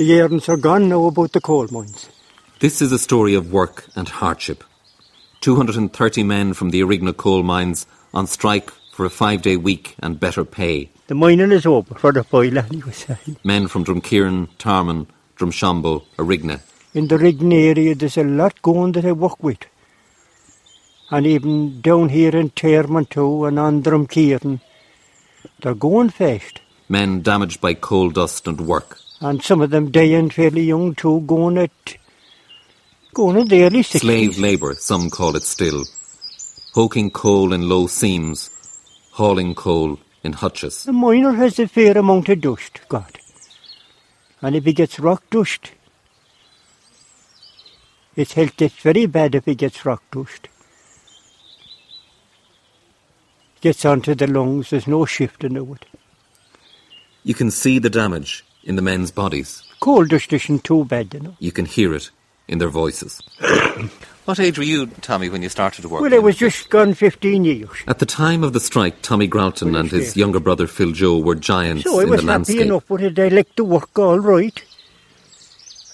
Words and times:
The 0.00 0.06
yearns 0.06 0.48
are 0.48 0.56
gone 0.56 0.88
now 0.88 1.04
about 1.04 1.32
the 1.32 1.42
coal 1.42 1.68
mines. 1.70 2.08
This 2.60 2.80
is 2.80 2.90
a 2.90 2.98
story 2.98 3.34
of 3.34 3.52
work 3.52 3.84
and 3.94 4.08
hardship. 4.08 4.64
230 5.42 6.22
men 6.22 6.54
from 6.54 6.70
the 6.70 6.80
Arigna 6.80 7.14
coal 7.14 7.42
mines 7.42 7.86
on 8.14 8.26
strike 8.26 8.70
for 8.94 9.04
a 9.04 9.10
five 9.10 9.42
day 9.42 9.58
week 9.58 9.96
and 9.98 10.18
better 10.18 10.42
pay. 10.42 10.88
The 11.08 11.14
mining 11.14 11.52
is 11.52 11.66
over 11.66 11.94
for 11.96 12.12
the 12.12 12.22
boiler, 12.22 12.64
anyway. 12.72 12.94
Men 13.44 13.68
from 13.68 13.84
Drumkeeran, 13.84 14.48
Tarmon, 14.56 15.06
Drumshanbo, 15.36 16.06
Arigna. 16.16 16.62
In 16.94 17.08
the 17.08 17.18
Riggan 17.18 17.52
area, 17.52 17.94
there's 17.94 18.16
a 18.16 18.24
lot 18.24 18.62
going 18.62 18.92
that 18.92 19.04
I 19.04 19.12
work 19.12 19.42
with. 19.42 19.66
And 21.10 21.26
even 21.26 21.82
down 21.82 22.08
here 22.08 22.34
in 22.34 22.48
Tarmon 22.52 23.04
too, 23.04 23.44
and 23.44 23.58
on 23.58 23.82
Drumkeeran, 23.82 24.62
they're 25.60 25.74
going 25.74 26.08
fast. 26.08 26.62
Men 26.88 27.20
damaged 27.20 27.60
by 27.60 27.74
coal 27.74 28.08
dust 28.08 28.48
and 28.48 28.62
work. 28.62 28.98
And 29.20 29.42
some 29.42 29.60
of 29.60 29.70
them 29.70 29.90
dying 29.90 30.30
fairly 30.30 30.62
young 30.62 30.94
too, 30.94 31.20
going 31.20 31.58
at 31.58 31.96
going 33.12 33.36
in 33.36 33.48
the 33.48 33.64
early 33.64 33.80
60s. 33.80 34.00
Slave 34.00 34.38
labour, 34.38 34.74
some 34.74 35.10
call 35.10 35.36
it 35.36 35.42
still. 35.42 35.84
Hoking 36.72 37.10
coal 37.10 37.52
in 37.52 37.68
low 37.68 37.86
seams, 37.86 38.48
hauling 39.12 39.54
coal 39.54 39.98
in 40.24 40.32
hutches. 40.32 40.84
The 40.84 40.92
miner 40.92 41.32
has 41.32 41.58
a 41.58 41.68
fair 41.68 41.98
amount 41.98 42.30
of 42.30 42.40
dust, 42.40 42.80
God. 42.88 43.18
And 44.40 44.56
if 44.56 44.64
he 44.64 44.72
gets 44.72 44.98
rock 44.98 45.28
dust, 45.28 45.72
his 48.14 48.32
health 48.32 48.56
gets 48.56 48.76
very 48.76 49.04
bad 49.04 49.34
if 49.34 49.44
he 49.44 49.54
gets 49.54 49.84
rock 49.84 50.02
dust. 50.10 50.48
Gets 53.60 53.84
onto 53.84 54.14
the 54.14 54.26
lungs, 54.26 54.70
there's 54.70 54.86
no 54.86 55.04
shifting 55.04 55.58
of 55.58 55.72
it. 55.72 55.84
You 57.22 57.34
can 57.34 57.50
see 57.50 57.78
the 57.78 57.90
damage 57.90 58.44
in 58.70 58.76
the 58.76 58.82
men's 58.82 59.10
bodies. 59.10 59.64
Coal 59.80 60.04
dust 60.06 60.32
isn't 60.32 60.62
too 60.62 60.84
bad, 60.84 61.12
you 61.12 61.20
know. 61.20 61.34
You 61.40 61.50
can 61.50 61.64
hear 61.66 61.92
it 61.92 62.10
in 62.46 62.58
their 62.58 62.68
voices. 62.68 63.20
what 64.26 64.38
age 64.38 64.58
were 64.58 64.64
you, 64.64 64.86
Tommy, 65.08 65.28
when 65.28 65.42
you 65.42 65.48
started 65.48 65.82
to 65.82 65.88
work? 65.88 66.02
Well, 66.02 66.14
I 66.14 66.18
was 66.18 66.36
just 66.36 66.70
gone 66.70 66.94
15 66.94 67.44
years. 67.44 67.68
At 67.88 67.98
the 67.98 68.06
time 68.06 68.44
of 68.44 68.52
the 68.52 68.60
strike, 68.60 69.02
Tommy 69.02 69.28
Gralton 69.28 69.76
and 69.78 69.90
his 69.90 70.16
younger 70.16 70.38
brother 70.38 70.68
Phil 70.68 70.92
Joe 70.92 71.18
were 71.18 71.34
giants 71.34 71.82
So 71.82 71.98
I 72.00 72.04
was 72.04 72.20
the 72.20 72.26
happy 72.26 72.26
landscape. 72.26 72.60
enough 72.60 72.88
with 72.88 73.02
it. 73.02 73.18
I 73.18 73.28
liked 73.28 73.56
the 73.56 73.64
work 73.64 73.98
all 73.98 74.20
right. 74.20 74.62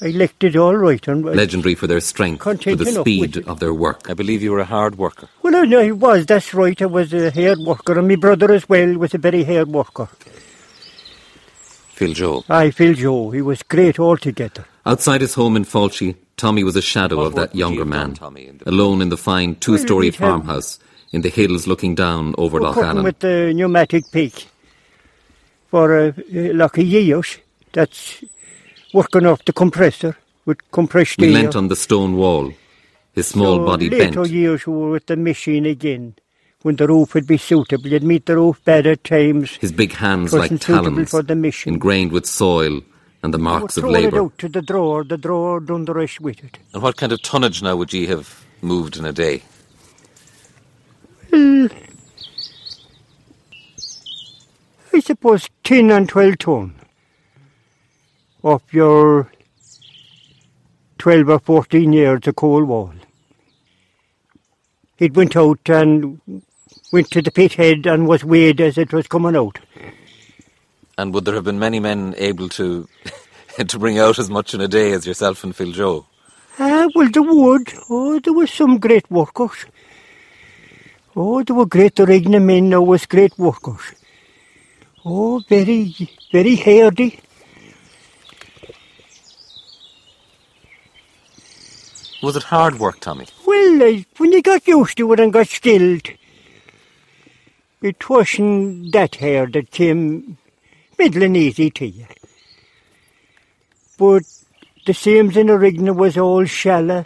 I 0.02 0.08
liked 0.08 0.44
it 0.44 0.54
all 0.56 0.77
right. 0.77 1.08
And 1.08 1.27
I- 1.27 1.32
Legendary 1.32 1.74
for 1.74 1.86
their 1.86 2.00
strength, 2.00 2.41
for 2.41 2.50
Content 2.52 2.78
the 2.78 2.92
speed 2.92 3.38
of 3.48 3.60
their 3.60 3.72
work. 3.72 4.10
I 4.10 4.14
believe 4.14 4.42
you 4.42 4.52
were 4.52 4.58
a 4.58 4.66
hard 4.66 4.98
worker. 4.98 5.30
Well, 5.42 5.56
I, 5.56 5.62
know 5.62 5.80
I 5.80 5.92
was, 5.92 6.27
that's 6.27 6.52
right. 6.52 6.80
I 6.82 6.86
was 6.86 7.14
a 7.14 7.30
hard 7.30 7.60
worker, 7.60 7.98
and 7.98 8.06
my 8.06 8.16
brother 8.16 8.52
as 8.52 8.69
well 8.69 8.98
was 8.98 9.14
a 9.14 9.19
very 9.19 9.44
hard 9.44 9.69
worker. 9.69 10.10
Phil 11.97 12.12
Joe. 12.12 12.44
I 12.50 12.70
feel 12.70 12.92
Joe, 12.94 13.30
he 13.30 13.41
was 13.41 13.62
great 13.62 13.98
altogether. 13.98 14.64
Outside 14.84 15.22
his 15.22 15.33
home 15.34 15.56
in 15.56 15.64
Falchi, 15.64 16.14
Tommy 16.36 16.62
was 16.62 16.77
a 16.77 16.83
shadow 16.83 17.16
What 17.16 17.27
of 17.28 17.34
that 17.36 17.55
younger 17.55 17.86
man, 17.86 18.12
Tommy, 18.14 18.47
in 18.48 18.58
the- 18.58 18.69
alone 18.69 19.00
in 19.00 19.08
the 19.08 19.16
fine 19.16 19.55
two-story 19.56 20.06
we'd 20.08 20.14
have- 20.16 20.28
farmhouse 20.28 20.78
in 21.12 21.22
the 21.22 21.30
hills 21.30 21.66
looking 21.66 21.94
down 21.94 22.34
over 22.36 22.61
We're 22.61 22.66
Lough 22.69 22.83
Allen. 22.83 23.03
with 23.05 23.19
the 23.20 23.53
pneumatic 23.55 24.05
peak 24.12 24.47
for 25.70 25.86
uh, 25.98 26.12
uh, 26.34 26.53
like 26.62 26.77
a 26.78 26.84
years. 26.84 27.38
That's 27.72 28.22
working 28.92 29.25
off 29.27 29.42
the 29.47 29.53
compressor 29.55 30.16
with 30.44 30.58
compressed 30.72 31.19
he 31.20 31.27
air. 31.27 31.33
leant 31.33 31.56
on 31.56 31.69
the 31.69 31.77
stone 31.77 32.16
wall, 32.16 32.53
his 33.14 33.27
small 33.27 33.56
so 33.56 33.64
body 33.64 33.88
later 33.88 34.20
bent. 34.20 34.31
years 34.31 34.66
we 34.66 34.72
were 34.75 34.91
with 34.91 35.06
the 35.06 35.16
machine 35.16 35.64
again. 35.64 36.14
When 36.67 36.75
the 36.75 36.89
roof 36.89 37.14
would 37.14 37.28
be 37.28 37.36
suitable, 37.36 37.86
you'd 37.86 38.03
meet 38.03 38.27
the 38.27 38.34
roof 38.34 38.64
bed 38.64 38.89
at 38.89 39.05
times. 39.05 39.55
His 39.61 39.70
big 39.70 39.92
hands 39.92 40.33
like 40.33 40.61
talons, 40.61 41.11
for 41.12 41.22
the 41.22 41.36
mission. 41.36 41.75
ingrained 41.75 42.11
with 42.11 42.27
soil 42.27 42.81
and 43.22 43.33
the 43.33 43.39
marks 43.39 43.77
of 43.77 43.83
throw 43.83 43.91
it 43.91 43.92
labour. 43.92 44.22
out 44.22 44.36
to 44.39 44.48
the 44.48 44.62
drawer, 44.62 45.05
the 45.05 45.17
drawer 45.17 45.61
done 45.61 45.84
the 45.84 45.94
rest 45.94 46.20
with 46.20 46.42
it. 46.42 46.59
And 46.75 46.83
what 46.83 46.97
kind 46.97 47.12
of 47.12 47.22
tonnage 47.22 47.62
now 47.62 47.77
would 47.77 47.92
ye 47.92 48.06
have 48.06 48.44
moved 48.62 48.97
in 48.97 49.06
a 49.06 49.12
day? 49.12 49.44
Well, 51.31 51.69
I 54.93 54.99
suppose 54.99 55.49
10 55.62 55.93
and 55.93 56.09
12 56.09 56.38
ton 56.38 56.75
of 58.43 58.60
your 58.72 59.31
12 60.99 61.28
or 61.28 61.38
14 61.38 61.93
years 61.93 62.26
of 62.26 62.34
coal 62.34 62.65
wall. 62.65 62.93
It 64.99 65.15
went 65.15 65.37
out 65.37 65.60
and 65.69 66.21
went 66.92 67.10
to 67.10 67.22
the 67.22 67.30
pit 67.30 67.54
head 67.54 67.86
and 67.86 68.06
was 68.06 68.24
weighed 68.24 68.60
as 68.60 68.78
it 68.78 68.92
was 68.92 69.06
coming 69.06 69.36
out. 69.36 69.58
And 70.98 71.12
would 71.12 71.24
there 71.24 71.34
have 71.34 71.44
been 71.44 71.58
many 71.58 71.80
men 71.80 72.14
able 72.16 72.48
to 72.50 72.88
to 73.69 73.78
bring 73.78 73.98
out 73.98 74.19
as 74.19 74.30
much 74.30 74.54
in 74.54 74.60
a 74.60 74.69
day 74.69 74.92
as 74.92 75.06
yourself 75.06 75.44
and 75.44 75.54
Phil 75.54 75.72
Joe? 75.72 76.06
Ah, 76.58 76.88
well, 76.94 77.10
there 77.10 77.22
would. 77.22 77.72
Oh, 77.91 78.19
there 78.19 78.32
were 78.32 78.46
some 78.46 78.78
great 78.78 79.10
workers. 79.10 79.66
Oh, 81.14 81.42
there 81.42 81.56
were 81.56 81.66
great 81.66 81.98
Regna 81.98 82.41
men 82.41 82.70
there 82.70 82.80
was 82.80 83.06
great 83.06 83.38
workers. 83.38 83.92
Oh, 85.04 85.42
very, 85.48 85.94
very 86.32 86.56
hardy. 86.56 87.20
Was 92.22 92.36
it 92.36 92.42
hard 92.42 92.78
work, 92.78 93.00
Tommy? 93.00 93.26
Well, 93.46 93.82
uh, 93.82 94.02
when 94.16 94.32
you 94.32 94.42
got 94.42 94.66
used 94.66 94.96
to 94.96 95.12
it 95.12 95.20
and 95.20 95.32
got 95.32 95.46
skilled, 95.46 96.08
it 97.86 98.08
wasn't 98.10 98.92
that 98.92 99.16
hard. 99.16 99.54
It 99.54 99.70
came 99.70 100.38
middling 100.98 101.36
easy 101.36 101.70
to 101.70 101.86
you. 101.86 102.06
But 103.97 104.24
the 104.86 104.94
seams 104.94 105.36
in 105.36 105.47
the 105.47 105.54
Rigna 105.54 105.94
was 105.94 106.19
all 106.19 106.44
shallow. 106.44 107.04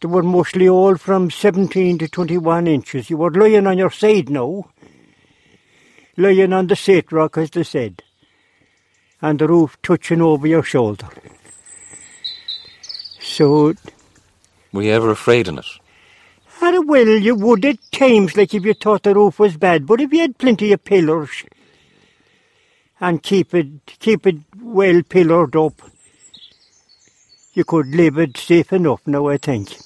They 0.00 0.08
were 0.08 0.22
mostly 0.24 0.68
all 0.68 0.96
from 0.96 1.30
17 1.30 1.98
to 1.98 2.08
21 2.08 2.66
inches. 2.66 3.08
You 3.08 3.16
were 3.16 3.30
lying 3.30 3.66
on 3.66 3.78
your 3.78 3.90
side 3.90 4.28
now, 4.28 4.68
lying 6.16 6.52
on 6.52 6.66
the 6.66 6.76
set 6.76 7.12
rock, 7.12 7.38
as 7.38 7.50
they 7.50 7.62
said, 7.62 8.02
and 9.22 9.38
the 9.38 9.48
roof 9.48 9.78
touching 9.82 10.20
over 10.20 10.46
your 10.46 10.62
shoulder. 10.64 11.08
So 13.20 13.74
Were 14.72 14.82
you 14.82 14.90
ever 14.90 15.10
afraid 15.10 15.48
in 15.48 15.58
it? 15.58 15.66
Ah, 16.66 16.80
well, 16.80 17.06
you 17.06 17.34
would 17.34 17.62
at 17.66 17.76
times, 17.92 18.38
like 18.38 18.54
if 18.54 18.64
you 18.64 18.72
thought 18.72 19.02
the 19.02 19.14
roof 19.14 19.38
was 19.38 19.54
bad, 19.58 19.86
but 19.86 20.00
if 20.00 20.10
you 20.14 20.20
had 20.20 20.38
plenty 20.38 20.72
of 20.72 20.82
pillars 20.82 21.44
and 22.98 23.22
keep 23.22 23.52
it 23.52 23.66
keep 23.98 24.26
it 24.26 24.36
well 24.62 25.02
pillared 25.02 25.54
up, 25.56 25.82
you 27.52 27.64
could 27.64 27.88
live 27.88 28.16
it 28.16 28.38
safe 28.38 28.72
enough 28.72 29.06
now, 29.06 29.28
I 29.28 29.36
think. 29.36 29.76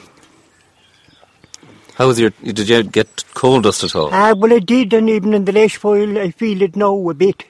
How 1.96 2.08
was 2.08 2.18
your? 2.18 2.30
Did 2.30 2.70
you 2.70 2.82
get 2.84 3.26
coal 3.34 3.60
dust 3.60 3.84
at 3.84 3.94
all? 3.94 4.10
Ah, 4.14 4.34
well, 4.38 4.54
I 4.54 4.60
did, 4.60 4.94
and 4.94 5.10
even 5.10 5.34
in 5.34 5.44
the 5.44 5.52
lash 5.52 5.76
foil, 5.76 6.18
I 6.18 6.32
feel 6.32 6.62
it 6.62 6.78
now 6.78 7.10
a 7.10 7.14
bit. 7.14 7.44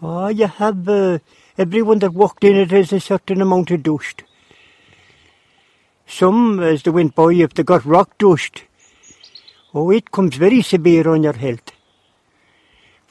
Oh, 0.00 0.28
you 0.28 0.46
have 0.46 0.88
uh, 0.88 1.18
everyone 1.60 1.98
that 1.98 2.14
walked 2.14 2.42
in 2.42 2.56
it 2.56 2.70
has 2.70 2.90
a 2.90 2.98
certain 2.98 3.42
amount 3.42 3.70
of 3.70 3.82
dust. 3.82 4.22
Some, 6.06 6.58
as 6.58 6.82
they 6.82 6.90
went 6.90 7.14
by, 7.14 7.34
if 7.34 7.52
they 7.52 7.62
got 7.62 7.84
rock 7.84 8.16
dust, 8.16 8.64
oh, 9.74 9.90
it 9.90 10.10
comes 10.10 10.36
very 10.36 10.62
severe 10.62 11.06
on 11.10 11.22
your 11.22 11.34
health. 11.34 11.72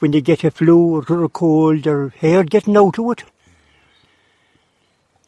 When 0.00 0.12
you 0.12 0.20
get 0.20 0.42
a 0.42 0.50
flu 0.50 0.96
or 0.96 1.24
a 1.24 1.28
cold 1.28 1.86
or 1.86 2.08
hair 2.08 2.42
getting 2.42 2.76
out 2.76 2.98
of 2.98 3.12
it. 3.12 3.24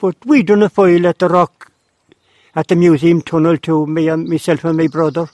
But 0.01 0.17
we 0.27 0.43
done 0.43 0.65
a 0.65 0.69
file 0.69 1.07
at 1.07 1.21
the 1.21 1.29
rock, 1.29 1.71
at 2.57 2.67
the 2.67 2.75
museum 2.75 3.23
tunnel 3.23 3.57
too, 3.57 3.87
me 3.87 4.09
and 4.09 4.29
myself 4.29 4.65
and 4.65 4.77
my 4.77 4.89
brother, 4.89 5.29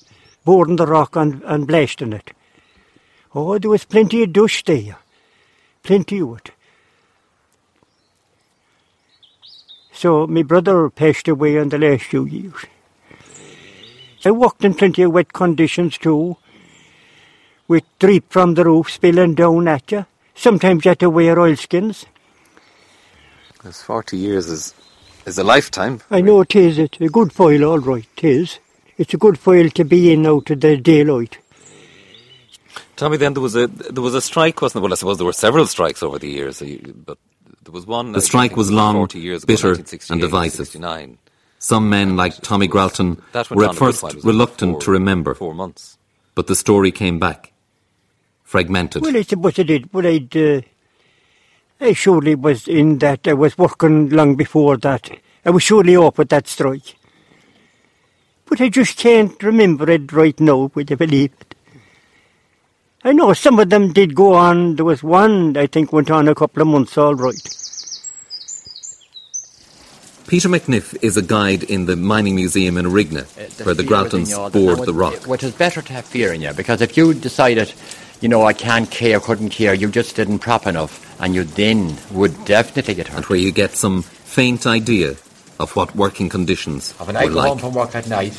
boarding 0.44 0.76
the 0.76 0.86
rock 0.86 1.16
and, 1.16 1.42
and 1.44 1.66
blasting 1.66 2.12
it. 2.12 2.32
Oh, 3.34 3.58
there 3.58 3.70
was 3.70 3.86
plenty 3.86 4.24
of 4.24 4.34
dust 4.34 4.66
there. 4.66 4.98
Plenty 5.82 6.20
of 6.20 6.36
it. 6.36 6.50
So 9.98 10.28
my 10.28 10.44
brother 10.44 10.88
passed 10.90 11.26
away 11.26 11.56
in 11.56 11.70
the 11.70 11.78
last 11.78 12.04
few 12.04 12.24
years. 12.24 12.66
I 14.24 14.30
worked 14.30 14.64
in 14.64 14.74
plenty 14.74 15.02
of 15.02 15.12
wet 15.12 15.32
conditions 15.32 15.98
too, 15.98 16.36
with 17.66 17.82
drip 17.98 18.30
from 18.30 18.54
the 18.54 18.64
roof 18.64 18.92
spilling 18.92 19.34
down 19.34 19.66
at 19.66 19.90
you. 19.90 20.06
Sometimes 20.36 20.84
you 20.84 20.90
had 20.90 21.00
to 21.00 21.10
wear 21.10 21.40
oilskins. 21.40 22.06
Because 23.54 23.82
forty 23.82 24.16
years 24.16 24.48
is 24.48 24.72
is 25.26 25.36
a 25.36 25.42
lifetime. 25.42 26.00
I 26.12 26.20
know 26.20 26.42
it 26.42 26.54
is. 26.54 26.78
It's 26.78 27.00
a 27.00 27.08
good 27.08 27.32
foil, 27.32 27.64
all 27.64 27.80
right. 27.80 28.06
It 28.18 28.24
is. 28.24 28.60
It's 28.98 29.14
a 29.14 29.18
good 29.18 29.36
foil 29.36 29.68
to 29.70 29.84
be 29.84 30.12
in 30.12 30.26
out 30.26 30.48
of 30.50 30.60
the 30.60 30.76
daylight. 30.76 31.38
Tommy, 32.94 33.16
then 33.16 33.34
there 33.34 33.42
was 33.42 33.56
a 33.56 33.66
there 33.66 34.02
was 34.02 34.14
a 34.14 34.20
strike, 34.20 34.62
wasn't 34.62 34.74
there? 34.74 34.82
Well, 34.82 34.92
I 34.92 34.96
suppose 34.96 35.16
there 35.16 35.26
were 35.26 35.32
several 35.32 35.66
strikes 35.66 36.04
over 36.04 36.20
the 36.20 36.28
years, 36.28 36.62
uh, 36.62 36.76
but 37.04 37.16
there 37.16 37.16
was 37.16 37.16
one. 37.16 37.27
The 37.70 38.20
strike 38.20 38.56
was 38.56 38.70
long, 38.70 38.94
40 38.94 39.18
years 39.18 39.44
ago, 39.44 39.52
bitter, 39.52 39.72
and 40.10 40.20
divisive. 40.20 40.68
Some 41.58 41.90
men, 41.90 42.16
like 42.16 42.34
Tommy 42.40 42.68
Gralton, 42.68 43.20
were 43.50 43.64
at 43.64 43.74
first 43.74 44.02
while. 44.02 44.12
It 44.12 44.16
was 44.16 44.24
about 44.24 44.30
reluctant 44.32 44.72
four- 44.74 44.80
to 44.82 44.90
remember. 44.92 45.34
Four 45.34 45.54
months. 45.54 45.98
but 46.34 46.46
the 46.46 46.54
story 46.54 46.92
came 46.92 47.18
back. 47.18 47.52
Fragmented. 48.44 49.02
Well, 49.02 49.16
I 49.16 49.22
suppose 49.22 49.58
I 49.58 49.64
did, 49.64 49.90
but 49.90 50.06
I'd, 50.06 50.36
uh, 50.36 50.60
I 51.80 51.92
surely 51.92 52.34
was 52.34 52.68
in 52.68 52.98
that. 52.98 53.26
I 53.26 53.34
was 53.34 53.58
working 53.58 54.08
long 54.10 54.36
before 54.36 54.76
that. 54.78 55.10
I 55.44 55.50
was 55.50 55.62
surely 55.64 55.96
up 55.96 56.18
at 56.18 56.28
that 56.30 56.46
strike. 56.46 56.94
But 58.46 58.60
I 58.60 58.68
just 58.68 58.96
can't 58.96 59.42
remember 59.42 59.90
it 59.90 60.10
right 60.12 60.38
now, 60.40 60.70
would 60.74 60.90
you 60.90 60.96
believe 60.96 61.32
it? 61.40 61.47
I 63.04 63.12
know 63.12 63.32
some 63.32 63.58
of 63.60 63.70
them 63.70 63.92
did 63.92 64.14
go 64.14 64.34
on. 64.34 64.76
There 64.76 64.84
was 64.84 65.02
one, 65.02 65.56
I 65.56 65.66
think, 65.66 65.92
went 65.92 66.10
on 66.10 66.26
a 66.28 66.34
couple 66.34 66.62
of 66.62 66.68
months 66.68 66.98
all 66.98 67.14
right. 67.14 67.36
Peter 70.26 70.48
McNiff 70.48 70.96
is 71.00 71.16
a 71.16 71.22
guide 71.22 71.62
in 71.62 71.86
the 71.86 71.96
Mining 71.96 72.34
Museum 72.34 72.76
in 72.76 72.86
Rigna, 72.86 73.22
Uh, 73.22 73.64
where 73.64 73.74
the 73.74 73.82
fear 73.82 73.90
Groutons 73.90 74.30
you 74.30 74.50
bored 74.50 74.84
the 74.86 74.92
rock. 74.92 75.26
Which 75.26 75.42
is 75.42 75.52
better 75.52 75.80
to 75.80 75.92
have 75.92 76.04
fear 76.04 76.32
in 76.34 76.42
you, 76.42 76.52
because 76.52 76.82
if 76.82 76.96
you 76.98 77.14
decided, 77.14 77.72
you 78.20 78.28
know, 78.28 78.44
I 78.44 78.52
can't 78.52 78.90
care, 78.90 79.20
couldn't 79.20 79.50
care, 79.50 79.72
you 79.72 79.88
just 79.88 80.16
didn't 80.16 80.40
prop 80.40 80.66
enough, 80.66 81.16
and 81.20 81.34
you 81.34 81.44
then 81.44 81.96
would 82.10 82.44
definitely 82.44 82.94
get 82.94 83.08
hurt. 83.08 83.16
and 83.16 83.26
where 83.26 83.38
you 83.38 83.52
get 83.52 83.74
some 83.74 84.02
faint 84.02 84.66
idea 84.66 85.16
of 85.58 85.74
what 85.74 85.96
working 85.96 86.28
conditions 86.28 86.94
of 87.00 87.08
an 87.08 87.14
were 87.14 87.30
go 87.30 87.40
home 87.40 87.52
like. 87.52 87.60
from 87.60 87.72
work 87.74 87.94
at 87.94 88.06
night, 88.08 88.38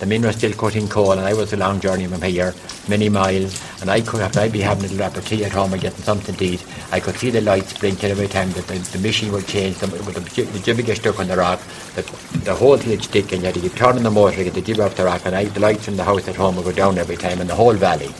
the 0.00 0.06
men 0.06 0.22
were 0.22 0.32
still 0.32 0.52
cutting 0.54 0.88
coal, 0.88 1.12
and 1.12 1.20
I 1.20 1.34
was 1.34 1.52
a 1.52 1.58
long 1.58 1.78
journey 1.78 2.06
from 2.06 2.22
here, 2.22 2.54
many 2.88 3.10
miles, 3.10 3.62
and 3.82 3.90
I 3.90 4.00
could 4.00 4.20
have, 4.20 4.36
I'd 4.36 4.50
be 4.50 4.62
having 4.62 4.86
a 4.86 4.88
little 4.88 5.18
of 5.18 5.26
tea 5.26 5.44
at 5.44 5.52
home 5.52 5.74
and 5.74 5.80
getting 5.80 6.02
something 6.02 6.34
to 6.34 6.44
eat. 6.44 6.64
I 6.90 7.00
could 7.00 7.16
see 7.16 7.28
the 7.28 7.42
lights 7.42 7.78
blinking 7.78 8.10
every 8.10 8.26
time 8.26 8.50
that 8.52 8.66
the, 8.66 8.78
the 8.78 8.98
machine 8.98 9.30
would 9.30 9.46
change, 9.46 9.76
the, 9.76 9.86
the, 9.86 10.20
the 10.20 10.58
jibby 10.58 10.86
get 10.86 10.96
stuck 10.96 11.20
on 11.20 11.28
the 11.28 11.36
rock, 11.36 11.60
the, 11.96 12.02
the 12.44 12.54
whole 12.54 12.78
thing 12.78 12.90
would 12.90 13.04
stick, 13.04 13.30
and 13.32 13.42
you 13.42 13.46
had 13.46 13.54
to 13.54 13.60
keep 13.60 13.74
turning 13.74 14.02
the 14.02 14.10
motor 14.10 14.36
to 14.36 14.44
get 14.44 14.54
the 14.54 14.62
jib 14.62 14.80
off 14.80 14.96
the 14.96 15.04
rock, 15.04 15.20
and 15.26 15.36
I, 15.36 15.44
the 15.44 15.60
lights 15.60 15.86
in 15.86 15.96
the 15.96 16.04
house 16.04 16.26
at 16.28 16.34
home 16.34 16.56
would 16.56 16.64
go 16.64 16.72
down 16.72 16.96
every 16.96 17.16
time, 17.16 17.40
and 17.40 17.50
the 17.50 17.54
whole 17.54 17.74
valley. 17.74 18.10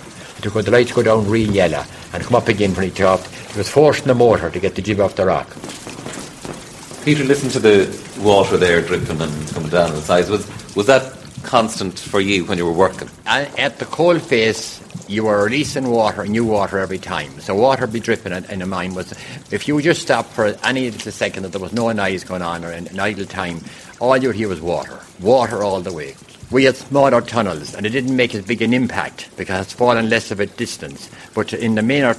The 0.41 0.71
lights 0.71 0.93
go 0.93 1.03
down 1.03 1.29
real 1.29 1.51
yellow, 1.51 1.85
and 2.13 2.23
come 2.23 2.35
up 2.35 2.49
again 2.49 2.75
when 2.75 2.89
it 2.89 2.95
dropped. 2.95 3.27
It 3.51 3.57
was 3.57 3.69
forcing 3.71 4.07
the 4.07 4.15
motor 4.15 4.51
to 4.51 4.61
get 4.61 4.75
the 4.75 4.83
jib 4.83 5.01
off 5.01 5.17
the 5.17 5.25
rock. 5.25 5.49
Peter, 7.05 7.25
listen 7.25 7.49
to 7.51 7.59
the 7.59 8.21
water 8.21 8.59
there 8.59 8.83
dripping 8.83 9.21
and 9.21 9.49
coming 9.49 9.71
down 9.71 9.91
the 9.93 10.01
sides. 10.03 10.29
Was, 10.29 10.47
was 10.77 10.87
that 10.87 11.20
constant 11.43 11.99
for 11.99 12.21
you 12.21 12.45
when 12.45 12.59
you 12.59 12.67
were 12.67 12.73
working? 12.73 13.09
At 13.27 13.79
the 13.79 13.85
coal 13.87 14.19
face, 14.19 14.81
you 15.09 15.25
were 15.25 15.45
releasing 15.45 15.91
water, 15.91 16.25
new 16.27 16.45
water 16.45 16.79
every 16.79 16.99
time. 16.99 17.41
So 17.41 17.55
water 17.55 17.87
be 17.87 18.01
dripping 18.01 18.33
in, 18.33 18.45
in 18.47 18.63
a 18.63 18.67
mine 18.67 18.95
was, 18.95 19.13
if 19.51 19.67
you 19.67 19.81
just 19.83 20.03
stopped 20.03 20.31
for 20.33 20.57
any 20.65 20.91
second 20.93 21.43
that 21.43 21.53
there 21.53 21.61
was 21.61 21.73
no 21.73 21.91
noise 21.93 22.25
going 22.25 22.43
on 22.43 22.65
or 22.65 22.71
an, 22.71 22.87
an 22.89 23.01
idle 23.01 23.27
time, 23.27 23.61
all 23.99 24.17
you'd 24.17 24.37
hear 24.37 24.49
was 24.49 24.61
water, 24.61 25.01
water 25.21 25.63
all 25.63 25.81
the 25.81 25.93
way. 25.93 26.15
We 26.51 26.65
had 26.65 26.75
smaller 26.75 27.21
tunnels, 27.21 27.77
and 27.77 27.87
it 27.87 27.91
didn't 27.91 28.17
make 28.17 28.35
as 28.35 28.45
big 28.45 28.61
an 28.61 28.75
impact 28.75 29.31
because 29.37 29.67
it's 29.67 29.73
fallen 29.73 30.11
less 30.11 30.33
of 30.33 30.41
a 30.41 30.47
distance. 30.47 31.09
But 31.33 31.53
in 31.53 31.77
the 31.77 31.83
main 31.83 32.03
or 32.03 32.17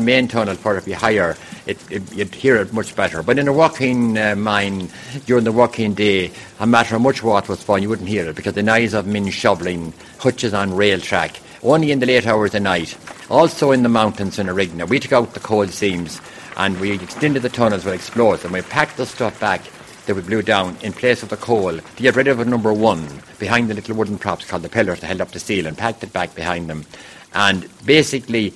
main, 0.00 0.28
tunnel, 0.28 0.80
be 0.80 0.92
higher, 0.92 1.36
it, 1.66 1.90
it, 1.90 2.12
you'd 2.12 2.32
hear 2.36 2.54
it 2.54 2.72
much 2.72 2.94
better. 2.94 3.20
But 3.24 3.36
in 3.36 3.48
a 3.48 3.52
working 3.52 4.16
uh, 4.16 4.36
mine, 4.36 4.90
during 5.26 5.42
the 5.42 5.50
working 5.50 5.92
day, 5.92 6.30
a 6.60 6.68
matter 6.68 7.00
much 7.00 7.24
water 7.24 7.50
was 7.50 7.64
falling, 7.64 7.82
you 7.82 7.88
wouldn't 7.88 8.08
hear 8.08 8.28
it 8.28 8.36
because 8.36 8.54
the 8.54 8.62
noise 8.62 8.94
of 8.94 9.08
men 9.08 9.28
shoveling 9.30 9.92
hutches 10.18 10.54
on 10.54 10.76
rail 10.76 11.00
track, 11.00 11.40
only 11.64 11.90
in 11.90 11.98
the 11.98 12.06
late 12.06 12.28
hours 12.28 12.54
of 12.54 12.62
night. 12.62 12.96
Also 13.28 13.72
in 13.72 13.82
the 13.82 13.88
mountains 13.88 14.38
in 14.38 14.46
Arigna, 14.46 14.88
we 14.88 15.00
took 15.00 15.12
out 15.12 15.34
the 15.34 15.40
coal 15.40 15.66
seams 15.66 16.20
and 16.56 16.78
we 16.78 16.92
extended 16.92 17.42
the 17.42 17.48
tunnels 17.48 17.84
with 17.84 17.94
explosives 17.94 18.44
and 18.44 18.52
we 18.52 18.62
packed 18.62 18.98
the 18.98 19.06
stuff 19.06 19.40
back 19.40 19.62
that 20.06 20.14
we 20.14 20.22
blew 20.22 20.42
down 20.42 20.76
in 20.82 20.92
place 20.92 21.22
of 21.22 21.28
the 21.28 21.36
coal 21.36 21.78
to 21.78 22.02
get 22.02 22.16
rid 22.16 22.28
of 22.28 22.40
a 22.40 22.44
number 22.44 22.72
one 22.72 23.06
behind 23.38 23.68
the 23.68 23.74
little 23.74 23.96
wooden 23.96 24.18
props 24.18 24.44
called 24.44 24.62
the 24.62 24.68
pillars 24.68 25.00
that 25.00 25.06
held 25.06 25.20
up 25.20 25.30
the 25.30 25.40
steel 25.40 25.66
and 25.66 25.78
packed 25.78 26.02
it 26.02 26.12
back 26.12 26.34
behind 26.34 26.68
them. 26.68 26.84
And 27.34 27.68
basically 27.84 28.54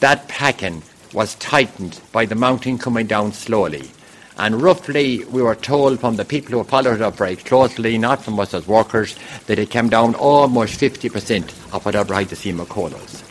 that 0.00 0.28
packing 0.28 0.82
was 1.12 1.34
tightened 1.36 2.00
by 2.12 2.24
the 2.24 2.34
mountain 2.34 2.78
coming 2.78 3.06
down 3.06 3.32
slowly. 3.32 3.90
And 4.38 4.62
roughly, 4.62 5.24
we 5.26 5.42
were 5.42 5.54
told 5.54 6.00
from 6.00 6.16
the 6.16 6.24
people 6.24 6.52
who 6.52 6.64
followed 6.64 7.02
up 7.02 7.16
very 7.16 7.36
closely, 7.36 7.98
not 7.98 8.22
from 8.24 8.40
us 8.40 8.54
as 8.54 8.66
workers, 8.66 9.14
that 9.46 9.58
it 9.58 9.68
came 9.68 9.90
down 9.90 10.14
almost 10.14 10.80
50% 10.80 11.74
of 11.74 11.84
whatever 11.84 12.14
height 12.14 12.30
the 12.30 12.36
seam 12.36 12.58
of 12.60 12.70
coal 12.70 12.88
was. 12.88 13.29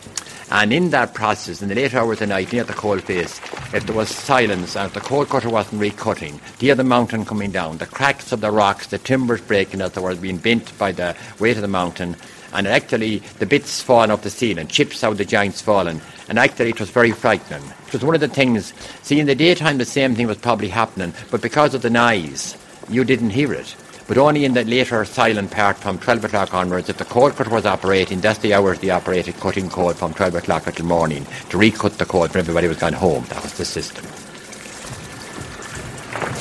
And 0.50 0.72
in 0.72 0.90
that 0.90 1.14
process, 1.14 1.62
in 1.62 1.68
the 1.68 1.76
late 1.76 1.94
hours 1.94 2.14
of 2.14 2.18
the 2.20 2.26
night, 2.26 2.52
near 2.52 2.64
the 2.64 2.72
coal 2.72 2.98
face, 2.98 3.40
if 3.72 3.86
there 3.86 3.94
was 3.94 4.08
silence 4.08 4.76
and 4.76 4.88
if 4.88 4.94
the 4.94 5.00
coal 5.00 5.24
cutter 5.24 5.48
wasn't 5.48 5.80
recutting, 5.80 6.40
hear 6.58 6.74
the 6.74 6.82
mountain 6.82 7.24
coming 7.24 7.52
down, 7.52 7.78
the 7.78 7.86
cracks 7.86 8.32
of 8.32 8.40
the 8.40 8.50
rocks, 8.50 8.88
the 8.88 8.98
timbers 8.98 9.40
breaking 9.40 9.80
as 9.80 9.92
they 9.92 10.00
were 10.00 10.16
being 10.16 10.38
bent 10.38 10.76
by 10.76 10.90
the 10.90 11.16
weight 11.38 11.56
of 11.56 11.62
the 11.62 11.68
mountain, 11.68 12.16
and 12.52 12.66
actually 12.66 13.18
the 13.38 13.46
bits 13.46 13.80
falling 13.80 14.10
off 14.10 14.22
the 14.22 14.30
ceiling, 14.30 14.66
chips 14.66 15.04
out 15.04 15.18
the 15.18 15.24
joints 15.24 15.60
falling, 15.60 16.00
and 16.28 16.36
actually 16.36 16.70
it 16.70 16.80
was 16.80 16.90
very 16.90 17.12
frightening. 17.12 17.62
It 17.86 17.92
was 17.92 18.04
one 18.04 18.16
of 18.16 18.20
the 18.20 18.26
things, 18.26 18.72
see 19.02 19.20
in 19.20 19.26
the 19.26 19.36
daytime 19.36 19.78
the 19.78 19.84
same 19.84 20.16
thing 20.16 20.26
was 20.26 20.38
probably 20.38 20.68
happening, 20.68 21.14
but 21.30 21.42
because 21.42 21.74
of 21.74 21.82
the 21.82 21.90
noise, 21.90 22.56
you 22.88 23.04
didn't 23.04 23.30
hear 23.30 23.52
it. 23.52 23.76
But 24.10 24.18
only 24.18 24.44
in 24.44 24.54
the 24.54 24.64
later 24.64 25.04
silent 25.04 25.52
part 25.52 25.76
from 25.76 25.96
12 25.96 26.24
o'clock 26.24 26.52
onwards, 26.52 26.88
if 26.88 26.96
the 26.96 27.04
coal 27.04 27.30
cutter 27.30 27.48
was 27.48 27.64
operating, 27.64 28.20
that's 28.20 28.40
the 28.40 28.54
hours 28.54 28.80
they 28.80 28.90
operated 28.90 29.36
cutting 29.36 29.70
coal 29.70 29.92
from 29.92 30.12
12 30.14 30.34
o'clock 30.34 30.66
until 30.66 30.84
morning 30.86 31.24
to 31.50 31.56
recut 31.56 31.96
the 31.96 32.04
coal 32.04 32.22
when 32.22 32.38
everybody 32.38 32.66
was 32.66 32.78
gone 32.78 32.92
home. 32.92 33.24
That 33.28 33.40
was 33.40 33.56
the 33.56 33.64
system. 33.64 34.04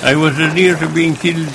I 0.03 0.15
was 0.15 0.35
near 0.55 0.77
to 0.77 0.89
being 0.89 1.13
killed 1.13 1.47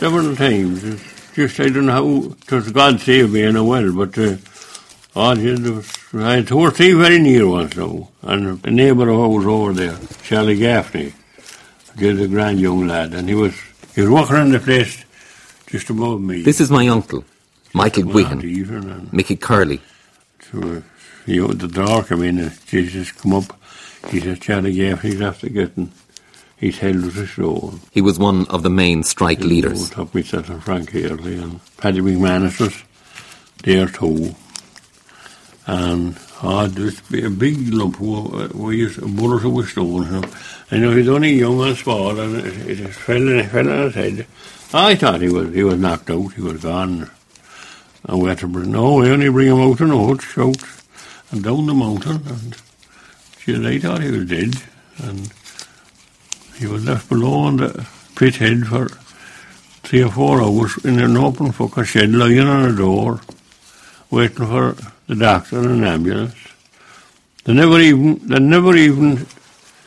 several 0.00 0.34
times. 0.34 1.02
Just 1.34 1.60
I 1.60 1.68
don't 1.68 1.84
know 1.84 1.92
how. 1.92 2.56
Was 2.56 2.72
God 2.72 2.98
saved 2.98 3.34
me 3.34 3.42
in 3.42 3.56
a 3.56 3.62
well, 3.62 3.92
but 3.92 4.16
uh, 4.16 5.34
you 5.38 5.58
know, 5.58 5.72
was, 5.72 5.92
I 6.14 6.36
had 6.36 6.46
to 6.46 6.70
stay 6.70 6.94
very 6.94 7.18
near 7.18 7.46
once 7.46 7.76
now, 7.76 8.08
and 8.22 8.64
a 8.64 8.70
neighbour 8.70 9.10
of 9.10 9.20
ours 9.20 9.44
over 9.44 9.74
there, 9.74 9.98
Charlie 10.22 10.56
Gaffney, 10.56 11.12
he's 11.98 12.20
a 12.22 12.26
grand 12.26 12.58
young 12.58 12.86
lad, 12.86 13.12
and 13.12 13.28
he 13.28 13.34
was 13.34 13.54
he 13.94 14.00
was 14.00 14.08
walking 14.08 14.36
around 14.36 14.52
the 14.52 14.60
place 14.60 15.04
just 15.70 15.88
above 15.88 16.20
me. 16.20 16.42
This 16.42 16.60
is 16.60 16.70
my 16.70 16.88
uncle, 16.88 17.24
Michael 17.72 18.04
One 18.04 18.14
Guihan, 18.14 18.44
evening, 18.44 18.90
and 18.90 19.12
Mickey 19.12 19.36
Curley. 19.36 19.80
so, 20.50 20.60
uh, 20.60 20.80
you 21.26 21.46
the 21.48 21.68
dark, 21.68 22.10
I 22.10 22.16
mean, 22.16 22.38
and 22.38 22.66
Jesus 22.66 23.12
come 23.12 23.34
up. 23.34 23.56
He 24.08 24.20
said, 24.20 24.40
Charlie 24.40 24.74
Gaffney's 24.74 25.20
after 25.20 25.48
getting 25.48 25.92
his 26.56 26.78
head 26.78 26.96
was 26.96 27.16
a 27.16 27.26
stone. 27.26 27.80
He 27.92 28.00
was 28.00 28.18
one 28.18 28.46
of 28.48 28.62
the 28.62 28.70
main 28.70 29.02
strike 29.02 29.40
leaders. 29.40 29.90
Top 29.90 30.14
myself 30.14 30.50
and 30.50 30.62
Frank 30.62 30.90
Haley 30.90 31.38
and 31.38 31.60
Paddy 31.76 32.00
McManus 32.00 32.60
was 32.60 32.82
there 33.62 33.86
too. 33.86 34.34
And 35.66 36.16
this 36.74 37.00
be 37.02 37.24
a 37.24 37.30
big 37.30 37.72
lump. 37.72 38.00
We 38.00 38.78
used 38.78 39.00
a 39.00 39.06
bullet 39.06 39.44
of 39.44 39.56
a 39.56 39.66
stone. 39.66 40.24
You 40.70 40.78
know. 40.78 40.90
He's 40.96 41.08
only 41.08 41.32
young 41.34 41.60
and 41.60 41.76
small, 41.76 42.18
and 42.18 42.36
it, 42.36 42.80
it 42.80 42.88
fell, 42.88 43.16
in, 43.16 43.48
fell 43.48 43.68
on 43.70 43.82
his 43.84 43.94
head. 43.94 44.26
I 44.72 44.94
thought 44.94 45.20
he 45.20 45.28
was 45.28 45.52
he 45.52 45.64
was 45.64 45.78
knocked 45.78 46.10
out. 46.10 46.32
He 46.34 46.42
was 46.42 46.62
gone. 46.62 47.10
I 48.06 48.14
went 48.14 48.38
to 48.40 48.48
bring, 48.48 48.70
no, 48.70 48.94
we 48.94 49.10
only 49.10 49.28
bring 49.28 49.48
him 49.48 49.60
out 49.60 49.80
and 49.80 49.92
out, 49.92 50.22
shout, 50.22 50.62
and 51.30 51.42
down 51.42 51.66
the 51.66 51.74
mountain. 51.74 52.22
And 52.26 52.56
she 53.38 53.54
I 53.54 53.78
thought 53.80 54.02
he 54.02 54.10
was 54.10 54.26
dead. 54.26 54.54
And 55.02 55.32
he 56.56 56.66
was 56.66 56.84
left 56.84 57.08
below 57.08 57.34
on 57.34 57.56
the 57.56 57.86
pit 58.14 58.36
head 58.36 58.66
for 58.66 58.88
three 59.82 60.04
or 60.04 60.10
four 60.10 60.40
hours 60.40 60.76
in 60.84 61.00
an 61.00 61.16
open 61.16 61.50
fucking 61.50 61.84
shed 61.84 62.12
lying 62.12 62.40
on 62.40 62.70
a 62.70 62.76
door, 62.76 63.20
waiting 64.10 64.46
for 64.46 64.76
the 65.08 65.16
doctor 65.16 65.58
and 65.58 65.66
an 65.66 65.84
ambulance. 65.84 66.34
They 67.44 67.54
never 67.54 67.80
even 67.80 68.20
they 68.28 68.38
never 68.38 68.76
even 68.76 69.26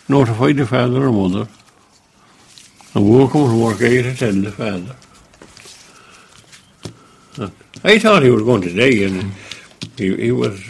notified 0.09 0.57
the 0.57 0.65
father 0.65 1.07
or 1.07 1.11
mother. 1.11 1.47
And 2.95 3.31
come 3.31 3.49
to 3.49 3.63
work, 3.63 3.77
tell 3.79 4.33
the 4.33 4.51
father. 4.51 4.95
I 7.83 7.99
thought 7.99 8.23
he 8.23 8.29
was 8.29 8.43
going 8.43 8.61
to 8.61 8.73
die, 8.73 9.03
and 9.05 9.33
he, 9.97 10.15
he 10.15 10.31
was 10.31 10.63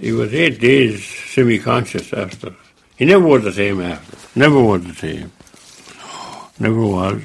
he 0.00 0.12
was 0.12 0.34
eight 0.34 0.60
days 0.60 1.04
semi-conscious 1.04 2.12
after. 2.12 2.54
He 2.96 3.04
never 3.04 3.24
was 3.24 3.44
the 3.44 3.52
same 3.52 3.80
after. 3.80 4.38
Never 4.38 4.60
was 4.60 4.84
the 4.84 4.94
same. 4.94 5.32
Never 6.58 6.84
was. 6.84 7.22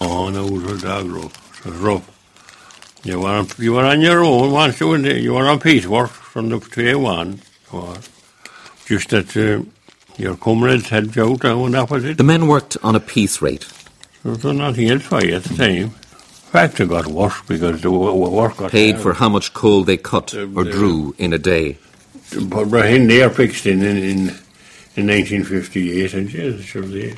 Oh, 0.00 0.28
no, 0.28 0.46
it 0.46 0.52
was 0.52 0.82
a 0.82 0.86
dog 0.86 1.06
rough. 1.06 1.66
It 1.66 1.70
was 1.70 1.78
rough. 1.78 3.00
You 3.04 3.20
were 3.20 3.28
on, 3.30 3.48
you 3.58 3.72
were 3.72 3.84
on 3.84 4.00
your 4.00 4.22
own 4.24 4.52
once 4.52 4.80
you 4.80 4.88
were, 4.88 4.98
you 4.98 5.32
were 5.34 5.48
on 5.48 5.60
piecework 5.60 6.10
from 6.10 6.50
the 6.50 6.58
day 6.58 6.94
one. 6.94 7.40
Just 8.86 9.10
that 9.10 9.36
uh, 9.36 9.64
your 10.22 10.36
comrades 10.36 10.88
helped 10.88 11.16
you 11.16 11.24
out 11.24 11.42
and 11.42 11.74
that 11.74 11.90
was 11.90 12.04
it. 12.04 12.16
The 12.16 12.24
men 12.24 12.46
worked 12.46 12.76
on 12.82 12.94
a 12.96 13.00
piece 13.00 13.42
rate. 13.42 13.66
There 14.22 14.32
was 14.32 14.44
nothing 14.44 14.88
else 14.90 15.02
for 15.02 15.22
you 15.24 15.34
at 15.36 15.42
the 15.44 15.54
time. 15.56 15.76
In 15.84 15.90
fact, 15.90 16.80
it 16.80 16.88
got 16.88 17.06
worse 17.06 17.40
because 17.48 17.80
the 17.82 17.90
wo- 17.90 18.14
wo- 18.14 18.30
work 18.30 18.56
got 18.58 18.70
Paid 18.70 18.92
hard. 18.96 19.02
for 19.02 19.12
how 19.14 19.28
much 19.28 19.52
coal 19.54 19.84
they 19.84 19.96
cut 19.96 20.32
Um, 20.34 20.56
or 20.56 20.64
the- 20.64 20.70
drew 20.70 21.14
in 21.18 21.32
a 21.32 21.38
day. 21.38 21.78
But 22.44 22.70
Brahim, 22.70 23.08
they 23.08 23.22
are 23.22 23.30
fixed 23.30 23.66
in 23.66 23.82
in, 23.82 23.96
in, 23.96 24.18
in 24.96 25.06
1958, 25.06 26.14
and 26.14 26.32
yes, 26.32 26.60
sure 26.62 26.82
they, 26.82 27.14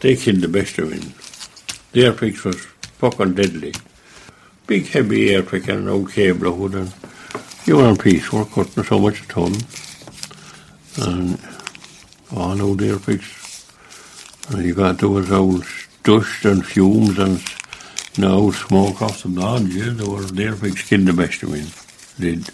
they 0.00 0.16
killed 0.16 0.40
the 0.40 0.48
best 0.48 0.78
of 0.78 0.92
it. 0.92 1.04
Their 1.92 2.12
fix 2.12 2.44
was 2.44 2.56
fucking 2.98 3.34
deadly. 3.34 3.74
big 4.66 4.86
heavy 4.88 5.34
air 5.34 5.42
pick 5.42 5.68
and 5.68 5.80
an 5.80 5.88
old 5.88 6.12
cable 6.12 6.52
hood 6.54 6.74
and 6.74 6.92
you 7.66 7.76
were 7.76 7.84
on 7.86 7.96
piecework 7.96 8.50
cutting 8.52 8.84
so 8.84 8.98
much 8.98 9.22
a 9.22 9.26
ton. 9.28 9.52
And 10.98 11.38
all 12.34 12.60
old 12.60 12.82
air 12.82 12.98
picks. 12.98 13.66
And 14.48 14.64
you 14.64 14.74
got 14.74 15.02
was 15.02 15.30
old 15.30 15.64
dust 16.02 16.44
and 16.44 16.64
fumes 16.64 17.18
and 17.18 17.42
you 18.16 18.52
smoke 18.52 19.02
off 19.02 19.22
the 19.22 19.28
blood, 19.28 19.68
yeah, 19.68 19.90
there 19.90 20.08
were 20.08 20.24
air 20.38 20.56
picks 20.56 20.88
killed 20.88 21.06
the 21.06 21.12
best 21.12 21.42
of 21.42 21.50
me. 21.50 21.66
Did. 22.18 22.48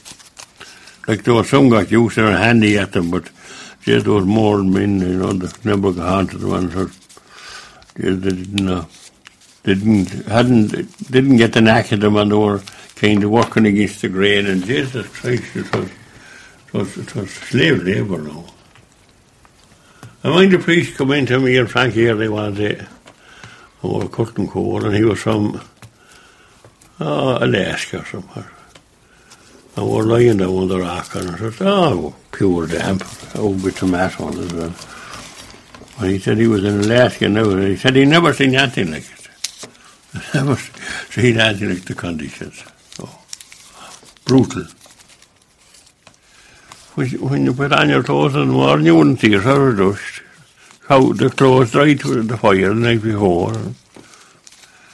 Like 1.07 1.25
there 1.25 1.35
was 1.35 1.51
some 1.51 1.69
got 1.69 1.91
used 1.91 2.17
to 2.17 2.27
and 2.27 2.37
handy 2.37 2.79
at 2.79 2.93
them, 2.93 3.11
but 3.11 3.31
yeah, 3.85 3.99
there 3.99 4.13
was 4.13 4.25
more 4.25 4.63
men, 4.63 5.01
you 5.01 5.19
know, 5.19 5.33
that 5.33 5.65
never 5.65 5.93
got 5.93 6.09
on 6.09 6.27
to 6.29 6.39
the 6.39 6.49
ones 6.49 6.75
that 6.75 6.97
yeah, 7.99 8.11
they 8.15 8.31
didn't 8.31 8.69
uh, 8.69 8.85
didn't 9.65 10.09
hadn't 10.27 11.11
didn't 11.11 11.37
get 11.37 11.53
the 11.53 11.61
knack 11.61 11.93
of 11.93 12.01
them 12.01 12.17
and 12.17 12.33
they 12.33 12.37
were 12.37 12.63
kind 12.97 13.23
of 13.23 13.31
working 13.31 13.67
against 13.67 14.03
the 14.03 14.09
grain 14.09 14.47
and 14.47 14.65
Jesus 14.65 15.07
Christ 15.09 15.57
it 15.57 15.75
was 15.75 15.89
it 15.89 16.75
was, 16.75 16.99
it 16.99 17.15
was 17.15 17.31
slave 17.31 17.83
labour 17.85 18.23
now. 18.23 18.52
I 20.25 20.31
mind 20.31 20.53
the 20.53 20.59
priest 20.59 20.97
come 20.97 21.11
in 21.13 21.27
to 21.27 21.41
me 21.41 21.57
and 21.57 21.69
Frankie 21.69 22.07
early 22.07 22.29
one 22.29 22.55
day 22.55 22.87
over 23.83 24.09
cutting 24.09 24.47
coal 24.47 24.85
and 24.85 24.95
he 24.95 25.05
was 25.05 25.19
from 25.19 25.61
uh, 27.01 27.39
Alaska 27.41 28.03
or 28.03 28.05
somewhere. 28.05 28.53
And 29.75 29.91
we're 29.91 30.05
lying 30.05 30.37
down 30.37 30.51
on 30.51 30.69
the 30.69 30.79
rock 30.79 31.15
and 31.17 31.31
I 31.31 31.39
said, 31.39 31.67
oh, 31.67 32.15
pure 32.31 32.69
damp, 32.69 33.03
old 33.35 33.65
bit 33.65 33.83
of 33.83 33.91
mat 33.91 34.21
on 34.21 34.37
well. 34.57 34.75
And 35.99 36.11
he 36.11 36.21
said 36.21 36.39
he 36.39 36.47
was 36.47 36.65
in 36.65 36.81
Alaska 36.81 37.29
now 37.29 37.51
and 37.51 37.65
he 37.65 37.77
said 37.77 37.97
he 37.97 38.05
never 38.05 38.33
seen 38.33 38.55
anything 38.55 38.93
like 38.93 39.03
it. 39.11 39.29
Never 40.35 40.57
so 40.57 40.73
seen 41.11 41.41
anything 41.41 41.71
like 41.71 41.85
the 41.85 41.95
conditions. 41.95 42.63
Oh, 43.01 43.19
brutal. 44.27 44.67
When, 46.95 47.47
you 47.47 47.55
put 47.55 47.73
on 47.73 47.89
your 47.89 48.03
clothes 48.03 48.35
in 48.35 48.49
the 48.49 48.53
morning, 48.53 48.87
you 48.87 48.97
wouldn't 48.97 49.21
see 49.21 49.31
yourself 49.31 49.77
dust. 49.79 50.23
How 50.89 51.13
the 51.13 51.31
clothes 51.31 51.73
dried 51.73 52.01
to 52.01 52.23
the 52.23 52.37
fire 52.37 52.69
the 52.69 52.75
night 52.75 53.03
before. 53.03 53.55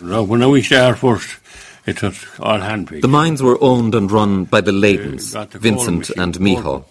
No, 0.01 0.23
when 0.23 0.49
we 0.49 0.63
start 0.63 0.99
first, 0.99 1.39
it 1.87 2.01
was 2.03 2.25
all 2.39 2.61
hand 2.61 2.87
picked. 2.87 3.03
The 3.03 3.09
mines 3.09 3.43
were 3.43 3.59
owned 3.61 3.97
and 3.97 4.11
run 4.13 4.45
by 4.45 4.61
the 4.61 4.71
Uh, 4.71 4.75
Leydens, 4.75 5.51
the 5.51 5.59
Vincent 5.59 6.07
coal 6.07 6.23
and 6.23 6.39
machine, 6.39 6.57
Michal. 6.57 6.87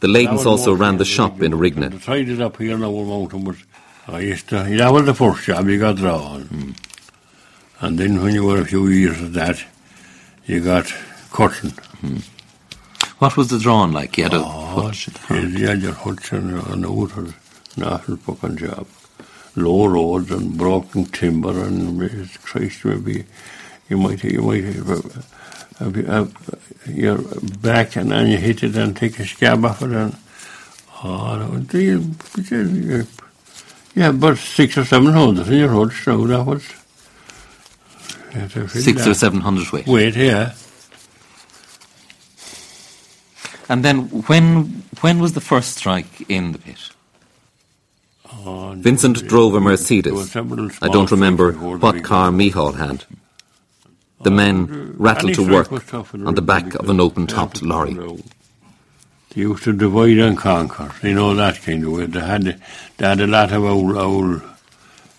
The 0.00 0.08
Leydens 0.08 0.44
also 0.44 0.74
ran 0.74 0.98
the 0.98 1.06
shop 1.06 1.40
in 1.40 1.52
The 1.52 1.56
Rigna. 1.56 2.02
side 2.02 2.28
it 2.28 2.42
up 2.42 2.58
here 2.58 2.76
now 2.76 2.90
on 2.90 3.08
mountain 3.08 3.44
was 3.44 3.56
I 4.08 4.20
used 4.20 4.48
to 4.50 4.62
that 4.62 4.92
was 4.92 5.06
the 5.06 5.14
first 5.14 5.44
job 5.44 5.68
you 5.68 5.78
got 5.78 5.96
drawn. 5.96 6.74
And 7.80 7.98
then 7.98 8.22
when 8.22 8.34
you 8.34 8.44
were 8.44 8.60
a 8.60 8.64
few 8.66 8.88
years 8.88 9.20
of 9.22 9.32
that, 9.32 9.64
you 10.44 10.60
got 10.60 10.92
cutting. 11.32 11.72
What 13.18 13.36
was 13.36 13.48
the 13.48 13.58
drawing 13.58 13.92
like? 13.92 14.18
You 14.18 14.24
had 14.24 14.34
a 14.34 14.40
ah, 14.40 14.82
hutch. 14.82 15.08
you 15.30 15.66
had 15.66 15.80
your 15.80 15.94
huts 15.94 16.32
and 16.32 16.58
an 16.58 16.84
outer 16.84 17.34
national 17.76 18.18
fucking 18.18 18.58
job. 18.58 18.86
Low 19.54 19.86
roads 19.86 20.30
and 20.30 20.58
broken 20.58 21.06
timber 21.06 21.64
and 21.64 21.98
Christ 22.42 22.84
maybe 22.84 23.24
you 23.88 23.96
might 23.96 24.22
you 24.22 24.42
might 24.42 24.64
have, 24.64 24.90
uh, 24.90 25.22
have, 25.78 26.06
have 26.06 26.86
your 26.86 27.18
back 27.62 27.96
and 27.96 28.10
then 28.10 28.26
you 28.26 28.36
hit 28.36 28.62
it 28.62 28.76
and 28.76 28.94
take 28.94 29.18
a 29.18 29.24
scab 29.24 29.64
off 29.64 29.80
it 29.80 29.92
and 29.92 30.14
oh 31.02 31.38
that 31.38 31.50
was 31.50 31.66
the 31.68 33.06
yeah, 33.94 34.10
about 34.10 34.36
six 34.36 34.76
or 34.76 34.84
seven 34.84 35.14
hundred 35.14 35.48
in 35.48 35.54
your 35.54 35.70
huts 35.70 36.06
now 36.06 36.22
that 36.26 36.44
was 36.44 36.76
you 38.34 38.68
Six 38.68 39.06
or 39.06 39.14
seven 39.14 39.40
hundred 39.40 39.70
weight. 39.72 39.86
Wait, 39.86 40.14
yeah. 40.16 40.52
And 43.68 43.84
then 43.84 44.08
when 44.28 44.84
when 45.00 45.18
was 45.18 45.32
the 45.32 45.40
first 45.40 45.76
strike 45.76 46.28
in 46.30 46.52
the 46.52 46.58
pit? 46.58 46.90
Vincent 48.76 49.22
no, 49.22 49.28
drove 49.28 49.54
a 49.54 49.60
Mercedes. 49.60 50.36
I 50.36 50.88
don't 50.88 51.10
remember 51.10 51.52
strikes 51.52 51.58
before 51.58 51.78
the 51.78 51.86
what 51.86 52.04
car 52.04 52.26
one. 52.26 52.36
Michal 52.36 52.72
had. 52.72 53.04
The 54.22 54.30
men 54.30 54.94
rattled 54.96 55.34
to 55.34 55.48
work 55.48 55.70
was 55.70 55.84
tough 55.84 56.14
in 56.14 56.26
on 56.26 56.34
the 56.34 56.42
back 56.42 56.74
of 56.74 56.88
an 56.88 57.00
open-topped 57.00 57.62
lorry. 57.62 57.94
They 57.94 59.42
used 59.42 59.64
to 59.64 59.72
divide 59.72 60.18
and 60.18 60.38
conquer, 60.38 60.90
you 61.06 61.14
know, 61.14 61.34
that 61.34 61.60
kind 61.62 61.84
of 61.84 61.92
way. 61.92 62.06
They 62.06 62.20
had, 62.20 62.62
they 62.96 63.06
had 63.06 63.20
a 63.20 63.26
lot 63.26 63.52
of 63.52 63.64
old, 63.64 63.96
old 63.96 64.42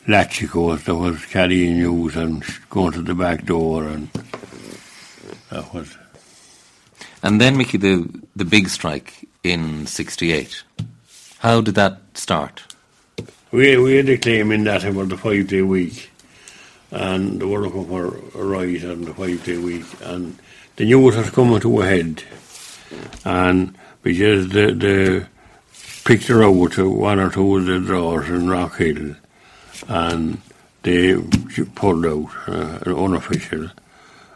latchicos 0.07 0.85
that 0.85 0.95
was 0.95 1.23
carrying 1.25 1.77
news 1.79 2.15
and 2.15 2.43
going 2.69 2.93
to 2.93 3.01
the 3.03 3.13
back 3.13 3.45
door 3.45 3.83
and 3.87 4.09
that 5.51 5.73
was... 5.73 5.95
And 7.27 7.41
then, 7.41 7.57
Mickey, 7.57 7.77
the, 7.77 8.07
the 8.37 8.45
big 8.45 8.69
strike 8.69 9.27
in 9.43 9.85
68. 9.85 10.63
How 11.39 11.59
did 11.59 11.75
that 11.75 11.99
start? 12.13 12.63
We, 13.51 13.75
we 13.75 13.97
had 13.97 14.07
a 14.07 14.17
claim 14.17 14.53
in 14.53 14.63
that 14.63 14.85
about 14.85 15.09
the 15.09 15.17
five 15.17 15.49
day 15.49 15.61
week, 15.61 16.09
and 16.89 17.41
they 17.41 17.45
were 17.45 17.67
looking 17.67 17.91
on 17.91 19.01
the 19.01 19.13
five 19.13 19.43
day 19.43 19.57
week, 19.57 19.83
and 20.03 20.37
the 20.77 20.85
news 20.85 21.17
was 21.17 21.29
coming 21.31 21.59
to 21.59 21.81
a 21.81 21.85
head, 21.85 22.23
and 23.25 23.77
because 24.03 24.47
the, 24.47 24.71
the 24.71 25.27
picked 26.05 26.27
her 26.27 26.45
out 26.45 26.71
to 26.71 26.89
one 26.89 27.19
or 27.19 27.29
two 27.29 27.57
of 27.57 27.65
the 27.65 27.81
drawers 27.81 28.29
in 28.29 28.49
Rock 28.49 28.77
Hill, 28.77 29.15
and 29.89 30.41
they 30.83 31.17
pulled 31.75 32.05
out, 32.05 32.29
uh, 32.47 32.79
unofficial, 32.85 33.69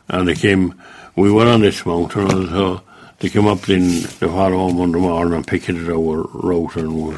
and 0.10 0.28
they 0.28 0.36
came, 0.36 0.74
we 1.16 1.32
were 1.32 1.48
on 1.48 1.62
this 1.62 1.86
mountain, 1.86 2.30
and 2.32 2.50
so 2.50 2.82
they 3.20 3.30
came 3.30 3.48
up 3.48 3.68
in 3.70 4.02
the 4.02 4.28
following 4.28 4.78
Monday 4.78 5.00
morning 5.00 5.34
and 5.34 5.48
picketed 5.48 5.90
our 5.90 6.24
route, 6.34 6.76
and 6.76 6.96
we 6.96 7.16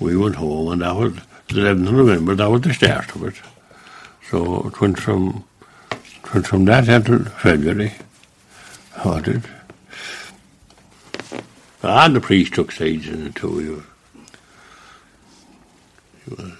we 0.00 0.16
went 0.16 0.36
home, 0.36 0.72
and 0.72 0.82
that 0.82 0.96
was 0.96 1.14
the 1.14 1.54
11th 1.60 1.88
of 1.88 1.94
November, 1.94 2.34
that 2.34 2.50
was 2.50 2.60
the 2.62 2.74
start 2.74 3.14
of 3.14 3.24
it. 3.24 3.34
So 4.30 4.66
it 4.66 4.80
went 4.80 4.98
from, 4.98 5.44
it 5.90 6.34
went 6.34 6.46
from 6.46 6.64
that 6.64 6.88
until 6.88 7.24
February. 7.24 7.92
How 8.96 9.16
it 9.16 9.24
did. 9.24 9.44
And 11.82 12.16
the 12.16 12.20
priest 12.20 12.54
took 12.54 12.72
sides 12.72 13.06
in 13.08 13.26
it 13.26 13.34
too. 13.34 13.58
He 13.58 13.68
was, 16.34 16.52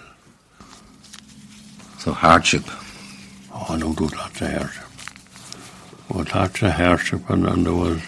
So 1.99 2.13
hardship. 2.13 2.65
oh, 3.53 3.77
no, 3.77 3.89
was 3.91 4.13
lots 4.15 4.41
of 4.41 4.51
hardship. 4.53 4.82
Was 6.13 6.35
lots 6.35 6.63
of 6.63 6.73
hardship, 6.73 7.31
and, 7.31 7.65
there 7.65 7.73
was 7.73 7.99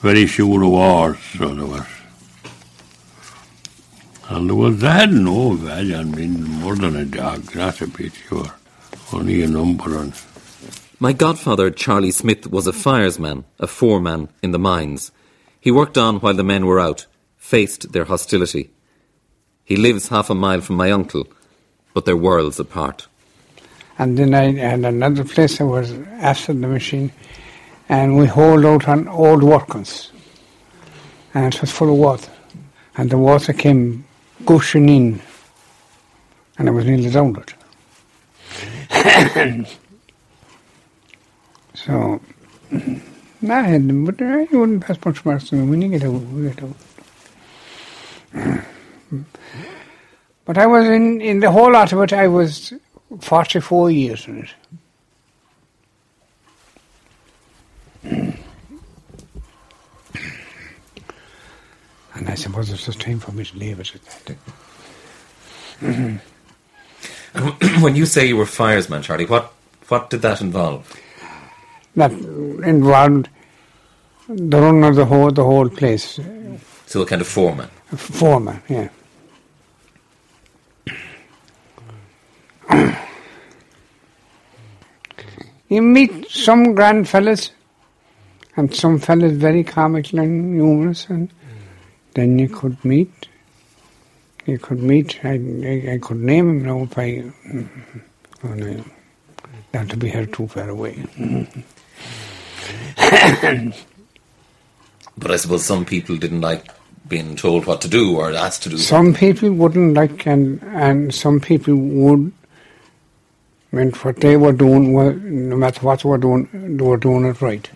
very 0.00 0.26
few 0.26 0.56
rewards, 0.56 1.18
so 1.36 1.52
there 1.52 1.66
was. 1.66 1.86
And 4.28 4.48
there 4.48 4.54
was, 4.54 4.78
they 4.78 4.88
had 4.88 5.12
no 5.12 5.54
value, 5.54 5.96
I 5.96 6.04
mean, 6.04 6.44
more 6.44 6.76
than 6.76 6.94
a 6.94 7.04
dog, 7.04 7.42
that's 7.52 7.80
a 7.82 7.88
bit, 7.88 8.12
sure. 8.14 8.54
Only 9.12 9.42
a 9.42 9.48
number, 9.48 9.98
and 9.98 10.12
My 11.00 11.12
godfather, 11.12 11.70
Charlie 11.72 12.12
Smith, 12.12 12.46
was 12.46 12.68
a 12.68 12.72
firesman, 12.72 13.42
a 13.58 13.66
foreman 13.66 14.28
in 14.40 14.52
the 14.52 14.58
mines. 14.60 15.10
He 15.60 15.72
worked 15.72 15.98
on 15.98 16.20
while 16.20 16.34
the 16.34 16.44
men 16.44 16.64
were 16.64 16.78
out, 16.78 17.06
faced 17.36 17.92
their 17.92 18.04
hostility. 18.04 18.70
He 19.64 19.76
lives 19.76 20.08
half 20.08 20.30
a 20.30 20.34
mile 20.34 20.60
from 20.60 20.76
my 20.76 20.92
uncle, 20.92 21.26
but 21.92 22.04
they're 22.04 22.16
worlds 22.16 22.60
apart. 22.60 23.08
And 23.98 24.18
then 24.18 24.34
I 24.34 24.52
had 24.52 24.84
another 24.84 25.24
place 25.24 25.58
that 25.58 25.66
was 25.66 25.92
after 26.18 26.52
the 26.52 26.66
machine, 26.66 27.12
and 27.88 28.18
we 28.18 28.26
hauled 28.26 28.64
out 28.64 28.88
on 28.88 29.06
old 29.06 29.44
workings. 29.44 30.10
And 31.32 31.54
it 31.54 31.60
was 31.60 31.70
full 31.70 31.90
of 31.92 31.98
water. 31.98 32.32
And 32.96 33.10
the 33.10 33.18
water 33.18 33.52
came 33.52 34.04
gushing 34.44 34.88
in, 34.88 35.20
and 36.58 36.68
I 36.68 36.72
was 36.72 36.84
nearly 36.86 37.10
drowned. 37.10 37.54
so, 41.74 42.20
I 42.72 43.62
had 43.62 43.88
them, 43.88 44.04
but 44.04 44.20
I 44.20 44.44
wouldn't 44.50 44.84
pass 44.84 44.98
much 45.04 45.24
marks 45.24 45.48
to 45.50 45.56
me. 45.56 45.76
We 45.76 45.88
get 45.88 46.04
out, 46.04 46.12
we 46.12 46.50
get 46.50 46.62
out. 46.62 46.76
But 50.46 50.58
I 50.58 50.66
was 50.66 50.84
in, 50.86 51.22
in 51.22 51.40
the 51.40 51.50
whole 51.50 51.72
lot 51.72 51.90
of 51.94 52.02
it, 52.02 52.12
I 52.12 52.28
was 52.28 52.74
44 53.20 53.90
years 53.90 54.26
in 54.26 54.38
it. 54.44 54.50
And 62.14 62.28
I 62.28 62.34
suppose 62.34 62.70
it's 62.70 62.86
just 62.86 63.00
time 63.00 63.18
for 63.18 63.32
me 63.32 63.44
to 63.44 63.58
leave 63.58 63.80
it 63.80 63.92
at 63.94 64.02
that. 65.80 66.20
when 67.82 67.96
you 67.96 68.06
say 68.06 68.24
you 68.26 68.36
were 68.36 68.44
firesman, 68.44 69.02
Charlie, 69.02 69.26
what, 69.26 69.52
what 69.88 70.10
did 70.10 70.22
that 70.22 70.40
involve? 70.40 70.96
That 71.96 72.12
involved 72.12 73.28
the 74.28 74.60
run 74.60 74.84
of 74.84 74.96
the 74.96 75.04
whole, 75.04 75.30
the 75.30 75.44
whole 75.44 75.68
place. 75.68 76.20
So 76.86 77.02
a 77.02 77.06
kind 77.06 77.20
of 77.20 77.28
foreman. 77.28 77.68
Foreman, 77.96 78.62
yeah. 78.68 78.88
You 85.68 85.82
meet 85.82 86.30
some 86.30 86.74
grand 86.74 87.08
fellas, 87.08 87.50
and 88.56 88.74
some 88.74 88.98
fellas 88.98 89.32
very 89.32 89.64
comical 89.64 90.20
and 90.20 90.54
humorous, 90.54 91.06
and 91.08 91.30
then 92.14 92.38
you 92.38 92.48
could 92.48 92.84
meet. 92.84 93.28
You 94.46 94.58
could 94.58 94.82
meet. 94.82 95.18
I, 95.24 95.30
I, 95.30 95.94
I 95.94 95.98
could 96.00 96.18
name 96.18 96.50
him 96.50 96.64
now 96.64 96.82
if 96.82 96.98
I. 96.98 97.24
Mm, 97.48 97.68
oh 98.44 98.54
no, 98.54 98.84
not 99.72 99.88
to 99.88 99.96
be 99.96 100.08
held 100.08 100.32
too 100.32 100.46
far 100.48 100.68
away. 100.68 101.04
But 105.16 105.30
I 105.30 105.36
suppose 105.36 105.64
some 105.64 105.84
people 105.84 106.16
didn't 106.16 106.40
like 106.40 106.66
being 107.08 107.36
told 107.36 107.66
what 107.66 107.80
to 107.82 107.88
do 107.88 108.16
or 108.16 108.32
asked 108.32 108.64
to 108.64 108.68
do. 108.68 108.78
Some 108.78 109.14
people 109.14 109.50
wouldn't 109.52 109.94
like, 109.94 110.26
and 110.26 110.60
and 110.64 111.14
some 111.14 111.40
people 111.40 111.76
would. 111.76 112.32
Meant 113.74 114.04
what 114.04 114.18
they 114.18 114.36
were 114.36 114.52
doing 114.52 114.92
was, 114.92 115.16
no 115.16 115.56
matter 115.56 115.80
what 115.84 116.00
they 116.00 116.08
were 116.08 116.16
doing, 116.16 116.48
they 116.76 116.84
were 116.84 116.96
doing 116.96 117.24
it 117.24 117.42
right. 117.42 117.68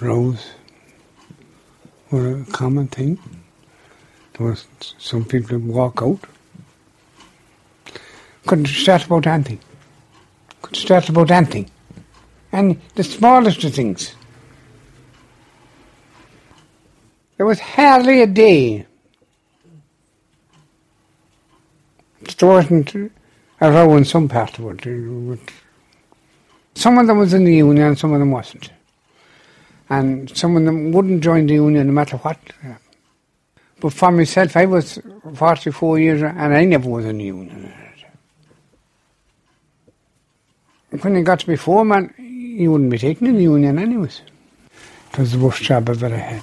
Rows 0.00 0.44
were 2.10 2.40
a 2.40 2.44
common 2.46 2.88
thing. 2.88 3.16
There 4.32 4.48
was 4.48 4.66
some 4.98 5.24
people 5.24 5.58
walk 5.58 6.02
out. 6.02 6.18
Couldn't 8.44 8.66
start 8.66 9.06
about 9.06 9.28
anything. 9.28 9.60
Could 10.62 10.74
start 10.74 11.08
about 11.08 11.30
anything. 11.30 11.70
And 12.50 12.80
the 12.96 13.04
smallest 13.04 13.62
of 13.62 13.72
things. 13.72 14.16
There 17.36 17.46
was 17.46 17.60
hardly 17.60 18.20
a 18.22 18.26
day 18.26 18.86
there 22.40 22.48
wasn't 22.48 23.12
a 23.60 23.70
row 23.70 23.96
in 23.96 24.04
some 24.04 24.28
part 24.28 24.58
of 24.58 24.86
it. 24.86 25.40
Some 26.74 26.98
of 26.98 27.06
them 27.06 27.18
was 27.18 27.34
in 27.34 27.44
the 27.44 27.54
union 27.54 27.96
some 27.96 28.12
of 28.12 28.20
them 28.20 28.30
wasn't. 28.30 28.70
And 29.88 30.34
some 30.36 30.56
of 30.56 30.64
them 30.64 30.92
wouldn't 30.92 31.22
join 31.22 31.46
the 31.46 31.54
union 31.54 31.88
no 31.88 31.92
matter 31.92 32.16
what. 32.18 32.38
But 33.80 33.92
for 33.92 34.12
myself, 34.12 34.56
I 34.56 34.66
was 34.66 34.98
44 35.34 35.98
years 35.98 36.22
and 36.22 36.54
I 36.54 36.64
never 36.64 36.88
was 36.88 37.04
in 37.04 37.18
the 37.18 37.24
union. 37.24 37.72
When 40.90 41.16
it 41.16 41.22
got 41.22 41.40
to 41.40 41.46
be 41.46 41.56
foreman, 41.56 42.14
you 42.18 42.72
wouldn't 42.72 42.90
be 42.90 42.98
taken 42.98 43.26
in 43.28 43.36
the 43.36 43.42
union 43.42 43.78
anyways. 43.78 44.22
It 45.12 45.18
was 45.18 45.32
the 45.32 45.38
worst 45.38 45.62
job 45.62 45.88
I've 45.88 46.02
ever 46.02 46.16
had. 46.16 46.42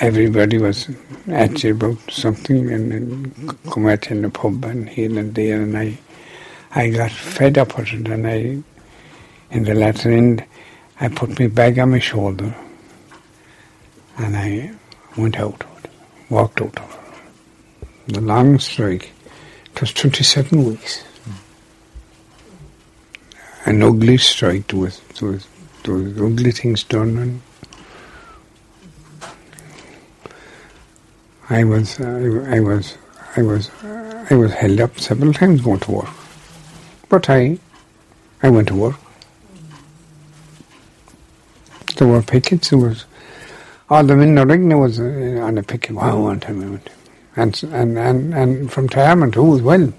Everybody 0.00 0.58
was 0.58 0.88
at 1.28 1.62
about 1.64 1.98
something 2.10 2.72
and 2.72 2.90
then 2.90 3.48
come 3.70 3.86
out 3.86 4.10
in 4.10 4.22
the 4.22 4.30
pub 4.30 4.64
and 4.64 4.88
here 4.88 5.18
and 5.18 5.34
there 5.34 5.60
and 5.60 5.76
I 5.76 5.98
I 6.74 6.88
got 6.88 7.10
fed 7.10 7.58
up 7.58 7.76
with 7.76 7.92
it 7.92 8.08
and 8.08 8.26
I 8.26 8.62
in 9.50 9.64
the 9.64 9.74
latter 9.74 10.10
end 10.10 10.44
I 10.98 11.08
put 11.08 11.38
my 11.38 11.48
bag 11.48 11.78
on 11.78 11.90
my 11.90 11.98
shoulder 11.98 12.54
and 14.16 14.36
I 14.36 14.72
went 15.16 15.38
out, 15.38 15.64
walked 16.28 16.60
out. 16.60 16.78
The 18.06 18.20
long 18.20 18.58
strike. 18.58 19.10
It 19.72 19.80
was 19.80 19.92
27 19.92 20.64
weeks. 20.64 21.04
An 23.64 23.82
ugly 23.82 24.18
strike. 24.18 24.72
Was, 24.72 25.00
there 25.18 25.30
was 25.94 26.18
ugly 26.18 26.52
things 26.52 26.84
done 26.84 27.18
and 27.18 27.42
I 31.50 31.64
was, 31.64 31.98
uh, 31.98 32.46
I 32.48 32.60
was, 32.60 32.96
I 33.36 33.42
was, 33.42 33.70
I 34.30 34.34
was 34.36 34.52
held 34.52 34.80
up 34.80 35.00
several 35.00 35.32
times 35.32 35.60
going 35.60 35.80
to 35.80 35.90
work. 35.90 36.08
But 37.08 37.28
I, 37.28 37.58
I 38.40 38.50
went 38.50 38.68
to 38.68 38.76
work. 38.76 38.96
There 41.96 42.06
were 42.06 42.22
pickets. 42.22 42.70
There 42.70 42.78
was 42.78 43.04
all 43.90 44.04
the. 44.04 44.14
There 44.14 44.78
was 44.78 45.00
uh, 45.00 45.40
on 45.42 45.58
a 45.58 45.62
picket. 45.64 45.96
Wow, 45.96 46.22
one 46.22 46.38
time 46.38 46.62
I 46.62 46.70
went, 46.70 46.88
and 47.36 47.62
and 47.64 47.98
and 47.98 48.32
and 48.32 48.72
from 48.72 48.88
Tarmon 48.88 49.32
too 49.32 49.56
as 49.56 49.60
well. 49.60 49.92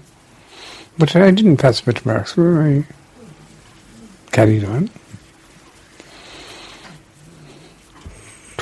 But 0.98 1.14
I 1.14 1.30
didn't 1.30 1.58
pass 1.58 1.82
bit 1.82 2.04
marks. 2.04 2.36
I 2.38 2.84
carried 4.32 4.64
on. 4.64 4.90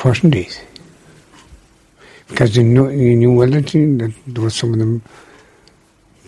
Wasn't 0.04 0.34
easy 0.34 0.60
because 2.30 2.56
you 2.56 2.64
knew 2.64 3.32
well 3.32 3.50
that, 3.50 4.14
there 4.26 4.44
was 4.44 4.54
some 4.54 4.72
of 4.72 4.78
them 4.78 5.02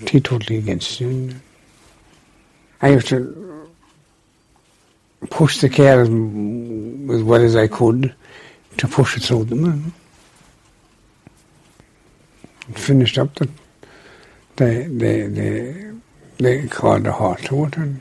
teetotally 0.00 0.58
against 0.58 1.00
you. 1.00 1.34
I 2.82 2.90
used 2.90 3.08
to 3.08 3.68
push 5.30 5.60
the 5.60 5.68
car 5.68 6.02
as, 6.02 6.08
as 6.08 7.22
well 7.22 7.42
as 7.42 7.56
I 7.56 7.68
could 7.68 8.14
to 8.78 8.88
push 8.88 9.16
it 9.16 9.22
through 9.22 9.44
them. 9.44 9.64
And 9.64 9.92
finished 12.74 13.18
up 13.18 13.34
the 13.36 13.48
they 14.56 14.84
they 14.84 15.26
they 15.26 15.92
they 16.38 16.66
called 16.68 17.06
a 17.06 17.12
halt 17.12 17.38
to 17.44 17.64
it 17.64 17.76
and 17.76 18.00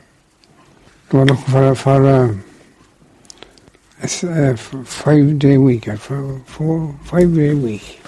looking 1.13 1.35
for 1.37 1.75
for 1.75 2.41
a 4.01 4.27
a 4.27 4.53
f- 4.53 4.75
five 4.85 5.39
day 5.39 5.57
week 5.57 5.87
or 5.87 5.97
for 5.97 6.39
four 6.45 6.93
five 7.03 7.33
day 7.35 7.53
week. 7.53 8.01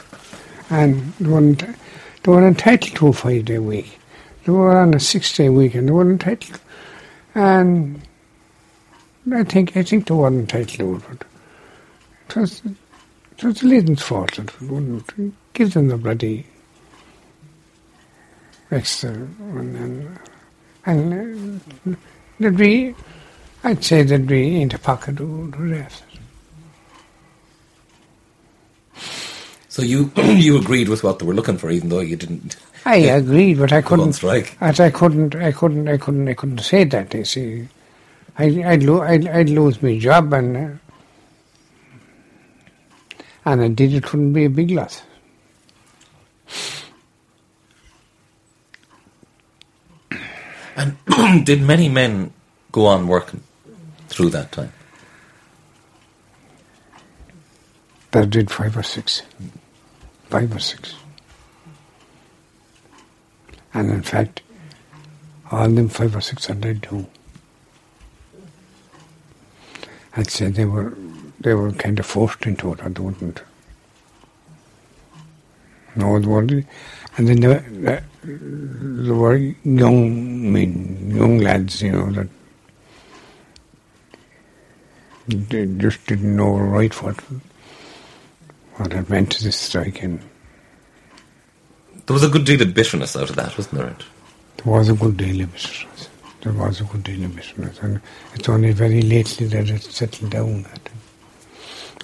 And 0.70 1.14
they 1.20 1.28
weren't 1.30 1.60
they 1.60 2.32
were 2.32 2.48
entitled 2.48 2.96
to 2.96 3.08
a 3.08 3.14
five 3.14 3.46
day 3.46 3.60
week. 3.60 4.00
They 4.46 4.52
were 4.52 4.78
on 4.78 4.94
a 4.94 5.00
six 5.00 5.36
day 5.36 5.50
week 5.50 5.76
and 5.76 5.88
they 5.88 5.92
weren't 5.92 6.12
entitled 6.12 6.60
and 7.36 8.02
I 9.32 9.44
think 9.44 9.78
I 9.78 9.84
think 9.84 10.08
they 10.08 10.16
weren't 10.16 10.40
entitled 10.52 11.02
to 11.02 11.14
it 11.14 11.20
but 11.20 11.28
it 12.30 12.36
was 12.42 12.62
it 13.38 13.44
was 13.44 13.60
the 13.62 13.68
lady's 13.68 14.02
fault 14.02 14.36
that 14.36 14.62
wouldn't 14.62 15.34
give 15.54 15.74
them 15.74 15.88
the 15.88 15.98
bloody 15.98 16.46
extra 18.72 19.12
and 19.12 19.78
and, 19.78 20.20
and 20.86 21.62
uh, 21.88 21.96
there'd 22.40 22.58
be 22.58 22.96
I'd 23.64 23.84
say 23.84 24.04
that 24.04 24.22
we 24.22 24.60
inte 24.60 24.62
in 24.62 24.70
the 24.70 24.78
pocket 24.78 25.18
to 25.18 25.50
the 25.52 25.58
rest. 25.58 26.04
So 29.70 29.82
you 29.82 30.12
you 30.18 30.58
agreed 30.58 30.90
with 30.90 31.04
what 31.04 31.20
they 31.20 31.26
were 31.26 31.34
looking 31.34 31.58
for, 31.58 31.72
even 31.72 31.90
though 31.90 32.02
you 32.02 32.16
didn't 32.16 32.58
I 32.86 32.98
agreed, 32.98 33.60
but 33.60 33.72
I 33.72 33.82
couldn't. 33.82 34.14
strike. 34.14 34.58
As 34.60 34.80
I 34.80 34.92
couldn't, 34.92 35.36
I 35.36 35.54
couldn't, 35.54 35.88
I 35.88 35.98
couldn't, 35.98 36.28
I 36.28 36.34
couldn't 36.34 36.60
say 36.60 36.84
that. 36.84 37.14
You 37.14 37.24
see, 37.24 37.68
I, 38.38 38.46
I'd, 38.66 38.84
lo- 38.84 39.02
I'd, 39.02 39.26
I'd 39.28 39.50
lose 39.50 39.82
my 39.82 39.98
job, 39.98 40.34
and 40.34 40.58
uh, 40.58 40.70
and 43.46 43.62
I 43.62 43.68
did 43.70 43.94
it 43.94 44.12
wouldn't 44.12 44.34
be 44.34 44.46
a 44.46 44.50
big 44.50 44.72
loss. 44.72 45.02
And 50.76 50.98
did 51.46 51.62
many 51.62 51.88
men 51.88 52.34
go 52.72 52.86
on 52.88 53.08
working 53.08 53.44
through 54.14 54.30
that 54.30 54.52
time? 54.52 54.72
That 58.12 58.30
did 58.30 58.52
five 58.52 58.78
or 58.78 58.84
six, 58.84 59.24
five 60.30 60.56
or 60.56 60.60
six, 60.60 60.94
and 63.74 63.90
in 63.90 64.04
fact, 64.04 64.42
all 65.52 65.68
them 65.68 65.90
five 65.90 66.16
or 66.16 66.22
six 66.22 66.46
hundred 66.46 66.86
who 66.86 66.98
did 66.98 67.06
too. 67.06 67.10
I'd 70.16 70.30
say 70.30 70.50
they 70.50 70.66
were 70.66 70.94
they 71.40 71.56
were 71.56 71.72
kind 71.72 72.00
of 72.00 72.06
forced 72.06 72.46
into 72.46 72.72
it. 72.74 72.82
I 72.82 72.88
wouldn't. 72.90 73.42
No, 75.96 76.16
it 76.16 76.26
wasn't. 76.26 76.68
And 77.18 77.28
then 77.28 77.44
uh, 77.44 77.48
there, 77.48 77.66
there, 77.72 78.04
there 78.24 79.14
were 79.14 79.36
young 79.36 80.52
men, 80.52 81.12
young 81.16 81.38
lads, 81.40 81.82
you 81.82 81.92
know, 81.92 82.12
that 82.12 82.28
they 85.28 85.66
just 85.66 86.06
didn't 86.08 86.36
know 86.36 86.58
right 86.58 86.94
what 87.02 87.20
what 88.76 88.92
it 88.94 89.10
meant 89.10 89.32
to 89.34 89.44
this 89.44 89.56
strike, 89.58 90.02
and 90.04 90.20
There 92.06 92.14
was 92.14 92.24
a 92.24 92.30
good 92.30 92.46
deal 92.46 92.62
of 92.62 92.74
bitterness 92.74 93.16
out 93.16 93.30
of 93.30 93.36
that, 93.36 93.58
wasn't 93.58 93.76
there? 93.76 93.96
there 94.58 94.74
was 94.74 94.90
a 94.90 94.94
good 94.94 95.18
deal 95.18 95.42
of 95.42 95.52
bitterness. 95.54 96.10
There 96.42 96.54
was 96.54 96.82
a 96.82 96.84
good 96.86 97.04
deal 97.04 97.24
of 97.26 97.36
bitterness, 97.36 97.80
and 97.80 98.02
it's 98.34 98.50
only 98.50 98.72
very 98.72 99.02
lately 99.02 99.48
that 99.48 99.70
it 99.70 99.84
settled 99.84 100.32
down. 100.32 100.66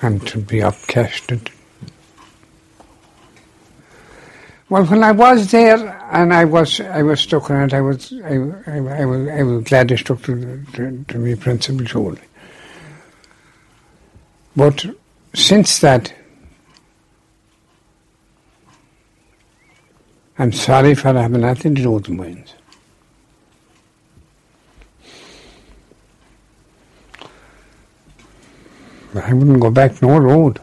And 0.01 0.25
to 0.27 0.39
be 0.39 0.60
upcashed. 0.60 1.32
It. 1.34 1.49
Well, 4.69 4.86
when 4.86 5.03
I 5.03 5.12
was 5.12 5.51
there 5.51 5.99
and 6.12 6.34
I 6.34 6.45
was 6.45 6.79
I 6.79 7.01
was 7.03 7.19
stuck 7.19 7.49
on 7.51 7.63
it, 7.63 7.73
I 7.73 7.82
was 7.82 8.13
I, 8.23 8.36
I, 8.67 8.77
I 9.01 9.05
was 9.05 9.27
I 9.27 9.43
was 9.43 9.63
glad 9.65 9.91
I 9.91 9.95
stuck 9.95 10.21
to, 10.23 10.63
to, 10.73 11.03
to 11.10 11.19
my 11.19 11.36
principle 11.36 11.86
surely. 11.86 12.21
But 14.60 14.86
since 15.34 15.80
that, 15.80 16.13
I'm 20.38 20.52
sorry 20.52 20.95
for 20.95 21.13
having 21.13 21.39
nothing 21.39 21.76
to 21.76 21.82
do 21.82 21.91
with 21.91 22.10
mines. 22.10 22.54
But 29.13 29.24
I 29.24 29.32
wouldn't 29.32 29.62
go 29.62 29.72
back 29.72 30.02
no 30.02 30.17
road. 30.17 30.60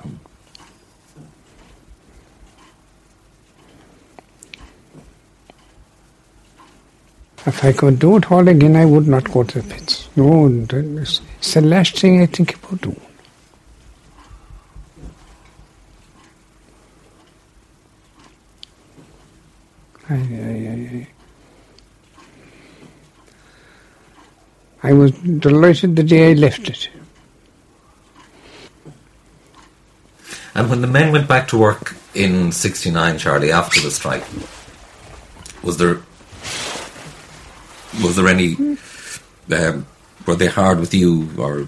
If 7.47 7.65
I 7.65 7.73
could 7.73 7.99
do 7.99 8.19
it 8.19 8.31
all 8.31 8.47
again, 8.47 8.77
I 8.77 8.85
would 8.85 9.09
not 9.09 9.33
go 9.33 9.43
to 9.43 9.63
the 9.63 9.75
pits. 9.75 10.11
No, 10.17 10.47
it's 10.49 11.55
the 11.55 11.63
last 11.63 11.99
thing 11.99 12.21
I 12.21 12.27
think 12.27 12.57
about 12.57 12.83
doing. 12.83 13.06
I, 20.09 21.09
was 24.93 25.11
delighted 25.13 25.97
the 25.97 26.05
day 26.05 26.31
I 26.31 26.35
left 26.35 26.69
it. 26.69 26.89
And 30.55 30.71
when 30.71 30.81
the 30.81 30.87
men 30.87 31.13
went 31.13 31.29
back 31.29 31.49
to 31.49 31.59
work 31.59 31.97
in 32.15 32.53
69, 32.53 33.19
Charlie, 33.19 33.51
after 33.51 33.81
the 33.81 33.91
strike, 33.91 34.25
was 35.63 35.77
there 35.77 36.01
was 38.03 38.15
there 38.15 38.29
any 38.29 38.55
um, 39.53 39.87
were 40.27 40.37
they 40.37 40.47
hard 40.47 40.81
with 40.81 40.95
you 40.95 41.29
or 41.39 41.67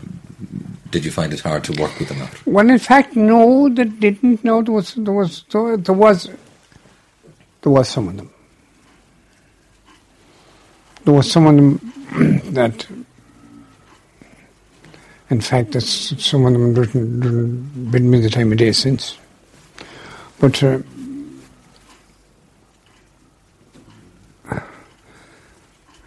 did 0.91 1.05
you 1.05 1.11
find 1.11 1.33
it 1.33 1.41
hard 1.41 1.65
to 1.65 1.81
work 1.81 1.99
with 1.99 2.09
them 2.09 2.23
after? 2.23 2.51
Well, 2.51 2.71
in 2.71 2.79
fact, 2.79 3.15
no, 3.15 3.69
they 3.69 3.85
didn't. 3.85 4.43
No, 4.43 4.63
there 4.63 4.73
was, 4.73 4.95
there 4.95 5.13
was, 5.13 5.45
there 5.51 5.95
was, 5.95 6.31
there 7.63 7.73
was 7.73 7.89
some 7.89 8.09
of 8.09 8.17
them. 8.17 8.31
There 11.05 11.15
was 11.15 11.31
some 11.31 11.47
of 11.47 11.57
them 11.57 12.43
that, 12.53 12.87
in 15.31 15.41
fact, 15.41 15.73
that's 15.73 16.25
some 16.25 16.47
of 16.47 16.53
them 16.53 16.75
didn't, 16.75 17.21
didn't 17.21 17.91
bid 17.91 18.03
me 18.03 18.21
the 18.21 18.31
time 18.31 18.53
of 18.53 18.59
day 18.59 18.73
since. 18.73 19.19
But 20.39 20.63
uh, 20.63 20.79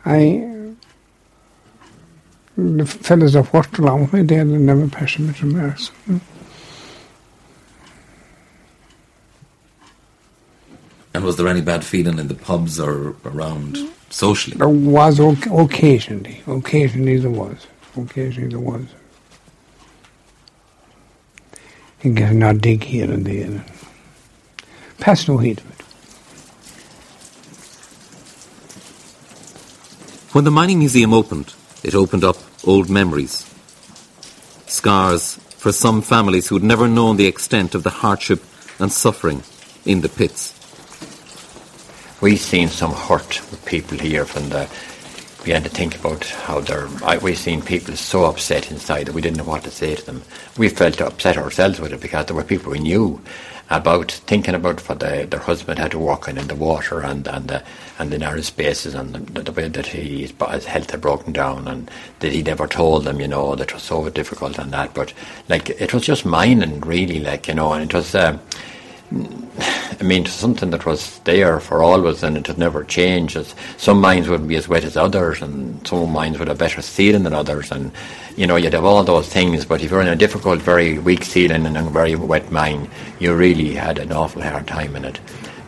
I 0.06 0.48
the 2.58 2.86
fellows 2.86 3.36
I've 3.36 3.52
worked 3.54 3.78
along 3.80 4.10
with, 4.12 4.28
they 4.28 4.36
had 4.36 4.48
never 4.48 4.88
passionate 4.88 5.42
remarks. 5.42 5.92
And 11.14 11.24
was 11.24 11.38
there 11.38 11.48
any 11.48 11.62
bad 11.62 11.84
feeling 11.84 12.20
in 12.20 12.28
the 12.28 12.36
pubs 12.36 12.80
or 12.80 13.16
around 13.26 13.76
mm. 13.76 13.92
socially? 14.10 14.58
There 14.58 14.70
was 14.70 15.20
oc- 15.20 15.48
occasionally, 15.48 16.42
occasionally 16.48 17.18
there 17.18 17.30
was, 17.30 17.68
occasionally 17.98 18.50
there 18.50 18.60
was. 18.60 18.86
You 22.02 22.14
get 22.14 22.32
an 22.32 22.44
odd 22.44 22.62
dig 22.62 22.84
here 22.84 23.12
and 23.12 23.26
there. 23.26 23.64
Pass 25.00 25.28
no 25.28 25.38
heed 25.38 25.60
of 25.60 25.70
it. 25.70 25.82
When 30.34 30.46
the 30.46 30.52
mining 30.52 30.80
museum 30.80 31.14
opened, 31.14 31.54
it 31.84 31.94
opened 31.94 32.24
up 32.24 32.38
old 32.64 32.90
memories. 32.90 33.46
Scars 34.66 35.36
for 35.58 35.72
some 35.72 36.02
families 36.02 36.48
who 36.48 36.56
had 36.56 36.64
never 36.64 36.88
known 36.88 37.18
the 37.18 37.28
extent 37.28 37.76
of 37.76 37.84
the 37.84 37.90
hardship 37.90 38.42
and 38.80 38.92
suffering 38.92 39.44
in 39.86 40.02
the 40.02 40.10
pits. 40.10 40.61
We've 42.22 42.40
seen 42.40 42.68
some 42.68 42.94
hurt 42.94 43.42
with 43.50 43.66
people 43.66 43.98
here 43.98 44.26
from 44.26 44.50
the. 44.50 44.70
We 45.44 45.54
had 45.54 45.64
to 45.64 45.70
think 45.70 45.96
about 45.96 46.24
how 46.24 46.60
they're. 46.60 46.88
We've 47.20 47.36
seen 47.36 47.64
people 47.64 47.96
so 47.96 48.26
upset 48.26 48.70
inside 48.70 49.08
that 49.08 49.16
we 49.16 49.22
didn't 49.22 49.38
know 49.38 49.44
what 49.44 49.64
to 49.64 49.72
say 49.72 49.96
to 49.96 50.06
them. 50.06 50.22
We 50.56 50.70
felt 50.70 51.02
upset 51.02 51.36
ourselves 51.36 51.80
with 51.80 51.94
it 51.94 52.00
because 52.00 52.28
there 52.28 52.36
were 52.36 52.44
people 52.44 52.74
we 52.74 52.80
knew 52.80 53.20
about 53.72 54.12
thinking 54.12 54.54
about 54.54 54.88
what 54.88 55.00
the, 55.00 55.26
their 55.28 55.40
husband 55.40 55.80
had 55.80 55.92
to 55.92 55.98
walk 55.98 56.28
in, 56.28 56.38
in 56.38 56.48
the 56.48 56.54
water 56.54 57.00
and 57.02 57.28
and 57.28 57.48
the 57.48 57.64
and 57.98 58.12
the 58.12 58.20
narrow 58.20 58.42
spaces 58.42 58.94
and 58.94 59.16
the, 59.16 59.42
the 59.42 59.52
way 59.52 59.68
that 59.68 59.88
he, 59.88 60.28
his 60.28 60.66
health 60.66 60.92
had 60.92 61.02
broken 61.02 61.34
down 61.34 61.68
and 61.68 61.90
that 62.20 62.34
he 62.34 62.44
never 62.44 62.68
told 62.68 63.04
them, 63.04 63.20
you 63.20 63.28
know, 63.28 63.56
that 63.56 63.74
was 63.74 63.82
so 63.82 64.08
difficult 64.12 64.60
and 64.60 64.72
that. 64.72 64.94
But 64.94 65.12
like 65.50 65.72
it 65.72 65.92
was 65.92 66.06
just 66.06 66.24
mining, 66.24 66.82
really, 66.82 67.20
like 67.20 67.48
you 67.48 67.56
know, 67.56 67.74
and 67.74 67.84
it 67.84 67.96
was. 67.96 68.14
Uh, 68.14 68.38
I 70.02 70.04
mean, 70.04 70.26
something 70.26 70.72
that 70.72 70.88
was 70.88 71.20
there 71.26 71.60
for 71.60 71.84
always 71.84 72.24
and 72.24 72.36
it 72.36 72.48
had 72.48 72.58
never 72.58 72.84
changed. 72.84 73.38
Some 73.78 74.02
mines 74.02 74.28
wouldn't 74.28 74.50
be 74.50 74.56
as 74.56 74.68
wet 74.68 74.84
as 74.84 74.98
others, 74.98 75.44
and 75.44 75.88
some 75.88 76.12
mines 76.12 76.40
would 76.40 76.48
have 76.48 76.58
better 76.58 76.82
sealing 76.82 77.22
than 77.22 77.36
others, 77.36 77.72
and 77.72 77.92
you 78.36 78.48
know 78.48 78.56
you'd 78.56 78.74
have 78.74 78.84
all 78.84 79.04
those 79.04 79.30
things. 79.30 79.64
But 79.64 79.84
if 79.84 79.92
you're 79.92 80.02
in 80.02 80.08
a 80.08 80.16
difficult, 80.16 80.60
very 80.60 80.98
weak 80.98 81.24
sealing 81.24 81.68
and 81.68 81.78
a 81.78 81.84
very 81.84 82.16
wet 82.16 82.52
mine, 82.52 82.90
you 83.20 83.36
really 83.36 83.76
had 83.76 84.00
an 84.00 84.12
awful 84.12 84.42
hard 84.42 84.66
time 84.66 84.96
in 84.96 85.06
it. 85.06 85.20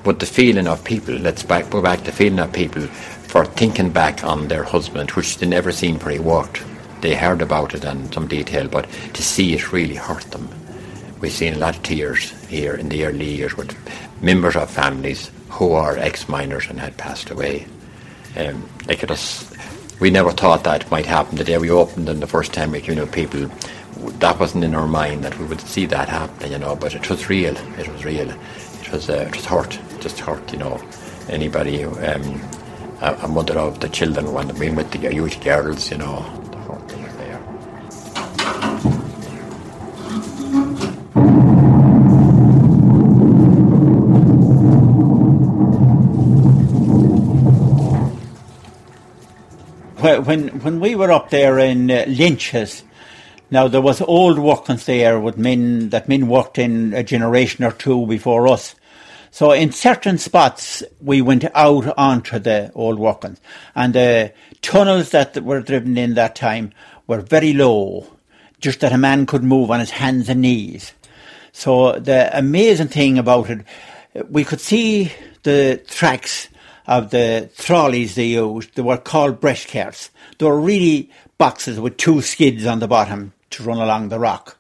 But 0.04 0.19
the 0.19 0.26
feeling 0.26 0.67
of 0.67 0.84
people, 0.84 1.13
let's 1.13 1.43
back, 1.43 1.69
go 1.69 1.84
back 1.84 2.00
to 2.00 2.06
the 2.06 2.12
feeling 2.12 2.39
of 2.39 2.52
people 2.54 2.88
for 2.88 3.46
thinking 3.46 3.91
back 3.91 4.24
on 4.24 4.48
their 4.48 4.63
husband, 4.63 5.12
which 5.12 5.38
they 5.38 5.46
never 5.46 5.72
seen 5.72 6.00
where 6.00 6.13
he 6.15 6.19
worked. 6.19 6.63
They 7.02 7.13
heard 7.13 7.43
about 7.43 7.76
it 7.76 7.84
in 7.84 8.12
some 8.12 8.28
detail, 8.28 8.67
but 8.67 8.89
to 9.13 9.22
see 9.22 9.54
it 9.54 9.72
really 9.72 9.96
hurt 9.96 10.24
them 10.32 10.50
we've 11.24 11.32
seen 11.32 11.54
a 11.54 11.58
lot 11.58 11.74
of 11.74 11.82
tears 11.84 12.32
here 12.48 12.74
in 12.74 12.89
the 12.89 13.06
early 13.06 13.24
years 13.24 13.56
with 13.56 13.74
members 14.24 14.56
of 14.56 14.70
families 14.70 15.30
who 15.50 15.74
are 15.74 15.98
ex-miners 15.98 16.68
and 16.70 16.80
had 16.80 16.98
passed 16.98 17.30
away. 17.30 17.68
Um, 18.38 18.68
we 20.00 20.10
never 20.10 20.32
thought 20.32 20.64
that 20.64 20.90
might 20.90 21.06
happen. 21.06 21.38
The 21.38 21.44
day 21.44 21.58
we 21.58 21.70
opened 21.70 22.10
and 22.10 22.22
the 22.22 22.28
first 22.28 22.54
time 22.54 22.72
we 22.72 22.82
you 22.82 22.96
know 22.96 23.06
people 23.06 23.50
that 24.20 24.40
wasn't 24.40 24.64
in 24.64 24.74
our 24.74 24.88
mind 24.88 25.24
that 25.24 25.38
we 25.38 25.46
would 25.46 25.62
see 25.62 25.86
that 25.86 26.10
happen 26.10 26.52
you 26.52 26.58
know 26.58 26.76
but 26.76 26.96
it 26.96 27.08
was 27.10 27.30
real. 27.30 27.56
It 27.78 27.88
was 27.88 28.04
real. 28.04 28.30
It 28.32 28.92
was 28.92 29.10
uh, 29.10 29.26
it 29.28 29.36
was 29.36 29.46
hurt. 29.46 29.80
Just 30.00 30.20
hurt 30.20 30.52
you 30.52 30.60
know. 30.60 30.82
Anybody 31.30 31.84
um, 31.84 32.42
a, 33.02 33.14
a 33.24 33.28
mother 33.28 33.60
of 33.60 33.80
the 33.80 33.90
children 33.90 34.34
when 34.34 34.58
being 34.58 34.76
with 34.76 34.92
the 34.92 35.14
youth 35.14 35.44
girls 35.44 35.92
you 35.92 35.98
know 35.98 36.43
when 50.04 50.60
when 50.60 50.80
we 50.80 50.96
were 50.96 51.12
up 51.12 51.30
there 51.30 51.58
in 51.58 51.89
uh, 51.89 52.04
Lynch's, 52.08 52.84
now 53.50 53.70
there 53.70 53.82
was 53.82 54.02
old 54.02 54.38
workings 54.38 54.86
there 54.86 55.18
with 55.20 55.38
men 55.38 55.89
that 55.89 56.10
men 56.10 56.28
worked 56.28 56.58
in 56.58 56.94
a 56.94 57.04
generation 57.04 57.63
or 57.63 57.72
two 57.72 58.06
before 58.06 58.48
us. 58.50 58.76
So 59.32 59.52
in 59.52 59.72
certain 59.72 60.18
spots 60.18 60.84
we 61.02 61.22
went 61.22 61.46
out 61.56 61.98
onto 61.98 62.38
the 62.38 62.72
old 62.76 63.00
workings, 63.00 63.39
and 63.76 63.94
the 63.94 64.34
tunnels 64.62 65.12
that 65.12 65.42
were 65.42 65.62
driven 65.62 65.98
in 65.98 66.16
that 66.16 66.36
time 66.36 66.74
were 67.08 67.22
very 67.22 67.54
low, 67.54 68.06
just 68.60 68.82
that 68.82 68.92
a 68.92 68.98
man 68.98 69.26
could 69.26 69.44
move 69.44 69.72
on 69.72 69.80
his 69.80 69.92
hands 69.92 70.28
and 70.28 70.42
knees. 70.42 70.94
So 71.54 71.94
the 71.94 72.38
amazing 72.38 72.89
thing 72.89 73.18
about 73.18 73.50
it, 73.50 73.66
we 74.30 74.44
could 74.44 74.60
see 74.60 75.13
the 75.44 75.82
tracks 75.88 76.50
of 76.88 77.12
the 77.12 77.50
trolleys 77.58 78.15
they 78.15 78.28
used. 78.28 78.76
They 78.76 78.82
were 78.82 78.98
called 78.98 79.39
breast 79.39 79.69
carts. 79.69 80.10
They 80.38 80.46
were 80.46 80.60
really 80.60 81.10
boxes 81.38 81.80
with 81.80 81.98
two 81.98 82.22
skids 82.22 82.65
on 82.65 82.80
the 82.80 82.88
bottom 82.88 83.34
to 83.52 83.63
run 83.63 83.78
along 83.78 84.10
the 84.10 84.19
rock. 84.19 84.58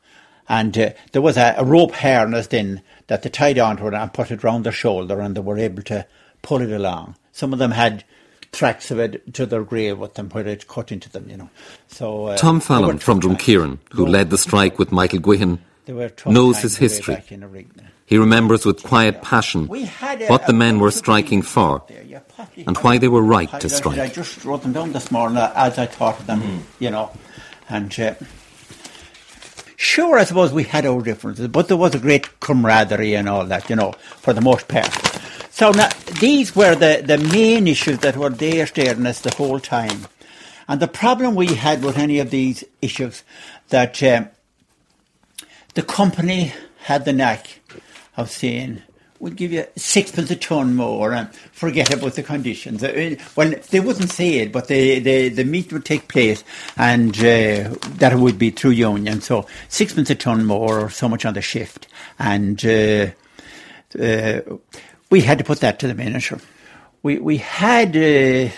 And 0.49 0.77
uh, 0.77 0.91
there 1.13 1.21
was 1.21 1.37
a, 1.37 1.55
a 1.57 1.65
rope 1.65 1.93
harness 1.93 2.47
then 2.47 2.81
that 3.07 3.23
they 3.23 3.29
tied 3.29 3.59
onto 3.59 3.87
it 3.87 3.93
and 3.93 4.13
put 4.13 4.31
it 4.31 4.43
round 4.43 4.65
their 4.65 4.73
shoulder 4.73 5.19
and 5.21 5.35
they 5.35 5.41
were 5.41 5.57
able 5.57 5.83
to 5.83 6.05
pull 6.41 6.61
it 6.61 6.71
along. 6.71 7.15
Some 7.31 7.53
of 7.53 7.59
them 7.59 7.71
had 7.71 8.03
tracks 8.51 8.91
of 8.91 8.99
it 8.99 9.33
to 9.33 9.45
their 9.45 9.63
grave 9.63 9.97
with 9.97 10.13
them 10.13 10.29
where 10.29 10.43
they'd 10.43 10.67
cut 10.67 10.91
into 10.91 11.09
them, 11.09 11.29
you 11.29 11.37
know. 11.37 11.49
So 11.87 12.25
uh, 12.27 12.37
Tom 12.37 12.59
Fallon 12.59 12.99
from. 12.99 13.19
Drumkeeran, 13.19 13.79
who 13.91 14.05
led 14.05 14.29
the 14.29 14.37
strike 14.37 14.77
with 14.77 14.91
Michael 14.91 15.19
Guihan, 15.19 15.59
they 15.85 15.93
were 15.93 16.09
tough 16.09 16.31
knows 16.31 16.59
his 16.59 16.77
history. 16.77 17.15
in. 17.29 17.89
He 18.05 18.17
remembers 18.17 18.65
with 18.65 18.83
quiet 18.83 19.21
passion 19.21 19.67
a- 19.71 20.27
what 20.27 20.45
the 20.45 20.53
men 20.53 20.79
were 20.79 20.91
striking 20.91 21.41
for 21.41 21.83
there, 21.87 21.97
yeah, 21.97 22.01
partly- 22.01 22.02
and 22.67 22.77
why 22.77 22.97
they 22.97 23.07
were 23.07 23.21
right 23.21 23.49
to 23.59 23.69
strike. 23.69 23.99
I 23.99 24.07
just 24.09 24.43
wrote 24.45 24.63
them 24.63 24.73
down 24.73 24.91
this 24.93 25.11
morning 25.11 25.37
as 25.37 25.77
I 25.77 25.85
thought 25.85 26.19
of 26.19 26.27
them, 26.27 26.41
Hmm. 26.41 26.59
you 26.79 26.89
know. 26.91 27.11
And 27.69 27.97
uh, 27.99 28.15
sure, 29.75 30.17
I 30.17 30.23
suppose 30.23 30.51
we 30.53 30.63
had 30.63 30.85
our 30.85 31.01
differences, 31.01 31.47
but 31.47 31.67
there 31.67 31.77
was 31.77 31.95
a 31.95 31.99
great 31.99 32.39
camaraderie 32.39 33.15
and 33.15 33.27
all 33.29 33.45
that, 33.45 33.69
you 33.69 33.75
know, 33.75 33.93
for 34.17 34.33
the 34.33 34.41
most 34.41 34.67
part. 34.67 34.91
So 35.51 35.71
now, 35.71 35.89
these 36.19 36.55
were 36.55 36.75
the, 36.75 37.03
the 37.05 37.17
main 37.17 37.67
issues 37.67 37.99
that 37.99 38.17
were 38.17 38.29
there 38.29 38.65
staring 38.67 39.05
us 39.05 39.21
the 39.21 39.33
whole 39.35 39.59
time. 39.59 40.07
And 40.67 40.79
the 40.79 40.87
problem 40.87 41.35
we 41.35 41.47
had 41.55 41.83
with 41.83 41.97
any 41.97 42.19
of 42.19 42.31
these 42.31 42.63
issues 42.81 43.23
that 43.69 44.01
uh, 44.01 44.25
the 45.75 45.83
company 45.83 46.53
had 46.83 47.05
the 47.05 47.13
knack 47.13 47.59
of 48.17 48.29
saying, 48.31 48.81
we'll 49.23 49.31
give 49.31 49.53
you 49.53 49.65
sixpence 49.77 50.29
a 50.31 50.35
ton 50.35 50.75
more 50.75 51.13
and 51.13 51.33
forget 51.53 51.93
about 51.93 52.13
the 52.15 52.21
conditions. 52.21 52.83
Uh, 52.83 53.15
well, 53.37 53.53
they 53.69 53.79
wouldn't 53.79 54.11
say 54.11 54.39
it, 54.39 54.51
but 54.51 54.67
the, 54.67 54.99
the, 54.99 55.29
the 55.29 55.45
meet 55.45 55.71
would 55.71 55.85
take 55.85 56.09
place 56.09 56.43
and 56.75 57.17
uh, 57.19 57.73
that 57.99 58.13
would 58.15 58.37
be 58.37 58.49
through 58.49 58.71
union. 58.71 59.21
So 59.21 59.47
sixpence 59.69 60.09
a 60.09 60.15
ton 60.15 60.43
more 60.43 60.77
or 60.81 60.89
so 60.89 61.07
much 61.07 61.23
on 61.23 61.35
the 61.35 61.41
shift. 61.41 61.87
And 62.19 62.63
uh, 62.65 63.11
uh, 63.97 64.41
we 65.09 65.21
had 65.21 65.37
to 65.37 65.45
put 65.45 65.61
that 65.61 65.79
to 65.79 65.87
the 65.87 65.95
manager. 65.95 66.39
We, 67.01 67.17
we 67.19 67.37
had 67.37 67.95
uh, 67.95 68.51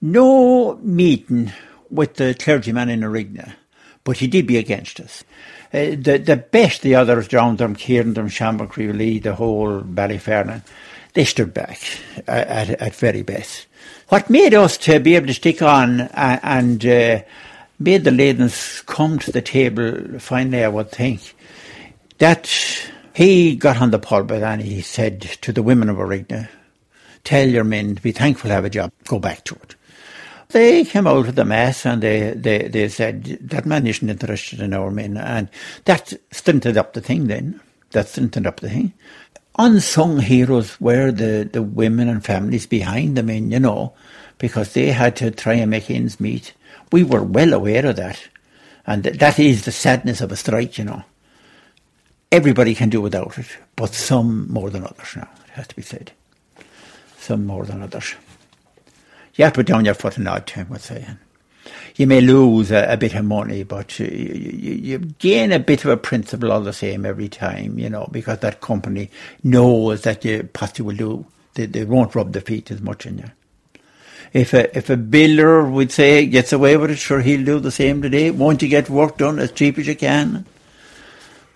no 0.00 0.76
meeting 0.76 1.50
with 1.90 2.14
the 2.14 2.36
clergyman 2.38 2.88
in 2.88 3.00
Arigna, 3.00 3.54
but 4.08 4.16
he 4.16 4.26
did 4.26 4.46
be 4.46 4.56
against 4.56 5.00
us. 5.00 5.22
Uh, 5.70 5.90
the 5.90 6.16
the 6.16 6.36
best 6.36 6.80
the 6.80 6.94
others 6.94 7.30
around 7.30 7.58
them, 7.58 7.74
them, 7.74 8.28
Shamrock, 8.28 8.78
Lee, 8.78 9.18
the 9.18 9.34
whole 9.34 9.82
Ballyfarnon, 9.82 10.62
they 11.12 11.26
stood 11.26 11.52
back 11.52 11.78
at, 12.26 12.70
at, 12.70 12.94
very 12.94 13.20
best. 13.20 13.66
What 14.08 14.30
made 14.30 14.54
us 14.54 14.78
to 14.78 14.98
be 14.98 15.14
able 15.14 15.26
to 15.26 15.34
stick 15.34 15.60
on 15.60 16.00
and, 16.00 16.40
and 16.42 16.86
uh, 16.86 17.22
made 17.78 18.04
the 18.04 18.10
Leydens 18.10 18.86
come 18.86 19.18
to 19.18 19.30
the 19.30 19.42
table 19.42 20.18
finally, 20.18 20.64
I 20.64 20.68
would 20.68 20.90
think, 20.90 21.36
that 22.16 22.50
he 23.12 23.56
got 23.56 23.82
on 23.82 23.90
the 23.90 23.98
pulpit 23.98 24.42
and 24.42 24.62
he 24.62 24.80
said 24.80 25.20
to 25.20 25.52
the 25.52 25.62
women 25.62 25.90
of 25.90 25.98
Arigna, 25.98 26.48
tell 27.24 27.46
your 27.46 27.64
men 27.64 27.96
to 27.96 28.00
be 28.00 28.12
thankful 28.12 28.48
to 28.48 28.54
have 28.54 28.64
a 28.64 28.70
job, 28.70 28.90
go 29.04 29.18
back 29.18 29.44
to 29.44 29.54
it. 29.56 29.74
They 30.50 30.84
came 30.84 31.06
out 31.06 31.28
of 31.28 31.34
the 31.34 31.44
mess 31.44 31.84
and 31.84 32.02
they, 32.02 32.32
they, 32.32 32.68
they 32.68 32.88
said 32.88 33.24
that 33.24 33.66
man 33.66 33.86
isn't 33.86 34.08
interested 34.08 34.60
in 34.60 34.72
our 34.72 34.90
men. 34.90 35.18
And 35.18 35.50
that 35.84 36.14
strengthened 36.30 36.78
up 36.78 36.94
the 36.94 37.02
thing 37.02 37.26
then. 37.26 37.60
That 37.90 38.08
strengthened 38.08 38.46
up 38.46 38.60
the 38.60 38.70
thing. 38.70 38.94
Unsung 39.58 40.20
heroes 40.20 40.80
were 40.80 41.10
the, 41.12 41.48
the 41.52 41.62
women 41.62 42.08
and 42.08 42.24
families 42.24 42.66
behind 42.66 43.16
the 43.16 43.22
men, 43.22 43.50
you 43.50 43.60
know, 43.60 43.92
because 44.38 44.72
they 44.72 44.90
had 44.90 45.16
to 45.16 45.30
try 45.30 45.54
and 45.54 45.70
make 45.70 45.90
ends 45.90 46.18
meet. 46.18 46.54
We 46.92 47.02
were 47.02 47.22
well 47.22 47.52
aware 47.52 47.84
of 47.84 47.96
that. 47.96 48.28
And 48.86 49.02
that 49.02 49.38
is 49.38 49.64
the 49.64 49.72
sadness 49.72 50.22
of 50.22 50.32
a 50.32 50.36
strike, 50.36 50.78
you 50.78 50.84
know. 50.84 51.02
Everybody 52.32 52.74
can 52.74 52.88
do 52.88 53.02
without 53.02 53.36
it, 53.36 53.48
but 53.76 53.92
some 53.92 54.50
more 54.50 54.70
than 54.70 54.84
others 54.84 55.16
now, 55.16 55.28
it 55.46 55.50
has 55.50 55.68
to 55.68 55.76
be 55.76 55.82
said. 55.82 56.12
Some 57.18 57.46
more 57.46 57.64
than 57.64 57.82
others 57.82 58.14
you 59.38 59.44
have 59.44 59.54
to 59.54 59.58
put 59.60 59.66
down 59.66 59.84
your 59.84 59.94
foot 59.94 60.18
and 60.18 60.28
odd 60.28 60.46
time, 60.46 60.68
we're 60.68 60.78
saying. 60.78 61.16
You 61.94 62.06
may 62.08 62.20
lose 62.20 62.72
a, 62.72 62.92
a 62.92 62.96
bit 62.96 63.14
of 63.14 63.24
money, 63.24 63.62
but 63.62 63.98
you, 63.98 64.06
you, 64.06 64.72
you, 64.72 64.98
gain 64.98 65.52
a 65.52 65.60
bit 65.60 65.84
of 65.84 65.90
a 65.90 65.96
principle 65.96 66.50
all 66.50 66.60
the 66.60 66.72
same 66.72 67.06
every 67.06 67.28
time, 67.28 67.78
you 67.78 67.88
know, 67.88 68.08
because 68.10 68.40
that 68.40 68.60
company 68.60 69.10
knows 69.44 70.02
that 70.02 70.24
you 70.24 70.42
possibly 70.52 70.84
will 70.86 70.96
do. 70.96 71.26
They, 71.54 71.66
they 71.66 71.84
won't 71.84 72.16
rub 72.16 72.32
the 72.32 72.40
feet 72.40 72.70
as 72.72 72.80
much 72.80 73.06
in 73.06 73.18
you. 73.18 73.30
If 74.32 74.54
a, 74.54 74.76
if 74.76 74.90
a 74.90 74.96
builder 74.96 75.64
would 75.64 75.92
say 75.92 76.26
gets 76.26 76.52
away 76.52 76.76
with 76.76 76.90
it, 76.90 76.96
sure 76.98 77.20
he'll 77.20 77.44
do 77.44 77.60
the 77.60 77.70
same 77.70 78.02
today. 78.02 78.30
Won't 78.32 78.60
you 78.62 78.68
get 78.68 78.90
work 78.90 79.18
done 79.18 79.38
as 79.38 79.52
cheap 79.52 79.78
as 79.78 79.86
you 79.86 79.96
can? 79.96 80.46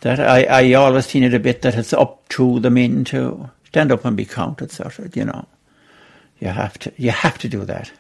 That 0.01 0.21
I, 0.21 0.45
I 0.45 0.73
always 0.75 1.07
seen 1.07 1.25
it 1.25 1.35
a 1.35 1.41
bit 1.41 1.63
that 1.63 1.75
it's 1.75 1.93
up 1.93 2.29
to 2.31 2.61
the 2.61 2.71
men 2.71 3.05
to 3.07 3.51
stand 3.67 3.91
up 3.91 4.05
and 4.05 4.17
be 4.17 4.25
counted, 4.25 4.71
sort 4.71 4.99
of, 5.01 5.17
you 5.17 5.25
know. 5.25 5.47
You 6.43 6.49
have 6.49 6.77
to, 6.81 6.93
you 6.97 7.13
have 7.13 7.39
to 7.39 7.49
do 7.49 7.65
that. 7.67 7.93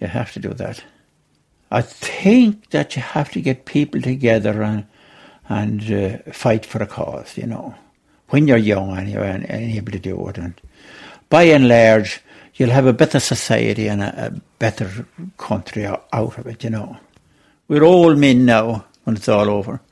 You 0.00 0.06
have 0.06 0.32
to 0.32 0.40
do 0.40 0.48
that. 0.54 0.82
I 1.70 1.82
think 1.82 2.70
that 2.70 2.96
you 2.96 3.02
have 3.02 3.30
to 3.32 3.42
get 3.42 3.66
people 3.66 4.00
together 4.00 4.62
and 4.62 4.86
and 5.46 5.92
uh, 5.92 6.32
fight 6.32 6.64
for 6.64 6.82
a 6.82 6.86
cause. 6.86 7.36
You 7.36 7.46
know, 7.46 7.74
when 8.30 8.48
you're 8.48 8.56
young 8.56 8.96
and 8.96 9.10
you're 9.10 9.24
able 9.24 9.92
to 9.92 9.98
do 9.98 10.26
it, 10.28 10.38
and 10.38 10.58
by 11.28 11.42
and 11.42 11.68
large, 11.68 12.22
you'll 12.54 12.70
have 12.70 12.86
a 12.86 12.94
better 12.94 13.20
society 13.20 13.88
and 13.88 14.02
a, 14.02 14.28
a 14.28 14.40
better 14.58 15.06
country 15.36 15.84
out 15.84 16.08
of 16.14 16.46
it. 16.46 16.64
You 16.64 16.70
know, 16.70 16.96
we're 17.68 17.84
all 17.84 18.14
men 18.14 18.46
now 18.46 18.86
when 19.04 19.16
it's 19.16 19.28
all 19.28 19.50
over. 19.50 19.82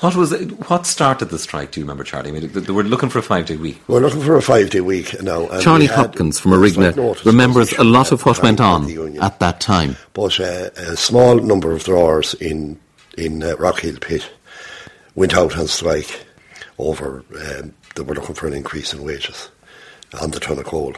What 0.00 0.14
was 0.14 0.30
it, 0.30 0.68
what 0.68 0.84
started 0.84 1.30
the 1.30 1.38
strike? 1.38 1.70
Do 1.72 1.80
you 1.80 1.84
remember, 1.84 2.04
Charlie? 2.04 2.28
I 2.28 2.32
mean, 2.32 2.52
they 2.52 2.72
were 2.72 2.82
looking 2.84 3.08
for 3.08 3.18
a 3.18 3.22
five 3.22 3.46
day 3.46 3.56
week. 3.56 3.80
We're 3.88 4.00
looking 4.00 4.20
for 4.20 4.36
a 4.36 4.42
five 4.42 4.68
day 4.68 4.82
week 4.82 5.22
now. 5.22 5.46
Charlie 5.60 5.86
Hopkins 5.86 6.38
from 6.38 6.52
Arigna 6.52 7.24
remembers 7.24 7.72
a 7.74 7.84
lot 7.84 8.12
of 8.12 8.24
what 8.26 8.42
went 8.42 8.60
on 8.60 8.90
at 9.22 9.38
that 9.40 9.60
time. 9.60 9.96
But 10.12 10.38
uh, 10.38 10.70
a 10.76 10.96
small 10.96 11.36
number 11.36 11.72
of 11.72 11.84
drawers 11.84 12.34
in 12.34 12.78
in 13.16 13.42
uh, 13.42 13.56
Rockhill 13.56 13.98
Pit 14.00 14.30
went 15.14 15.34
out 15.34 15.56
on 15.56 15.66
strike 15.66 16.26
over. 16.78 17.24
Um, 17.34 17.72
they 17.94 18.02
were 18.02 18.14
looking 18.14 18.34
for 18.34 18.46
an 18.46 18.52
increase 18.52 18.92
in 18.92 19.02
wages 19.02 19.48
on 20.20 20.30
the 20.30 20.40
ton 20.40 20.58
of 20.58 20.66
coal, 20.66 20.94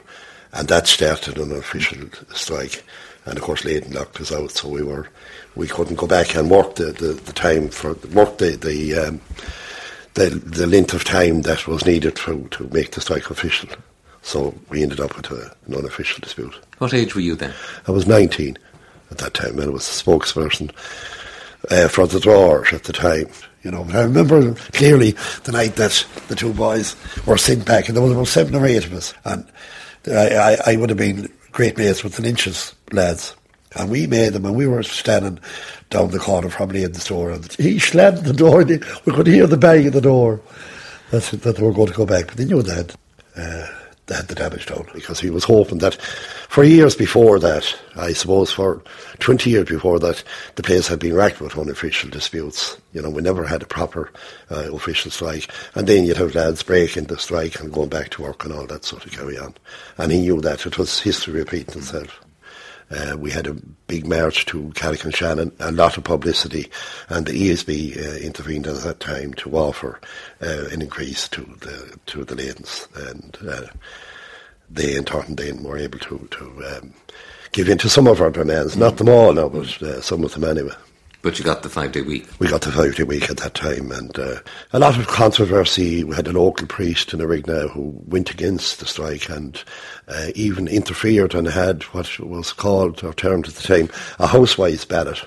and 0.52 0.66
that 0.66 0.88
started 0.88 1.38
an 1.38 1.52
official 1.52 2.08
strike. 2.34 2.82
And 3.28 3.38
of 3.38 3.44
course, 3.44 3.64
Leyden 3.64 3.92
locked 3.92 4.20
us 4.20 4.32
out, 4.32 4.50
so 4.50 4.68
we 4.68 4.82
were 4.82 5.08
we 5.54 5.68
couldn't 5.68 5.96
go 5.96 6.06
back 6.06 6.34
and 6.34 6.50
work 6.50 6.76
the, 6.76 6.92
the, 6.92 7.12
the 7.12 7.32
time 7.32 7.68
for 7.68 7.94
work 8.12 8.38
the 8.38 8.56
the, 8.56 8.94
um, 8.94 9.20
the 10.14 10.30
the 10.30 10.66
length 10.66 10.94
of 10.94 11.04
time 11.04 11.42
that 11.42 11.66
was 11.66 11.84
needed 11.84 12.16
to 12.16 12.48
to 12.50 12.68
make 12.68 12.92
the 12.92 13.00
strike 13.00 13.30
official. 13.30 13.68
So 14.22 14.54
we 14.70 14.82
ended 14.82 15.00
up 15.00 15.16
with 15.16 15.30
a, 15.30 15.54
an 15.66 15.74
unofficial 15.74 16.20
dispute. 16.20 16.54
What 16.78 16.94
age 16.94 17.14
were 17.14 17.20
you 17.20 17.34
then? 17.34 17.54
I 17.86 17.92
was 17.92 18.06
19 18.06 18.58
at 19.10 19.18
that 19.18 19.34
time, 19.34 19.58
and 19.58 19.62
I 19.62 19.68
was 19.68 19.88
a 19.88 20.04
spokesperson 20.04 20.70
uh, 21.70 21.88
for 21.88 22.06
the 22.06 22.20
drawers 22.20 22.72
at 22.72 22.84
the 22.84 22.92
time. 22.92 23.28
You 23.62 23.70
know, 23.70 23.86
I 23.92 24.02
remember 24.02 24.54
clearly 24.72 25.12
the 25.44 25.52
night 25.52 25.76
that 25.76 26.06
the 26.28 26.36
two 26.36 26.52
boys 26.52 26.96
were 27.26 27.38
sent 27.38 27.64
back, 27.64 27.88
and 27.88 27.96
there 27.96 28.02
was 28.02 28.12
about 28.12 28.28
seven 28.28 28.54
or 28.54 28.66
eight 28.66 28.84
of 28.84 28.92
us, 28.92 29.14
and 29.24 29.46
I, 30.06 30.28
I, 30.28 30.72
I 30.72 30.76
would 30.76 30.90
have 30.90 30.98
been 30.98 31.28
great 31.58 31.76
mates 31.76 32.04
with 32.04 32.14
the 32.14 32.22
Lynch's 32.22 32.72
lads. 32.92 33.34
And 33.74 33.90
we 33.90 34.06
made 34.06 34.32
them, 34.32 34.44
and 34.44 34.54
we 34.54 34.68
were 34.68 34.84
standing 34.84 35.40
down 35.90 36.12
the 36.12 36.20
corner 36.20 36.48
probably 36.48 36.84
in 36.84 36.92
the 36.92 37.00
store, 37.00 37.32
and 37.32 37.52
he 37.54 37.80
slammed 37.80 38.18
the 38.18 38.32
door. 38.32 38.60
and 38.60 38.70
We 39.04 39.12
could 39.12 39.26
hear 39.26 39.48
the 39.48 39.56
bang 39.56 39.88
of 39.88 39.92
the 39.92 40.00
door. 40.00 40.40
That's 41.10 41.32
that 41.32 41.56
they 41.56 41.62
were 41.62 41.72
going 41.72 41.88
to 41.88 41.94
go 41.94 42.06
back, 42.06 42.28
but 42.28 42.36
they 42.36 42.44
knew 42.44 42.62
that 42.62 42.94
uh, 43.36 43.66
had 44.16 44.28
the 44.28 44.34
damage 44.34 44.66
done 44.66 44.86
because 44.94 45.20
he 45.20 45.30
was 45.30 45.44
hoping 45.44 45.78
that 45.78 45.94
for 46.48 46.64
years 46.64 46.94
before 46.94 47.38
that, 47.38 47.78
I 47.96 48.12
suppose 48.12 48.50
for 48.50 48.82
20 49.18 49.50
years 49.50 49.68
before 49.68 49.98
that, 49.98 50.22
the 50.56 50.62
place 50.62 50.88
had 50.88 50.98
been 50.98 51.14
racked 51.14 51.40
with 51.40 51.58
unofficial 51.58 52.10
disputes. 52.10 52.78
You 52.92 53.02
know, 53.02 53.10
we 53.10 53.22
never 53.22 53.44
had 53.44 53.62
a 53.62 53.66
proper 53.66 54.10
uh, 54.50 54.72
official 54.74 55.10
strike. 55.10 55.50
And 55.74 55.86
then 55.86 56.04
you'd 56.04 56.16
have 56.16 56.34
lads 56.34 56.62
breaking 56.62 57.04
the 57.04 57.18
strike 57.18 57.60
and 57.60 57.72
going 57.72 57.90
back 57.90 58.10
to 58.10 58.22
work 58.22 58.44
and 58.44 58.54
all 58.54 58.66
that 58.66 58.84
sort 58.84 59.04
of 59.04 59.12
carry 59.12 59.38
on. 59.38 59.54
And 59.98 60.12
he 60.12 60.20
knew 60.20 60.40
that. 60.40 60.66
It 60.66 60.78
was 60.78 61.00
history 61.00 61.34
repeating 61.34 61.78
itself. 61.78 62.20
Uh, 62.90 63.16
we 63.18 63.30
had 63.30 63.46
a 63.46 63.56
big 63.86 64.06
march 64.06 64.46
to 64.46 64.72
Shannon, 65.10 65.52
a 65.60 65.70
lot 65.70 65.98
of 65.98 66.04
publicity, 66.04 66.70
and 67.08 67.26
the 67.26 67.32
ESB 67.32 67.96
uh, 67.96 68.16
intervened 68.18 68.66
at 68.66 68.76
that 68.76 69.00
time 69.00 69.34
to 69.34 69.56
offer 69.56 70.00
uh, 70.42 70.66
an 70.70 70.80
increase 70.80 71.28
to 71.28 71.42
the 71.60 71.98
to 72.06 72.24
the 72.24 72.34
lanes, 72.34 72.88
and 72.94 73.36
uh, 73.46 73.66
they 74.70 74.96
in 74.96 75.04
then 75.36 75.62
were 75.62 75.78
able 75.78 75.98
to 75.98 76.28
to 76.30 76.64
um, 76.66 76.94
give 77.52 77.68
in 77.68 77.78
to 77.78 77.88
some 77.88 78.06
of 78.06 78.20
our 78.20 78.30
demands, 78.30 78.76
not 78.76 78.96
them 78.96 79.08
all 79.08 79.32
now, 79.32 79.48
but 79.48 79.82
uh, 79.82 80.00
some 80.00 80.24
of 80.24 80.32
them 80.32 80.44
anyway. 80.44 80.74
But 81.20 81.36
you 81.38 81.44
got 81.44 81.62
the 81.62 81.68
five 81.68 81.90
day 81.92 82.02
week. 82.02 82.28
We 82.38 82.46
got 82.46 82.60
the 82.60 82.70
five 82.70 82.94
day 82.94 83.02
week 83.02 83.28
at 83.28 83.38
that 83.38 83.54
time, 83.54 83.90
and 83.90 84.16
uh, 84.16 84.36
a 84.72 84.78
lot 84.78 84.96
of 84.96 85.08
controversy. 85.08 86.04
We 86.04 86.14
had 86.14 86.28
a 86.28 86.32
local 86.32 86.66
priest 86.68 87.12
in 87.12 87.18
Arigna 87.18 87.68
who 87.70 88.00
went 88.06 88.30
against 88.30 88.78
the 88.78 88.86
strike 88.86 89.28
and 89.28 89.62
uh, 90.06 90.28
even 90.36 90.68
interfered 90.68 91.34
and 91.34 91.48
had 91.48 91.82
what 91.84 92.20
was 92.20 92.52
called 92.52 93.02
or 93.02 93.12
termed 93.12 93.48
at 93.48 93.54
the 93.54 93.66
time 93.66 93.90
a 94.20 94.28
housewives 94.28 94.84
ballot. 94.84 95.24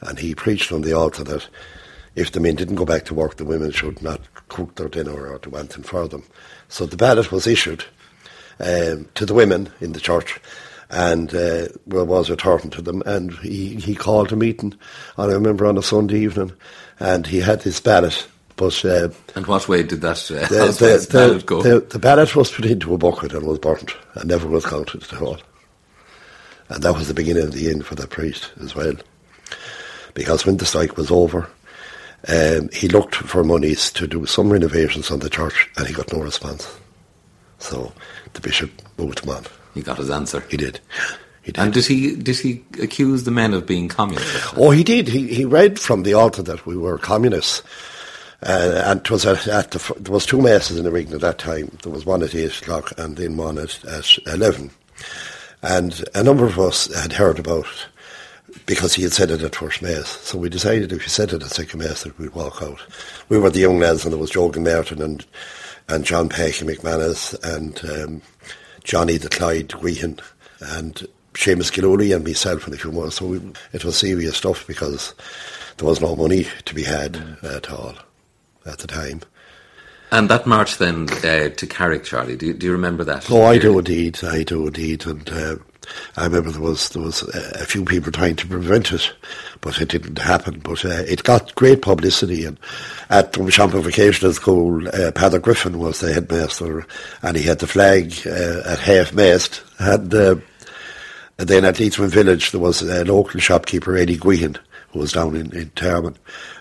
And 0.00 0.18
he 0.18 0.34
preached 0.34 0.72
on 0.72 0.80
the 0.80 0.94
altar 0.94 1.24
that 1.24 1.46
if 2.14 2.32
the 2.32 2.40
men 2.40 2.56
didn't 2.56 2.76
go 2.76 2.86
back 2.86 3.04
to 3.06 3.14
work, 3.14 3.36
the 3.36 3.44
women 3.44 3.70
should 3.70 4.02
not 4.02 4.20
cook 4.48 4.76
their 4.76 4.88
dinner 4.88 5.28
or 5.28 5.38
do 5.38 5.54
anything 5.56 5.84
for 5.84 6.08
them. 6.08 6.24
So 6.68 6.86
the 6.86 6.96
ballot 6.96 7.30
was 7.30 7.46
issued 7.46 7.84
um, 8.60 9.08
to 9.14 9.26
the 9.26 9.34
women 9.34 9.70
in 9.80 9.92
the 9.92 10.00
church 10.00 10.40
and 10.90 11.34
uh, 11.34 11.68
well, 11.86 12.06
was 12.06 12.30
returning 12.30 12.70
to 12.70 12.82
them. 12.82 13.02
And 13.06 13.32
he, 13.38 13.76
he 13.76 13.94
called 13.94 14.32
a 14.32 14.36
meeting, 14.36 14.74
and 15.16 15.30
I 15.30 15.34
remember 15.34 15.66
on 15.66 15.78
a 15.78 15.82
Sunday 15.82 16.20
evening, 16.20 16.52
and 16.98 17.26
he 17.26 17.40
had 17.40 17.62
his 17.62 17.80
ballot. 17.80 18.26
But 18.56 18.84
uh, 18.84 19.10
and 19.36 19.46
what 19.46 19.68
way 19.68 19.82
did 19.82 20.00
that 20.00 20.30
uh, 20.30 20.46
the, 20.48 20.72
the, 20.78 21.06
the, 21.06 21.12
ballot 21.12 21.46
go? 21.46 21.62
The, 21.62 21.80
the 21.80 21.98
ballot 21.98 22.34
was 22.34 22.50
put 22.50 22.66
into 22.66 22.94
a 22.94 22.98
bucket 22.98 23.32
and 23.32 23.46
was 23.46 23.58
burnt, 23.58 23.92
and 24.14 24.28
never 24.28 24.48
was 24.48 24.66
counted 24.66 25.02
at 25.02 25.22
all. 25.22 25.38
And 26.68 26.82
that 26.82 26.94
was 26.94 27.08
the 27.08 27.14
beginning 27.14 27.44
of 27.44 27.52
the 27.52 27.70
end 27.70 27.86
for 27.86 27.94
that 27.94 28.10
priest 28.10 28.50
as 28.60 28.74
well, 28.74 28.94
because 30.14 30.44
when 30.44 30.56
the 30.56 30.66
strike 30.66 30.96
was 30.96 31.10
over. 31.10 31.48
Um, 32.26 32.68
he 32.72 32.88
looked 32.88 33.14
for 33.14 33.44
monies 33.44 33.92
to 33.92 34.08
do 34.08 34.26
some 34.26 34.50
renovations 34.50 35.12
on 35.12 35.20
the 35.20 35.30
church 35.30 35.70
and 35.76 35.86
he 35.86 35.94
got 35.94 36.12
no 36.12 36.20
response. 36.20 36.68
So 37.60 37.92
the 38.32 38.40
bishop 38.40 38.72
moved 38.98 39.20
him 39.20 39.30
on. 39.30 39.44
He 39.78 39.84
got 39.84 39.98
his 39.98 40.10
answer. 40.10 40.40
He 40.50 40.56
did. 40.56 40.80
He 41.42 41.52
did. 41.52 41.62
And 41.62 41.72
did 41.72 41.86
he 41.86 42.16
did 42.16 42.36
he 42.36 42.64
accuse 42.82 43.22
the 43.22 43.30
men 43.30 43.54
of 43.54 43.64
being 43.64 43.88
communists? 43.88 44.52
Oh, 44.56 44.72
he 44.72 44.82
did. 44.82 45.06
He 45.06 45.28
he 45.32 45.44
read 45.44 45.78
from 45.78 46.02
the 46.02 46.14
altar 46.14 46.42
that 46.42 46.66
we 46.66 46.76
were 46.76 46.98
communists, 46.98 47.62
Uh, 48.42 48.82
and 48.86 49.00
it 49.00 49.10
was 49.10 49.24
at, 49.24 49.46
at 49.48 49.70
the, 49.70 49.94
there 50.00 50.12
was 50.12 50.26
two 50.26 50.40
masses 50.42 50.78
in 50.78 50.84
the 50.84 50.90
ring 50.90 51.12
at 51.12 51.20
that 51.20 51.38
time. 51.38 51.70
There 51.82 51.92
was 51.92 52.04
one 52.04 52.24
at 52.24 52.34
eight 52.34 52.60
o'clock 52.60 52.92
and 52.98 53.16
then 53.16 53.36
one 53.36 53.56
at, 53.58 53.84
at 53.84 54.18
eleven. 54.26 54.70
And 55.62 56.04
a 56.14 56.22
number 56.22 56.44
of 56.44 56.58
us 56.58 56.92
had 56.94 57.12
heard 57.12 57.38
about 57.38 57.66
it 57.66 57.86
because 58.66 58.94
he 58.94 59.02
had 59.02 59.12
said 59.12 59.30
it 59.30 59.42
at 59.42 59.56
first 59.56 59.80
mass. 59.82 60.08
So 60.08 60.38
we 60.38 60.48
decided 60.48 60.92
if 60.92 61.02
he 61.02 61.08
said 61.08 61.32
it 61.32 61.42
at 61.42 61.50
second 61.50 61.80
mass 61.80 62.02
that 62.02 62.18
we'd 62.18 62.34
walk 62.34 62.62
out. 62.62 62.80
We 63.28 63.38
were 63.38 63.50
the 63.50 63.60
young 63.66 63.78
lads 63.78 64.04
and 64.04 64.12
there 64.12 64.20
was 64.20 64.32
Jogan 64.32 64.64
Martin 64.64 65.02
and 65.02 65.24
and 65.88 66.04
John 66.04 66.28
Peck 66.28 66.60
and 66.60 66.68
McManus 66.68 67.34
and 67.42 67.80
um, 67.94 68.22
Johnny 68.88 69.18
the 69.18 69.28
Clyde 69.28 69.68
Guihan 69.68 70.18
and 70.60 71.06
Seamus 71.34 71.70
Gillooly 71.70 72.12
and 72.12 72.24
myself 72.24 72.64
and 72.64 72.74
a 72.74 72.78
few 72.78 72.90
more. 72.90 73.10
So 73.10 73.26
we, 73.26 73.52
it 73.74 73.84
was 73.84 73.98
serious 73.98 74.38
stuff 74.38 74.66
because 74.66 75.14
there 75.76 75.86
was 75.86 76.00
no 76.00 76.16
money 76.16 76.46
to 76.64 76.74
be 76.74 76.84
had 76.84 77.36
at 77.42 77.70
all 77.70 77.94
at 78.64 78.78
the 78.78 78.86
time. 78.86 79.20
And 80.10 80.30
that 80.30 80.46
march 80.46 80.78
then 80.78 81.06
uh, 81.22 81.50
to 81.50 81.66
Carrick, 81.66 82.04
Charlie, 82.04 82.36
do 82.36 82.46
you, 82.46 82.54
do 82.54 82.64
you 82.64 82.72
remember 82.72 83.04
that? 83.04 83.30
Oh, 83.30 83.42
I 83.42 83.58
do 83.58 83.78
indeed. 83.78 84.24
I 84.24 84.42
do 84.42 84.66
indeed. 84.66 85.04
And 85.04 85.28
uh, 85.28 85.56
I 86.16 86.24
remember 86.24 86.50
there 86.50 86.60
was 86.60 86.88
there 86.90 87.02
was 87.02 87.22
a 87.22 87.64
few 87.66 87.84
people 87.84 88.12
trying 88.12 88.36
to 88.36 88.46
prevent 88.46 88.92
it, 88.92 89.12
but 89.60 89.80
it 89.80 89.88
didn't 89.88 90.18
happen. 90.18 90.60
But 90.60 90.84
uh, 90.84 91.04
it 91.06 91.22
got 91.22 91.54
great 91.54 91.82
publicity. 91.82 92.44
And 92.44 92.58
at 93.10 93.32
Drumshanbo 93.32 93.82
Vocational 93.82 94.32
School, 94.32 94.88
uh, 94.88 95.38
Griffin 95.38 95.78
was 95.78 96.00
the 96.00 96.12
headmaster, 96.12 96.86
and 97.22 97.36
he 97.36 97.42
had 97.42 97.58
the 97.60 97.66
flag 97.66 98.14
uh, 98.26 98.62
at 98.64 98.78
half 98.78 99.12
mast. 99.12 99.62
And, 99.78 100.12
uh, 100.12 100.36
and 101.38 101.48
then 101.48 101.64
at 101.64 101.78
Leitrim 101.78 102.10
Village, 102.10 102.50
there 102.50 102.60
was 102.60 102.82
a 102.82 103.04
local 103.04 103.38
shopkeeper, 103.40 103.96
Eddie 103.96 104.18
Guihan, 104.18 104.58
who 104.90 104.98
was 104.98 105.12
down 105.12 105.36
in, 105.36 105.54
in 105.54 105.70
Tarmon. 105.70 106.16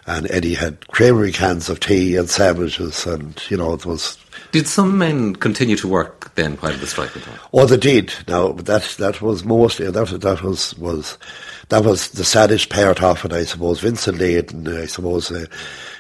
And 0.06 0.30
Eddie 0.30 0.54
had 0.54 0.88
creamery 0.88 1.32
cans 1.32 1.70
of 1.70 1.80
tea 1.80 2.16
and 2.16 2.30
sandwiches, 2.30 3.06
and, 3.06 3.42
you 3.50 3.58
know, 3.58 3.74
it 3.74 3.86
was 3.86 4.18
Did 4.58 4.68
some 4.68 4.98
men 4.98 5.36
continue 5.36 5.76
to 5.76 5.88
work 5.88 6.34
then 6.34 6.56
while 6.56 6.76
the 6.76 6.88
strike 6.88 7.14
went 7.14 7.28
on? 7.28 7.36
Oh, 7.54 7.68
they 7.68 7.78
did. 7.78 8.12
Now 8.28 8.54
that 8.54 8.96
that 8.98 9.22
was 9.22 9.46
mostly 9.46 9.86
that 9.92 10.20
that 10.22 10.42
was 10.42 10.76
was 10.80 11.20
that 11.70 11.86
was 11.86 12.10
the 12.10 12.24
saddest 12.24 12.72
part 12.72 13.04
of 13.04 13.24
it, 13.24 13.34
I 13.34 13.44
suppose. 13.44 13.82
Vincent 13.82 14.18
Leyden, 14.18 14.68
I 14.68 14.88
suppose, 14.88 15.30
uh, 15.32 15.46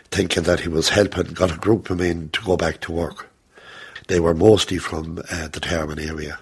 thinking 0.09 0.41
that 0.41 0.61
he 0.61 0.69
was 0.69 0.89
helping, 0.89 1.33
got 1.33 1.53
a 1.53 1.59
group 1.59 1.91
of 1.91 1.99
men 1.99 2.29
to 2.33 2.41
go 2.41 2.57
back 2.57 2.81
to 2.81 2.91
work. 2.91 3.29
They 4.07 4.19
were 4.19 4.33
mostly 4.33 4.79
from 4.79 5.19
uh, 5.31 5.49
the 5.49 5.59
Tarmon 5.59 5.99
area, 5.99 6.39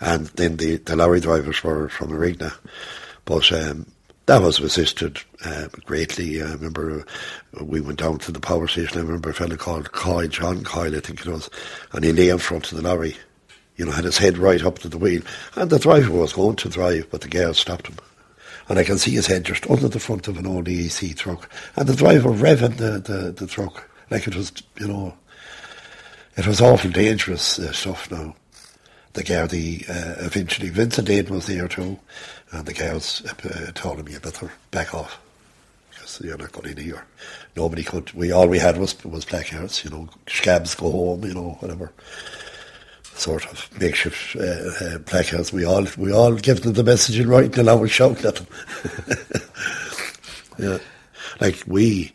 and 0.00 0.26
then 0.34 0.56
the, 0.56 0.78
the 0.78 0.96
lorry 0.96 1.20
drivers 1.20 1.62
were 1.62 1.88
from 1.88 2.10
Arigna. 2.10 2.52
But 3.26 3.52
um, 3.52 3.86
that 4.26 4.40
was 4.40 4.60
resisted 4.60 5.18
uh, 5.44 5.68
greatly. 5.84 6.42
I 6.42 6.52
remember 6.52 7.04
uh, 7.58 7.64
we 7.64 7.80
went 7.80 7.98
down 7.98 8.18
to 8.20 8.32
the 8.32 8.40
power 8.40 8.66
station. 8.66 8.98
I 8.98 9.02
remember 9.02 9.30
a 9.30 9.34
fellow 9.34 9.56
called 9.56 9.92
Coyle, 9.92 10.28
John 10.28 10.64
Coyle, 10.64 10.96
I 10.96 11.00
think 11.00 11.20
it 11.20 11.26
was, 11.26 11.50
and 11.92 12.04
he 12.04 12.12
lay 12.12 12.30
in 12.30 12.38
front 12.38 12.70
of 12.72 12.78
the 12.78 12.84
lorry. 12.84 13.16
You 13.76 13.84
know, 13.84 13.92
had 13.92 14.04
his 14.04 14.18
head 14.18 14.38
right 14.38 14.62
up 14.62 14.78
to 14.80 14.88
the 14.88 14.98
wheel, 14.98 15.22
and 15.56 15.68
the 15.68 15.78
driver 15.80 16.12
was 16.12 16.32
going 16.32 16.56
to 16.56 16.68
drive, 16.68 17.10
but 17.10 17.22
the 17.22 17.28
girl 17.28 17.52
stopped 17.52 17.88
him. 17.88 17.96
And 18.68 18.78
I 18.78 18.84
can 18.84 18.98
see 18.98 19.10
his 19.10 19.26
head 19.26 19.44
just 19.44 19.68
under 19.68 19.88
the 19.88 19.98
front 19.98 20.28
of 20.28 20.38
an 20.38 20.46
old 20.46 20.66
EEC 20.66 21.16
truck, 21.16 21.50
and 21.76 21.88
the 21.88 21.96
driver 21.96 22.30
revving 22.30 22.76
the, 22.76 23.00
the, 23.00 23.32
the 23.32 23.46
truck 23.46 23.90
like 24.10 24.26
it 24.26 24.36
was, 24.36 24.52
you 24.78 24.86
know, 24.86 25.14
it 26.36 26.46
was 26.46 26.60
awful 26.60 26.90
dangerous 26.90 27.58
uh, 27.58 27.72
stuff 27.72 28.10
now. 28.10 28.34
The 29.12 29.22
Gardaí 29.22 29.88
uh, 29.88 30.24
eventually, 30.24 30.68
Vincent 30.70 31.08
Aiden 31.08 31.30
was 31.30 31.46
there 31.46 31.68
too, 31.68 31.98
and 32.54 32.66
the 32.66 32.72
girls 32.72 33.22
uh, 33.24 33.70
told 33.74 33.98
him, 33.98 34.08
you 34.08 34.20
better 34.20 34.50
back 34.70 34.94
off, 34.94 35.18
because 35.90 36.20
you're 36.22 36.38
not 36.38 36.52
going 36.52 36.70
in 36.70 36.76
here. 36.76 37.04
Nobody 37.56 37.82
could, 37.82 38.12
we, 38.12 38.32
all 38.32 38.48
we 38.48 38.58
had 38.58 38.78
was, 38.78 39.02
was 39.04 39.24
placards, 39.24 39.84
you 39.84 39.90
know, 39.90 40.08
scabs 40.28 40.74
go 40.74 40.90
home, 40.90 41.24
you 41.24 41.34
know, 41.34 41.56
whatever. 41.60 41.92
Sort 43.14 43.46
of 43.46 43.68
makeshift 43.80 44.36
uh, 44.36 44.40
uh, 44.84 44.98
placards. 45.00 45.52
We 45.52 45.64
all, 45.64 45.86
we 45.96 46.12
all 46.12 46.34
give 46.34 46.62
them 46.62 46.72
the 46.72 46.82
message 46.82 47.18
in 47.18 47.28
writing 47.28 47.58
and 47.58 47.70
I 47.70 47.74
was 47.74 47.90
shouting 47.90 48.26
at 48.26 48.36
them. 48.36 48.46
yeah. 50.58 50.78
Like 51.40 51.62
we, 51.66 52.12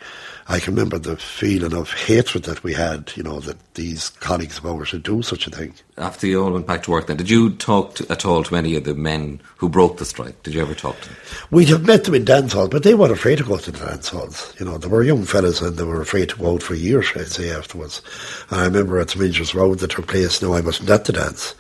I 0.52 0.60
can 0.60 0.74
remember 0.74 0.98
the 0.98 1.16
feeling 1.16 1.76
of 1.76 1.94
hatred 1.94 2.46
that 2.46 2.64
we 2.64 2.74
had, 2.74 3.12
you 3.16 3.22
know, 3.22 3.40
that 3.42 3.76
these 3.76 4.10
colleagues 4.10 4.58
of 4.58 4.66
ours 4.66 4.92
would 4.92 5.04
do 5.04 5.22
such 5.22 5.46
a 5.46 5.52
thing. 5.52 5.76
After 5.96 6.26
you 6.26 6.44
all 6.44 6.52
went 6.52 6.66
back 6.66 6.82
to 6.84 6.92
work 6.92 7.06
then, 7.06 7.18
did 7.18 7.30
you 7.30 7.52
talk 7.52 7.94
to, 7.96 8.12
at 8.12 8.26
all 8.26 8.44
to 8.44 8.56
any 8.56 8.76
of 8.76 8.84
the 8.84 8.96
men 8.96 9.42
who 9.58 9.70
broke 9.70 9.98
the 9.98 10.06
strike? 10.06 10.42
Did 10.42 10.56
you 10.56 10.62
ever 10.62 10.74
talk 10.74 11.00
to 11.02 11.10
them? 11.10 11.18
We'd 11.52 11.70
have 11.70 11.86
met 11.86 12.06
them 12.06 12.16
in 12.16 12.26
dance 12.26 12.54
halls, 12.54 12.70
but 12.70 12.82
they 12.82 12.96
weren't 12.96 13.12
afraid 13.12 13.38
to 13.38 13.44
go 13.44 13.58
to 13.58 13.72
the 13.72 13.78
dance 13.78 14.10
halls. 14.10 14.56
You 14.60 14.66
know, 14.66 14.80
they 14.80 14.88
were 14.88 15.04
young 15.04 15.24
fellas 15.24 15.62
and 15.62 15.78
they 15.78 15.84
were 15.84 16.02
afraid 16.02 16.30
to 16.30 16.38
go 16.38 16.56
out 16.56 16.64
for 16.64 16.74
years, 16.74 17.12
I'd 17.16 17.28
say, 17.28 17.52
afterwards. 17.52 18.02
And 18.50 18.60
I 18.60 18.66
remember 18.66 18.98
at 18.98 19.10
the 19.10 19.20
Rangers 19.20 19.54
Road 19.54 19.78
that 19.80 19.92
took 19.92 20.08
place, 20.08 20.42
no, 20.42 20.54
I 20.54 20.62
wasn't 20.62 20.90
at 20.90 21.06
the 21.06 21.14
dance. 21.14 21.54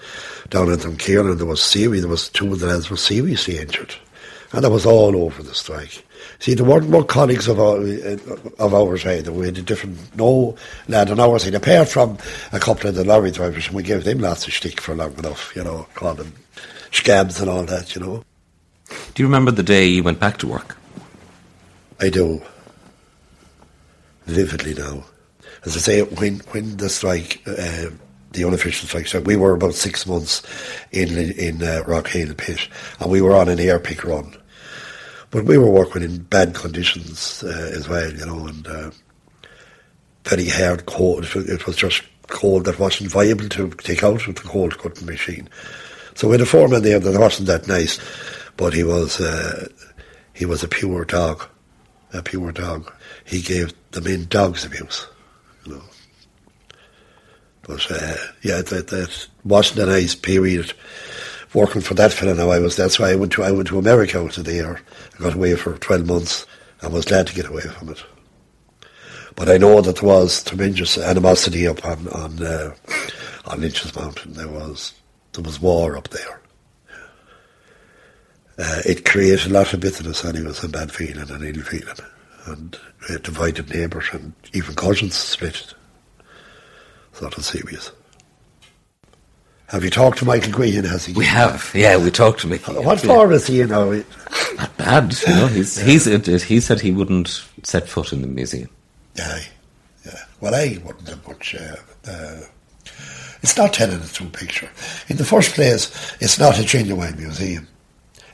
Down 0.49 0.71
at 0.71 0.80
Dunkeer, 0.80 1.30
and 1.30 1.38
there 1.39 1.45
was 1.45 1.62
Siri, 1.62 1.99
there 1.99 2.10
was 2.10 2.28
two 2.28 2.52
of 2.54 2.60
the 2.60 2.65
lads 2.65 2.89
were 2.89 2.97
seriously 2.97 3.60
injured. 3.60 3.93
And 4.52 4.64
that 4.64 4.72
was 4.72 4.86
all 4.86 5.16
over 5.16 5.44
the 5.44 5.54
strike. 5.54 6.04
See, 6.40 6.54
there 6.54 6.66
weren't 6.66 6.90
more 6.90 7.04
colleagues 7.04 7.48
of, 7.48 7.60
our, 7.60 7.78
of 8.58 8.74
ours 8.74 9.06
either. 9.06 9.32
We 9.32 9.46
had 9.46 9.58
a 9.58 9.62
different, 9.62 10.16
no 10.16 10.56
lad 10.88 11.12
on 11.12 11.20
our 11.20 11.38
side, 11.38 11.54
apart 11.54 11.90
from 11.90 12.18
a 12.52 12.60
couple 12.60 12.90
of 12.90 12.96
the 12.96 13.04
lorry 13.04 13.32
drivers, 13.32 13.68
and 13.68 13.76
we 13.76 13.84
gave 13.84 14.04
them 14.04 14.20
lots 14.20 14.48
of 14.48 14.54
stick 14.54 14.82
for 14.82 14.96
long 14.96 15.18
enough, 15.20 15.56
you 15.56 15.64
know, 15.64 15.88
called 15.94 16.18
them 16.18 16.34
scabs 16.92 17.40
and 17.40 17.50
all 17.50 17.64
that, 17.64 17.96
you 17.96 18.02
know. 18.02 18.24
Do 19.14 19.24
you 19.24 19.28
remember 19.28 19.52
the 19.52 19.64
day 19.64 19.88
you 19.88 20.04
went 20.04 20.20
back 20.20 20.38
to 20.38 20.48
work? 20.48 20.78
I 22.00 22.10
do. 22.10 22.42
Vividly 24.26 24.74
now. 24.74 25.04
As 25.66 25.76
I 25.76 25.80
say, 25.80 26.02
when, 26.02 26.40
when 26.52 26.78
the 26.78 26.90
strike, 26.90 27.42
uh, 27.46 27.90
the 28.32 28.46
unofficial 28.46 28.88
strike 28.88 29.08
started, 29.08 29.28
we 29.28 29.36
were 29.36 29.54
about 29.54 29.74
six 29.74 30.08
months 30.08 30.42
in 30.92 31.10
in 31.32 31.62
uh, 31.62 31.84
Rockhill 31.86 32.34
Pit, 32.36 32.70
and 33.00 33.12
we 33.12 33.22
were 33.22 33.36
on 33.36 33.50
an 33.50 33.60
air 33.60 33.80
pick 33.80 34.04
run. 34.04 34.36
But 35.32 35.46
we 35.46 35.58
were 35.58 35.70
working 35.70 36.02
in 36.02 36.24
bad 36.24 36.56
conditions 36.56 37.44
uh, 37.44 37.72
as 37.74 37.88
well, 37.88 38.12
you 38.12 38.26
know, 38.26 38.48
and 38.48 38.68
uh, 38.68 38.92
very 40.26 40.48
hard 40.48 40.86
cold. 40.86 41.26
It 41.36 41.65
was 41.68 41.76
just 41.76 42.04
cold 42.28 42.65
that 42.65 42.80
wasn't 42.80 43.12
viable 43.12 43.50
to 43.50 43.70
take 43.72 44.04
out 44.04 44.26
with 44.26 44.38
the 44.38 44.48
cold 44.48 44.78
cutting 44.78 45.06
machine. 45.06 45.50
So 46.15 46.28
we 46.28 46.34
had 46.34 46.42
a 46.42 46.46
foreman 46.46 46.84
there 46.84 47.00
that 47.00 47.20
wasn't 47.20 47.48
that 47.48 47.68
nice, 47.68 48.00
but 48.58 48.74
he 48.74 48.84
was 48.84 49.22
uh, 49.22 49.68
he 50.34 50.46
was 50.46 50.63
a 50.63 50.68
pure 50.68 51.06
dog, 51.06 51.46
a 52.13 52.22
pure 52.24 52.52
dog. 52.52 52.92
He 53.24 53.42
gave 53.42 53.74
the 53.92 54.02
men 54.02 54.26
dogs 54.30 54.65
abuse, 54.65 55.08
you 55.65 55.74
know. 55.74 55.84
But 57.62 57.86
uh, 57.92 58.15
yeah, 58.42 58.62
that, 58.62 58.88
that 58.88 59.28
wasn't 59.44 59.88
a 59.88 59.92
nice 59.92 60.15
period 60.15 60.74
working 61.54 61.82
for 61.82 61.94
that 61.96 62.14
fella. 62.14 62.36
Now 62.36 62.50
I 62.50 62.60
was 62.60 62.76
that's 62.76 63.00
why 63.00 63.12
I 63.12 63.16
went 63.16 63.32
to 63.34 63.44
I 63.44 63.52
went 63.52 63.68
to 63.70 63.80
America 63.80 64.24
with 64.24 64.36
the 64.36 64.54
year. 64.54 64.82
I 65.18 65.24
got 65.24 65.36
away 65.36 65.56
for 65.56 65.78
twelve 65.78 66.06
months. 66.06 66.46
I 66.82 66.88
was 66.88 67.06
glad 67.06 67.28
to 67.28 67.36
get 67.36 67.48
away 67.48 67.62
from 67.62 67.90
it. 67.90 68.04
But 69.36 69.50
I 69.50 69.58
know 69.58 69.82
that 69.82 69.98
there 69.98 70.10
was 70.10 70.44
tremendous 70.44 70.98
animosity 70.98 71.68
up 71.68 71.84
on 71.86 72.08
on 72.10 72.44
uh, 72.44 72.76
on 73.46 73.62
Lynch's 73.62 73.96
Mountain. 73.96 74.34
There 74.34 74.48
was 74.48 74.94
there 75.34 75.44
was 75.44 75.62
war 75.62 75.98
up 75.98 76.10
there. 76.10 76.42
Uh, 78.58 78.82
it 78.86 79.06
created 79.06 79.50
a 79.50 79.54
lot 79.54 79.74
of 79.74 79.80
bitterness 79.80 80.26
anyways 80.26 80.62
a 80.66 80.68
bad 80.68 80.92
feeling 80.92 81.30
and 81.30 81.44
ill 81.44 81.64
feeling 81.64 81.96
and 82.46 82.78
divided 83.24 83.70
neighbours 83.70 84.08
and 84.12 84.34
even 84.54 84.76
cousins 84.76 85.16
split. 85.16 85.74
Sort 87.14 87.38
of 87.38 87.46
serious. 87.46 87.92
Have 89.70 89.84
you 89.84 89.92
talked 89.92 90.18
to 90.20 90.26
Michael 90.26 90.52
Green? 90.52 90.84
has 90.84 91.06
he? 91.06 91.14
We 91.14 91.26
have, 91.26 91.72
yeah, 91.76 91.96
we 91.98 92.10
talked 92.10 92.40
to 92.42 92.48
him. 92.48 92.60
What 92.84 93.00
for 93.02 93.32
is 93.32 93.46
he, 93.46 93.58
you 93.58 93.68
know? 93.68 94.04
Not 94.58 94.78
bad, 94.78 95.16
you 95.28 95.34
know. 95.34 95.46
He's, 95.48 95.80
he's, 95.80 96.06
he 96.44 96.60
said 96.60 96.82
he 96.82 96.92
wouldn't 96.92 97.46
set 97.62 97.88
foot 97.88 98.12
in 98.12 98.22
the 98.22 98.28
museum. 98.28 98.70
Yeah, 99.16 99.40
yeah. 100.06 100.24
Well, 100.42 100.56
I 100.56 100.82
wouldn't 100.84 101.08
have 101.08 101.28
much. 101.28 101.54
Uh, 101.54 101.76
uh, 102.08 102.42
it's 103.44 103.58
not 103.58 103.74
telling 103.74 104.02
a 104.02 104.08
true 104.08 104.30
picture. 104.30 104.70
In 105.08 105.17
the 105.17 105.26
first 105.26 105.54
place, 105.54 106.15
it's 106.20 106.40
not 106.40 106.58
a 106.60 106.63
genuine 106.63 107.15
museum. 107.17 107.67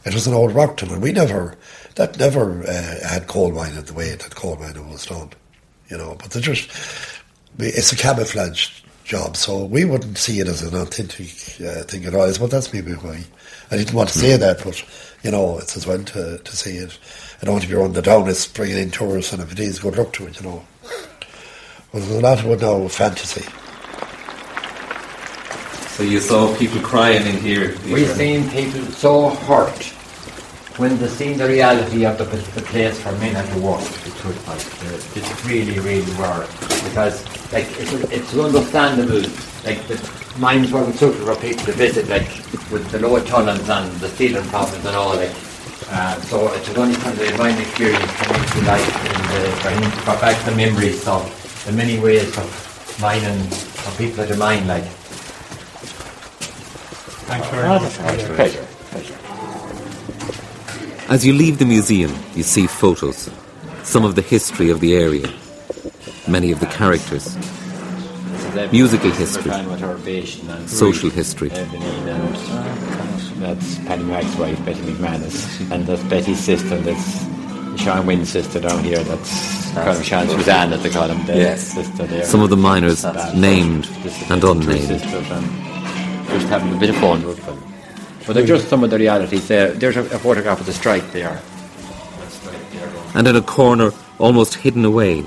It 0.06 0.14
was 0.14 0.28
an 0.28 0.34
old 0.34 0.54
rock 0.56 0.78
tunnel. 0.78 1.00
We 1.00 1.12
never, 1.12 1.58
that 1.96 2.18
never 2.18 2.64
uh, 2.66 3.08
had 3.08 3.28
coal 3.28 3.52
mining 3.52 3.84
the 3.84 3.94
way 3.94 4.12
that 4.12 4.36
coal 4.36 4.56
mining 4.56 4.90
was 4.90 5.06
done, 5.06 5.32
you 5.90 5.98
know. 5.98 6.16
But 6.18 6.32
they 6.32 6.40
just, 6.40 6.70
it's 7.60 7.92
a 7.92 7.98
camouflage 7.98 8.85
job, 9.06 9.38
so 9.38 9.64
we 9.64 9.86
wouldn't 9.86 10.18
see 10.18 10.40
it 10.40 10.48
as 10.48 10.64
an 10.64 10.76
authentic 10.76 11.30
uh, 11.66 11.84
thing 11.84 12.06
at 12.06 12.16
all. 12.16 12.32
But 12.38 12.52
that's 12.52 12.74
maybe 12.74 12.92
why 12.94 13.24
I 13.72 13.78
didn't 13.78 13.94
want 13.94 14.10
to 14.10 14.20
say 14.20 14.36
that, 14.36 14.64
but 14.64 14.84
you 15.24 15.32
know, 15.32 15.60
it's 15.60 15.78
as 15.78 15.88
well 15.88 16.04
to, 16.04 16.40
to 16.40 16.56
see 16.56 16.78
it. 16.78 16.98
I 17.42 17.46
don't 17.46 17.54
want 17.54 17.64
to 17.64 17.70
be 17.70 17.76
running 17.76 17.94
the 17.94 18.02
down. 18.02 18.28
It's 18.28 18.48
bringing 18.48 18.78
in 18.78 18.92
tourists, 18.92 19.32
and 19.32 19.42
if 19.42 19.52
it 19.52 19.60
is, 19.60 19.80
good 19.80 19.98
luck 19.98 20.12
to 20.14 20.28
it, 20.28 20.42
you 20.42 20.48
know. 20.48 20.66
But 21.92 22.00
there's 22.00 22.12
a 22.12 22.20
lot 22.20 22.40
of 22.44 22.46
it 22.48 22.62
now 22.62 22.88
fantasy. 22.88 23.46
So 25.94 26.04
you 26.04 26.20
saw 26.20 26.54
people 26.58 26.82
crying 26.82 27.26
in 27.26 27.38
here. 27.38 27.78
We've 27.86 28.10
seen 28.10 28.50
people 28.50 28.82
so 28.92 29.30
hurt 29.30 29.95
when 30.78 30.98
they 30.98 31.08
seen 31.08 31.38
the 31.38 31.48
reality 31.48 32.06
of 32.06 32.18
the, 32.18 32.26
the 32.26 32.62
place 32.62 33.00
for 33.00 33.12
men 33.14 33.36
and 33.36 33.48
the 33.50 33.60
work, 33.66 33.82
it 33.82 34.26
was 34.26 34.36
like, 34.48 34.66
uh, 34.84 35.20
it 35.20 35.46
really, 35.46 35.80
really 35.80 36.14
were. 36.20 36.46
Because, 36.84 37.24
like, 37.54 37.68
it's, 37.80 37.94
it's 38.12 38.38
understandable, 38.38 39.24
like, 39.64 39.88
the 39.88 39.98
mines 40.38 40.72
were 40.72 40.92
suitable 40.92 41.34
for 41.34 41.42
people 41.42 41.66
to 41.66 41.72
visit, 41.72 42.10
like, 42.10 42.28
with 42.72 42.90
the 42.92 43.00
lower 43.00 43.22
tunnels 43.22 43.70
and 43.70 43.90
the 44.02 44.10
ceiling 44.10 44.44
problems 44.50 44.86
and 44.86 44.96
all, 44.96 45.16
like, 45.16 45.34
uh, 45.92 46.20
so 46.22 46.52
it 46.54 46.68
was 46.68 46.78
only 46.78 46.96
kind 46.96 47.18
of 47.20 47.38
my 47.38 47.58
experience 47.58 48.12
coming 48.14 48.50
to 48.50 48.62
life 48.66 49.06
and 49.06 49.26
uh, 49.32 49.56
for 49.62 49.70
him 49.70 49.92
to 49.92 50.06
got 50.06 50.20
back 50.20 50.46
the 50.46 50.56
memories 50.56 51.08
of 51.08 51.24
the 51.66 51.72
many 51.72 52.00
ways 52.00 52.38
of 52.38 52.98
mining, 53.00 53.40
of 53.40 53.96
people 53.98 54.22
at 54.22 54.30
the 54.30 54.36
mine, 54.36 54.68
like. 54.68 54.84
Thanks 57.28 57.48
very 57.50 57.68
much. 57.68 57.82
Pleasure. 57.94 58.36
Pleasure. 58.36 58.65
As 61.08 61.26
you 61.26 61.34
leave 61.34 61.60
the 61.60 61.66
museum, 61.66 62.12
you 62.36 62.44
see 62.44 62.66
photos, 62.68 63.30
some 63.84 64.04
of 64.06 64.16
the 64.16 64.22
history 64.22 64.70
of 64.72 64.80
the 64.80 64.96
area, 64.96 65.32
many 66.28 66.52
of 66.52 66.60
the 66.60 66.66
characters, 66.68 67.38
Musical 68.72 69.12
history. 69.12 69.52
social 70.68 71.10
history. 71.10 71.50
That's 73.40 73.78
Paddy 73.80 74.04
Mac's 74.04 74.34
wife, 74.38 74.64
Betty 74.66 74.80
McManus, 74.82 75.72
and 75.72 75.86
that's 75.86 76.02
Betty's 76.04 76.40
sister. 76.40 76.78
That's 76.78 77.26
Sean 77.82 78.06
Wynn's 78.06 78.30
sister 78.30 78.62
down 78.62 78.82
here. 78.84 79.04
That's 79.04 79.72
Colonel 79.74 80.02
Sean 80.02 80.28
Suzanne, 80.30 80.70
that 80.70 80.82
they 80.84 80.90
call 80.90 81.10
him. 81.10 81.20
Yes. 81.28 81.74
sister 81.74 82.06
there. 82.08 82.24
Some 82.26 82.42
of 82.42 82.50
the 82.50 82.56
miners 82.58 83.02
That's- 83.02 83.36
named 83.36 83.88
and 84.30 84.42
unnamed. 84.44 84.88
sisters 84.88 85.30
and 85.32 85.46
Just 86.30 86.48
having 86.48 86.74
a 86.74 86.78
bit 86.80 86.90
of 86.92 86.96
fun 86.98 87.28
with 87.28 87.46
them. 87.46 87.62
But 88.26 88.34
they're 88.34 88.46
just 88.46 88.70
some 88.70 88.84
of 88.84 88.90
the 88.90 88.98
realities 88.98 89.48
there. 89.48 89.72
There's 89.72 89.98
a, 89.98 90.02
a 90.02 90.20
photograph 90.20 90.60
of 90.60 90.66
the 90.66 90.74
strike 90.74 91.12
there. 91.12 91.42
And 93.14 93.28
in 93.28 93.36
a 93.36 93.42
corner, 93.42 93.92
almost 94.18 94.56
hidden 94.56 94.84
away, 94.84 95.24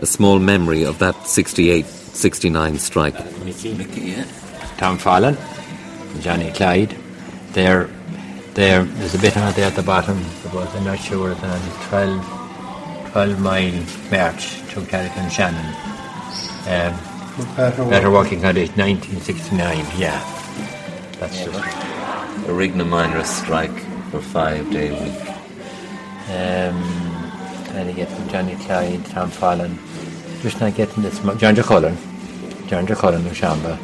a 0.00 0.06
small 0.06 0.38
memory 0.38 0.84
of 0.84 0.98
that 0.98 1.26
68 1.26 1.86
69 1.86 2.78
strike. 2.78 3.14
Tom 4.76 4.98
Fallon, 4.98 5.36
Johnny 6.20 6.52
Clyde. 6.52 6.96
There, 7.52 7.88
there, 8.54 8.84
there's 8.84 9.14
a 9.14 9.18
bit 9.18 9.36
on 9.36 9.48
it 9.48 9.56
there 9.56 9.66
at 9.66 9.74
the 9.74 9.82
bottom. 9.82 10.18
About, 10.44 10.74
I'm 10.74 10.84
not 10.84 10.98
sure, 10.98 11.32
it's 11.32 11.42
on 11.42 11.60
12, 11.88 13.10
12 13.12 13.40
mile 13.40 13.72
march 14.10 14.60
to 14.72 14.84
Carrick 14.86 15.16
and 15.16 15.32
Shannon. 15.32 15.66
Um, 16.66 17.88
better 17.88 18.10
working 18.10 18.40
condition, 18.40 18.76
1969, 18.76 19.86
yeah. 19.96 20.18
That's 21.18 21.44
just. 21.44 21.97
Arigna 22.48 22.86
miners 22.88 23.28
strike 23.28 23.78
for 24.10 24.20
five 24.20 24.70
day 24.70 24.90
week. 24.90 25.20
Um, 26.30 26.82
trying 27.66 27.86
to 27.86 27.92
get 27.92 28.08
from 28.08 28.28
Johnny 28.30 28.56
Clyde, 28.56 29.04
Tom 29.06 29.30
Fallon. 29.30 29.78
Just 30.40 30.58
not 30.60 30.74
getting 30.74 31.02
this. 31.02 31.18
John 31.36 31.54
Cullen. 31.56 31.96
John 32.66 32.86
Cullen 32.86 33.26
of 33.26 33.32
Shamba. 33.32 33.78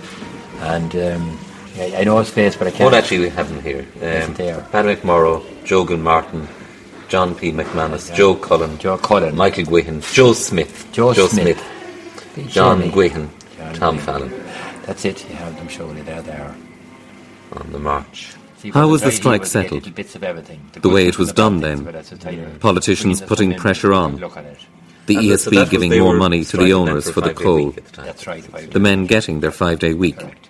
And 0.61 0.97
um, 0.97 1.39
I, 1.77 1.97
I 1.99 2.05
know 2.05 2.19
his 2.19 2.31
face, 2.31 2.57
but 2.57 2.67
I 2.69 2.71
can't. 2.71 2.91
Well, 2.91 2.95
actually, 2.95 3.21
we 3.21 3.29
have 3.29 3.51
them 3.51 3.61
here. 3.61 3.87
Um, 3.97 4.33
they 4.35 4.51
are. 4.51 4.63
Paddy 4.63 4.95
McMorrow, 4.97 5.43
Jogan 5.65 6.01
Martin, 6.01 6.49
John 7.09 7.35
P. 7.35 7.53
McManus, 7.53 8.15
Joe 8.15 8.35
Cullen, 8.35 8.79
Joe 8.79 8.97
Cullen. 8.97 9.37
Michael 9.37 9.65
Guihan, 9.65 10.01
Joe 10.15 10.33
Smith, 10.33 10.89
Joe 10.91 11.13
Joe 11.13 11.27
Smith. 11.27 11.63
Smith, 12.33 12.51
John. 12.51 12.83
Guihan, 12.83 13.29
Tom. 13.75 13.99
Fallon 13.99 14.31
That's 14.87 15.05
it. 15.05 15.29
You 15.29 15.37
have 15.37 15.55
them 15.57 15.97
it 15.99 16.07
there. 16.07 16.23
There. 16.23 16.55
on 17.53 17.73
the 17.73 17.79
march. 17.79 18.35
See, 18.65 18.71
How 18.71 18.89
was 18.89 19.03
the 19.03 19.13
strike 19.13 19.43
was 19.43 19.53
to 19.53 19.59
get 19.61 19.69
settled? 19.69 19.95
Bits 19.95 20.15
of 20.15 20.25
everything. 20.25 20.71
The 20.73 20.81
good 20.81 20.95
way 20.95 21.07
it 21.07 21.19
was 21.19 21.29
the 21.29 21.35
done 21.35 21.61
then. 21.61 21.85
but 21.85 21.93
that's 21.93 22.13
a 22.13 22.17
tighter- 22.17 22.51
Politicians 22.61 23.21
putting 23.21 23.53
pressure 23.57 23.93
on. 23.93 24.17
Look 24.17 24.39
at 24.39 24.47
it. 24.47 24.59
The 25.05 25.17
E 25.17 25.29
ESB 25.29 25.55
so 25.55 25.67
giving 25.67 25.99
more 25.99 26.17
money 26.17 26.47
to 26.47 26.57
the 26.57 26.73
owners 26.73 27.05
for 27.05 27.13
for 27.13 27.21
the 27.21 27.35
coal, 27.35 27.73
the. 27.73 27.83
That's 27.97 28.27
right. 28.27 28.43
the 28.71 28.81
men 28.81 29.05
getting 29.05 29.41
their 29.41 29.51
five 29.51 29.81
day 29.81 29.93
week, 29.93 30.17
Correct. 30.17 30.49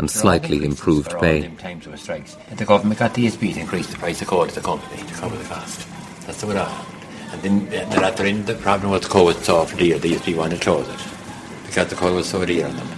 and 0.00 0.08
There 0.08 0.20
slightly 0.22 0.56
increases 0.64 0.78
improved 0.80 1.20
pay. 1.20 1.48
times 1.58 1.84
there 1.84 1.96
strikes. 1.96 2.36
And 2.50 2.58
the 2.58 2.64
government 2.64 2.98
got 2.98 3.14
the 3.14 3.26
ESB 3.28 3.54
to 3.54 3.60
increase 3.60 3.86
the 3.86 3.96
price 3.98 4.20
of 4.20 4.26
coal 4.26 4.48
to 4.48 4.52
the 4.56 4.60
company 4.60 5.00
to 5.00 5.14
cover 5.14 5.36
the 5.36 5.44
cost. 5.44 5.86
That's 6.26 6.40
the 6.40 6.48
way 6.48 6.56
it 6.56 6.66
happened. 6.66 6.98
And 7.30 7.42
then 7.42 7.90
they're 7.90 8.02
at 8.02 8.16
the 8.16 8.24
end, 8.24 8.46
the 8.46 8.54
problem 8.54 8.90
was 8.90 9.02
the 9.02 9.08
coal 9.08 9.26
was 9.26 9.36
so 9.36 9.64
dear, 9.66 10.00
the 10.00 10.14
ESB 10.14 10.34
wanted 10.36 10.56
to 10.58 10.64
close 10.64 10.88
it 10.88 11.00
because 11.66 11.86
the 11.86 11.94
coal 11.94 12.16
was 12.16 12.28
so 12.28 12.44
dear 12.44 12.66
on 12.66 12.74
them. 12.74 12.88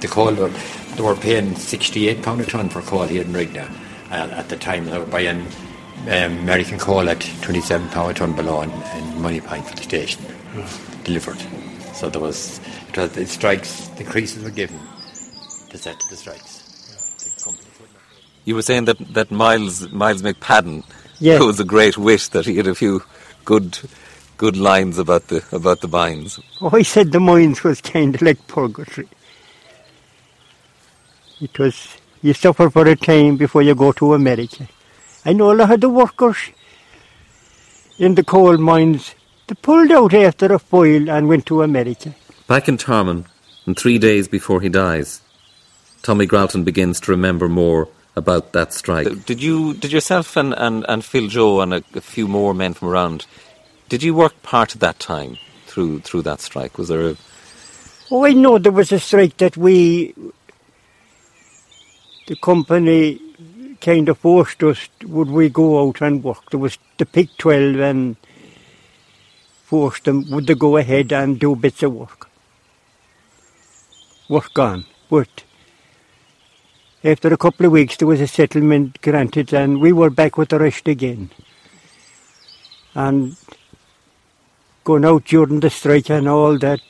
The 0.00 0.08
coal, 0.08 0.32
were, 0.34 0.48
they 0.96 1.02
were 1.02 1.14
paying 1.14 1.50
£68 1.56 2.40
a 2.40 2.46
tonne 2.46 2.70
for 2.70 2.80
coal 2.80 3.04
here 3.04 3.20
in 3.22 3.28
Arigna 3.34 3.68
uh, 3.70 3.83
at 4.14 4.48
the 4.48 4.56
time. 4.56 4.86
They 4.86 4.98
were 4.98 5.06
buying 5.06 5.40
um, 6.02 6.38
American 6.38 6.78
coal 6.78 7.08
at 7.08 7.18
£27 7.18 8.10
a 8.10 8.14
tonne 8.14 8.34
below 8.36 8.60
and, 8.60 8.72
and 8.72 9.20
money 9.20 9.40
paying 9.40 9.62
for 9.62 9.76
the 9.76 9.82
station 9.82 10.22
delivered. 11.04 11.38
So 11.94 12.08
there 12.10 12.20
was, 12.20 12.60
it 12.88 12.96
was 12.96 13.12
the 13.12 13.26
strikes, 13.26 13.88
the 13.88 14.04
increases 14.04 14.42
were 14.42 14.50
given 14.50 14.78
to 15.70 15.78
set 15.78 15.96
the 16.10 16.16
strikes. 16.16 16.60
The 17.24 17.44
company 17.44 17.68
couldn't 17.78 17.96
You 18.44 18.54
were 18.56 18.62
saying 18.62 18.86
that, 18.86 18.98
that 19.14 19.30
Miles 19.30 19.90
Miles 19.92 20.22
McPadden 20.22 20.84
Yes. 21.20 21.40
was 21.40 21.60
a 21.60 21.64
great 21.64 21.96
wit 21.96 22.28
that 22.32 22.44
he 22.44 22.56
had 22.56 22.66
a 22.66 22.74
few 22.74 23.02
good 23.44 23.78
good 24.36 24.56
lines 24.56 24.98
about 24.98 25.28
the 25.28 25.44
about 25.52 25.80
the 25.80 25.88
mines. 25.88 26.40
Oh, 26.60 26.70
I 26.72 26.82
said 26.82 27.12
the 27.12 27.20
mines 27.20 27.62
was 27.62 27.80
kind 27.80 28.14
of 28.14 28.20
like 28.22 28.44
purgatory. 28.48 29.08
It 31.40 31.56
was, 31.58 31.96
you 32.24 32.32
suffer 32.32 32.70
for 32.70 32.86
a 32.88 32.96
time 32.96 33.36
before 33.36 33.60
you 33.60 33.74
go 33.74 33.92
to 33.92 34.14
America. 34.14 34.66
I 35.26 35.34
know 35.34 35.52
a 35.52 35.56
lot 35.60 35.70
of 35.70 35.80
the 35.82 35.90
workers 35.90 36.38
in 37.98 38.14
the 38.14 38.24
coal 38.24 38.56
mines, 38.56 39.14
they 39.46 39.54
pulled 39.54 39.92
out 39.92 40.14
after 40.14 40.46
a 40.54 40.58
while 40.58 41.10
and 41.10 41.28
went 41.28 41.44
to 41.46 41.62
America. 41.62 42.14
Back 42.46 42.66
in 42.66 42.78
Tarmon, 42.78 43.26
and 43.66 43.78
three 43.78 43.98
days 43.98 44.26
before 44.26 44.62
he 44.62 44.70
dies, 44.70 45.20
Tommy 46.02 46.26
Gralton 46.26 46.64
begins 46.64 46.98
to 47.00 47.10
remember 47.10 47.46
more 47.46 47.88
about 48.16 48.54
that 48.54 48.72
strike. 48.72 49.06
Uh, 49.06 49.16
did 49.26 49.42
you, 49.42 49.74
did 49.74 49.92
yourself 49.92 50.34
and, 50.38 50.54
and, 50.54 50.86
and 50.88 51.04
Phil 51.04 51.28
Joe 51.28 51.60
and 51.60 51.74
a, 51.74 51.84
a 51.94 52.00
few 52.00 52.26
more 52.26 52.54
men 52.54 52.72
from 52.72 52.88
around, 52.88 53.26
did 53.90 54.02
you 54.02 54.14
work 54.14 54.42
part 54.42 54.74
of 54.74 54.80
that 54.80 54.98
time 54.98 55.36
through 55.66 56.00
through 56.00 56.22
that 56.22 56.40
strike? 56.40 56.78
Was 56.78 56.88
there 56.88 57.10
a 57.10 57.16
Oh, 58.10 58.24
I 58.24 58.32
know 58.32 58.58
there 58.58 58.72
was 58.72 58.92
a 58.92 59.00
strike 59.00 59.38
that 59.38 59.56
we, 59.56 60.14
the 62.26 62.36
company 62.36 63.20
kind 63.80 64.08
of 64.08 64.18
forced 64.18 64.62
us, 64.62 64.88
would 65.04 65.28
we 65.28 65.48
go 65.48 65.86
out 65.86 66.00
and 66.00 66.24
work? 66.24 66.50
There 66.50 66.60
was 66.60 66.78
the 66.96 67.06
pick 67.06 67.36
12 67.36 67.80
and 67.80 68.16
forced 69.64 70.04
them, 70.04 70.30
would 70.30 70.46
they 70.46 70.54
go 70.54 70.76
ahead 70.76 71.12
and 71.12 71.38
do 71.38 71.54
bits 71.54 71.82
of 71.82 71.92
work? 71.92 72.30
Work 74.28 74.58
on. 74.58 74.86
But 75.10 75.44
after 77.02 77.32
a 77.32 77.36
couple 77.36 77.66
of 77.66 77.72
weeks, 77.72 77.98
there 77.98 78.08
was 78.08 78.20
a 78.20 78.26
settlement 78.26 79.02
granted 79.02 79.52
and 79.52 79.80
we 79.80 79.92
were 79.92 80.10
back 80.10 80.38
with 80.38 80.48
the 80.48 80.58
rest 80.58 80.88
again. 80.88 81.30
And 82.94 83.36
going 84.84 85.04
out 85.04 85.24
during 85.24 85.60
the 85.60 85.68
strike 85.68 86.08
and 86.08 86.28
all 86.28 86.56
that, 86.58 86.80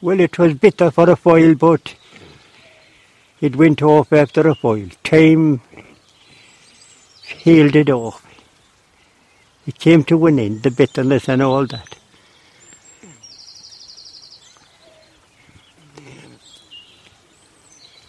well, 0.00 0.20
it 0.20 0.38
was 0.38 0.54
bitter 0.54 0.92
for 0.92 1.10
a 1.10 1.16
while, 1.16 1.54
but 1.56 1.96
it 3.40 3.56
went 3.56 3.82
off 3.82 4.12
after 4.12 4.48
a 4.48 4.54
while. 4.54 4.88
Time 5.04 5.60
healed 7.22 7.76
it 7.76 7.90
off. 7.90 8.24
It 9.66 9.78
came 9.78 10.04
to 10.04 10.26
an 10.26 10.38
end, 10.38 10.62
the 10.62 10.70
bitterness 10.70 11.28
and 11.28 11.42
all 11.42 11.66
that. 11.66 11.98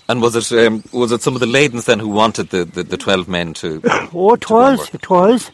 and 0.10 0.24
was 0.24 0.36
it 0.36 0.52
um, 0.66 0.84
was 0.92 1.12
it 1.12 1.22
some 1.22 1.36
of 1.36 1.40
the 1.40 1.46
Leydens 1.46 1.86
then 1.86 2.00
who 2.00 2.10
wanted 2.10 2.50
the, 2.50 2.66
the, 2.66 2.84
the 2.84 2.98
twelve 2.98 3.28
men 3.28 3.54
to? 3.56 3.82
Oh, 4.12 4.34
it 4.34 4.42
to 4.42 4.54
was, 4.54 4.90
it 4.94 5.10
was, 5.10 5.52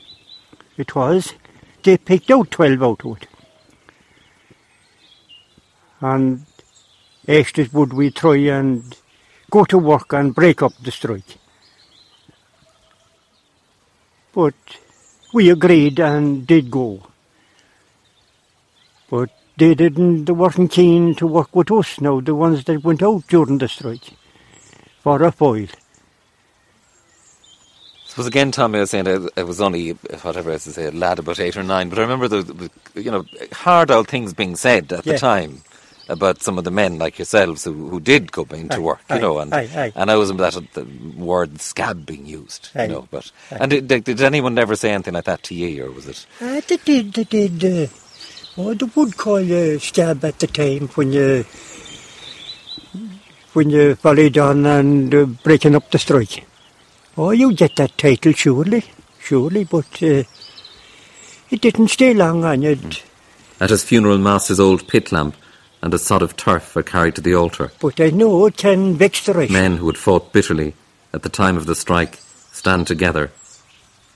it 0.78 0.96
was. 0.96 1.34
They 1.84 1.98
picked 1.98 2.32
out 2.32 2.50
12 2.50 2.82
out 2.82 3.06
of 3.06 3.18
it. 3.18 3.28
And 6.02 6.46
asked 7.28 7.60
us 7.60 7.72
would 7.74 7.94
we 7.94 8.10
try 8.10 8.38
and 8.38 8.98
go 9.52 9.66
to 9.66 9.78
work 9.78 10.14
and 10.14 10.36
break 10.36 10.62
up 10.64 10.74
the 10.84 10.92
strike. 10.92 11.38
But 14.34 14.56
we 15.34 15.50
agreed 15.50 16.00
and 16.00 16.48
did 16.48 16.72
go. 16.72 17.08
But 19.10 19.32
they 19.58 19.76
didn't, 19.76 20.26
they 20.26 20.34
weren't 20.34 20.72
keen 20.72 21.16
to 21.16 21.28
work 21.28 21.56
with 21.56 21.72
us 21.72 22.02
now, 22.02 22.22
the 22.22 22.36
ones 22.36 22.64
that 22.66 22.84
went 22.84 23.04
out 23.04 23.28
during 23.28 23.60
the 23.60 23.68
strike, 23.70 24.12
for 25.04 25.24
a 25.24 25.32
while. 25.32 25.68
was 28.18 28.28
again, 28.28 28.52
Tommy, 28.52 28.80
I 28.80 28.82
was 28.82 28.92
saying 28.92 29.08
I, 29.08 29.28
I 29.38 29.44
was 29.44 29.62
only 29.62 29.92
whatever 29.92 30.52
I 30.52 30.54
was 30.54 30.64
to 30.66 30.74
say, 30.74 30.86
a 30.88 30.92
lad 30.92 31.20
about 31.20 31.40
eight 31.40 31.58
or 31.58 31.64
nine, 31.64 31.90
but 31.90 32.00
I 32.00 32.04
remember 32.04 32.28
the, 32.28 32.44
the 32.44 33.02
you 33.02 33.12
know 33.12 33.26
hard 33.54 33.92
old 33.92 34.08
things 34.08 34.34
being 34.34 34.56
said 34.56 34.92
at 34.94 35.06
Yeah. 35.06 35.14
the 35.14 35.20
time 35.20 35.64
about 36.08 36.42
some 36.42 36.58
of 36.58 36.64
the 36.64 36.72
men 36.72 37.00
like 37.00 37.18
yourselves 37.18 37.64
who, 37.64 37.90
who 37.90 38.00
did 38.00 38.32
go 38.32 38.44
into 38.52 38.76
Aye, 38.76 38.80
work, 38.80 39.00
you 39.10 39.16
aye, 39.16 39.20
know, 39.20 39.40
and 39.40 39.54
aye, 39.54 39.70
aye. 39.76 39.94
and 39.96 40.12
I 40.12 40.16
was 40.16 40.32
that 40.34 40.56
at 40.56 40.74
the 40.74 40.86
word 41.18 41.60
scab 41.62 42.06
being 42.06 42.26
used, 42.26 42.70
Aye, 42.76 42.84
you 42.84 42.90
know. 42.90 43.08
But 43.10 43.32
and 43.52 43.70
did, 43.72 43.88
did, 43.88 44.04
did 44.04 44.22
anyone 44.22 44.58
ever 44.58 44.76
say 44.76 44.92
anything 44.92 45.14
like 45.16 45.26
that 45.26 45.44
to 45.44 45.56
you, 45.56 45.86
or 45.86 45.92
was 45.92 46.08
it? 46.08 46.26
Uh, 46.42 46.62
they 46.68 46.78
did, 46.78 47.14
they 47.14 47.24
did. 47.24 47.64
Uh, 47.64 47.88
oh, 48.58 48.74
they 48.74 48.86
would 48.96 49.18
call 49.18 49.40
you 49.42 49.80
scab 49.80 50.24
at 50.24 50.40
the 50.40 50.48
time 50.48 50.88
when 50.90 51.12
you 51.12 51.44
when 53.54 53.70
you 53.70 53.96
volleyed 53.96 54.38
on 54.38 54.66
and 54.66 55.14
uh, 55.16 55.26
breaking 55.26 55.76
up 55.76 55.90
the 55.92 55.98
strike. 56.00 56.46
Oh, 57.18 57.32
you 57.32 57.54
get 57.54 57.78
that 57.78 57.98
title 57.98 58.34
surely, 58.34 58.84
surely, 59.20 59.64
but 59.64 60.04
uh, 60.04 60.24
it 61.50 61.62
didn't 61.62 61.88
stay 61.88 62.14
long 62.14 62.44
on 62.44 62.62
you. 62.62 62.78
At 63.62 63.70
his 63.70 63.84
funeral 63.86 64.18
mass, 64.18 64.50
his 64.50 64.60
old 64.60 64.86
pit 64.90 65.14
lamp 65.14 65.36
and 65.86 65.94
a 65.94 66.00
sod 66.00 66.24
of 66.24 66.36
turf 66.36 66.76
are 66.76 66.82
carried 66.82 67.14
to 67.14 67.22
the 67.22 67.36
altar. 67.36 67.72
But 67.80 68.02
I 68.02 68.10
know 68.10 68.50
ten 68.50 68.94
can 68.94 68.94
vex 68.96 69.24
the 69.24 69.34
rest. 69.34 69.52
Men 69.52 69.78
who 69.78 69.86
had 69.86 70.00
fought 70.00 70.34
bitterly 70.34 70.74
at 71.14 71.22
the 71.22 71.30
time 71.30 71.58
of 71.58 71.68
the 71.68 71.76
strike 71.76 72.16
stand 72.52 72.88
together, 72.88 73.32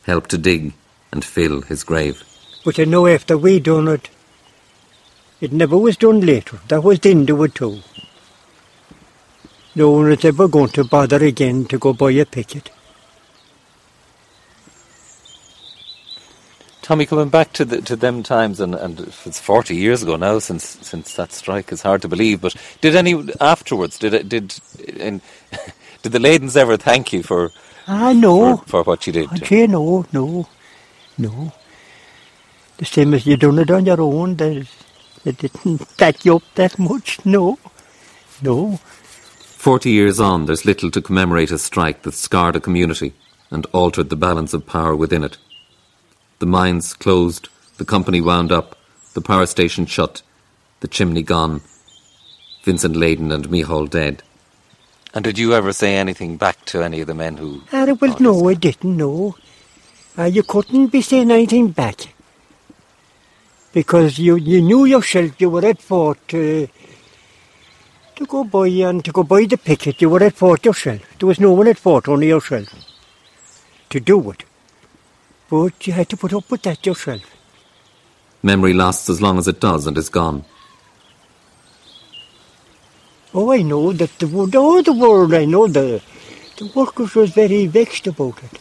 help 0.02 0.26
to 0.30 0.38
dig 0.40 0.74
and 1.12 1.24
fill 1.24 1.62
his 1.62 1.84
grave. 1.84 2.24
But 2.66 2.80
I 2.80 2.86
know 2.86 3.06
after 3.06 3.38
we 3.38 3.60
done 3.60 3.88
it, 3.88 4.10
it 5.42 5.54
never 5.54 5.78
was 5.78 5.96
done 5.96 6.22
later. 6.22 6.60
That 6.70 6.84
was 6.84 7.02
the 7.02 7.12
end 7.12 7.30
of 7.30 7.40
it 7.42 7.54
too. 7.54 7.82
No 9.76 9.92
one 9.92 10.12
is 10.12 10.26
ever 10.26 10.48
going 10.48 10.70
to 10.70 10.84
bother 10.84 11.24
again 11.24 11.66
to 11.66 11.78
go 11.78 11.94
buy 11.94 12.12
a 12.14 12.26
picket. 12.26 12.72
Tommy, 16.90 17.06
coming 17.06 17.30
back 17.30 17.54
to 17.54 17.66
the, 17.66 17.84
to 17.84 17.96
them 17.96 18.24
times, 18.24 18.60
and, 18.60 18.74
and 18.74 19.00
it's 19.00 19.40
forty 19.40 19.76
years 19.76 20.02
ago 20.02 20.16
now 20.16 20.40
since 20.40 20.66
since 20.82 21.14
that 21.14 21.32
strike. 21.32 21.72
It's 21.72 21.84
hard 21.84 22.02
to 22.02 22.08
believe, 22.08 22.42
but 22.42 22.56
did 22.82 22.96
any 22.96 23.30
afterwards? 23.40 24.00
Did 24.00 24.16
it 24.16 24.28
did 24.28 24.60
and 25.00 25.22
did 26.02 26.14
the 26.14 26.18
Leydens 26.18 26.58
ever 26.58 26.78
thank 26.78 27.14
you 27.14 27.22
for 27.22 27.52
Ah, 27.88 28.12
no. 28.12 28.58
for, 28.58 28.66
for 28.66 28.84
what 28.86 29.06
you 29.06 29.14
did? 29.14 29.30
I'd 29.32 29.70
no, 29.70 30.08
no, 30.12 30.48
no. 31.16 31.54
The 32.78 32.86
same 32.86 33.14
as 33.14 33.28
you 33.28 33.38
done 33.38 33.60
it 33.60 33.70
on 33.70 33.86
your 33.86 34.02
own. 34.02 34.38
They, 34.38 34.66
they 35.24 35.34
didn't 35.34 35.96
back 35.98 36.26
you 36.26 36.38
up 36.38 36.44
that 36.56 36.80
much. 36.80 37.24
No, 37.24 37.60
no. 38.42 38.78
Forty 38.78 39.92
years 39.92 40.20
on, 40.20 40.48
there's 40.48 40.66
little 40.66 40.90
to 40.90 41.04
commemorate 41.04 41.52
a 41.52 41.60
strike 41.60 42.02
that 42.02 42.16
scarred 42.16 42.56
a 42.56 42.60
community 42.60 43.14
and 43.52 43.68
altered 43.74 44.10
the 44.10 44.16
balance 44.16 44.56
of 44.56 44.66
power 44.66 44.96
within 44.96 45.24
it. 45.24 45.38
The 46.40 46.46
mines 46.46 46.94
closed, 46.94 47.50
the 47.78 47.84
company 47.84 48.22
wound 48.22 48.52
up, 48.52 48.78
the 49.14 49.20
power 49.20 49.46
station 49.46 49.86
shut, 49.86 50.22
the 50.80 50.88
chimney 50.88 51.22
gone, 51.22 51.60
Vincent 52.64 52.96
Leyden 52.96 53.32
and 53.34 53.50
Mihal 53.50 53.88
dead. 53.88 54.24
And 55.14 55.26
did 55.26 55.38
you 55.38 55.54
ever 55.54 55.74
say 55.74 55.98
anything 55.98 56.38
back 56.38 56.64
to 56.68 56.82
any 56.82 57.02
of 57.02 57.08
the 57.08 57.14
men 57.14 57.36
who? 57.36 57.62
Ah, 57.74 57.84
well, 57.84 57.96
fought 57.98 58.22
no, 58.22 58.48
I 58.48 58.54
didn't 58.54 58.96
know. 58.96 59.36
Ah, 60.18 60.26
you 60.26 60.44
couldn't 60.44 60.88
be 60.88 61.02
saying 61.02 61.30
anything 61.30 61.70
back. 61.70 62.14
Because 63.74 64.18
you, 64.18 64.38
you 64.38 64.62
knew 64.62 64.86
yourself 64.86 65.42
you 65.42 65.50
were 65.50 65.66
at 65.66 65.82
fault 65.82 66.20
uh, 66.34 66.68
to 68.16 68.26
go 68.28 68.46
by 68.46 68.68
and 68.68 69.04
to 69.04 69.12
go 69.12 69.24
by 69.24 69.46
the 69.46 69.58
picket. 69.58 70.02
You 70.02 70.10
were 70.10 70.24
at 70.24 70.36
fault 70.36 70.64
yourself. 70.64 71.02
There 71.20 71.28
was 71.28 71.40
no 71.40 71.52
one 71.52 71.68
at 71.68 71.78
fault, 71.78 72.08
only 72.08 72.28
yourself, 72.28 72.70
to 73.90 74.00
do 74.00 74.32
it. 74.32 74.46
But 75.50 75.88
you 75.88 75.94
had 75.94 76.10
to 76.10 76.18
put 76.18 76.34
up 76.34 76.50
with 76.52 76.62
that 76.64 76.86
yourself. 76.86 77.24
Memory 78.44 78.74
lasts 78.74 79.10
as 79.10 79.22
long 79.22 79.38
as 79.38 79.48
it 79.48 79.60
does 79.60 79.88
and 79.88 79.98
is 79.98 80.10
gone. 80.10 80.46
Oh, 83.34 83.52
I 83.52 83.62
know 83.62 83.92
that 83.94 84.18
the 84.20 84.28
wo- 84.28 84.50
oh, 84.54 84.82
the 84.82 84.94
world, 84.94 85.34
I 85.34 85.46
know 85.46 85.68
the 85.68 86.02
the 86.58 86.72
workers 86.76 87.16
was 87.16 87.32
very 87.32 87.68
vexed 87.68 88.08
about 88.08 88.42
it. 88.44 88.60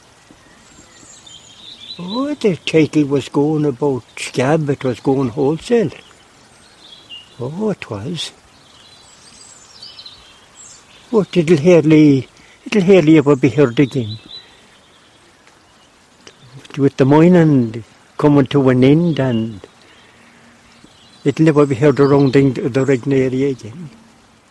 Oh, 1.99 2.32
the 2.34 2.57
title 2.57 3.07
was 3.07 3.28
going 3.28 3.64
about 3.64 4.05
scab, 4.16 4.68
it 4.70 4.84
was 4.84 5.01
going 5.01 5.30
wholesale. 5.30 5.91
Oh, 7.41 7.70
it 7.70 7.91
was. 7.91 8.32
But 11.11 11.36
it'll 11.36 11.57
hardly, 11.57 12.28
it'll 12.66 12.82
hardly 12.82 13.18
ever 13.18 13.36
be 13.36 13.49
heard 13.49 13.80
again. 13.80 14.18
With 16.79 16.97
the 16.97 17.05
mining 17.05 17.83
coming 18.18 18.47
to 18.47 18.68
an 18.68 18.85
end 18.85 19.18
and 19.18 19.66
it'll 21.24 21.45
never 21.45 21.66
be 21.66 21.74
heard 21.74 21.99
around 21.99 22.33
the, 22.35 22.51
the 22.51 22.85
Arigna 22.85 23.18
area 23.18 23.49
again. 23.49 23.91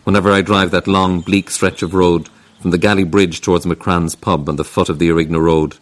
Whenever 0.04 0.30
I 0.30 0.42
drive 0.42 0.70
that 0.72 0.86
long, 0.86 1.22
bleak 1.22 1.48
stretch 1.48 1.82
of 1.82 1.94
road 1.94 2.28
from 2.60 2.70
the 2.70 2.76
Galley 2.76 3.04
Bridge 3.04 3.40
towards 3.40 3.64
McCran's 3.64 4.14
pub 4.14 4.46
on 4.46 4.56
the 4.56 4.64
foot 4.64 4.90
of 4.90 4.98
the 4.98 5.08
Arigna 5.08 5.40
Road, 5.40 5.78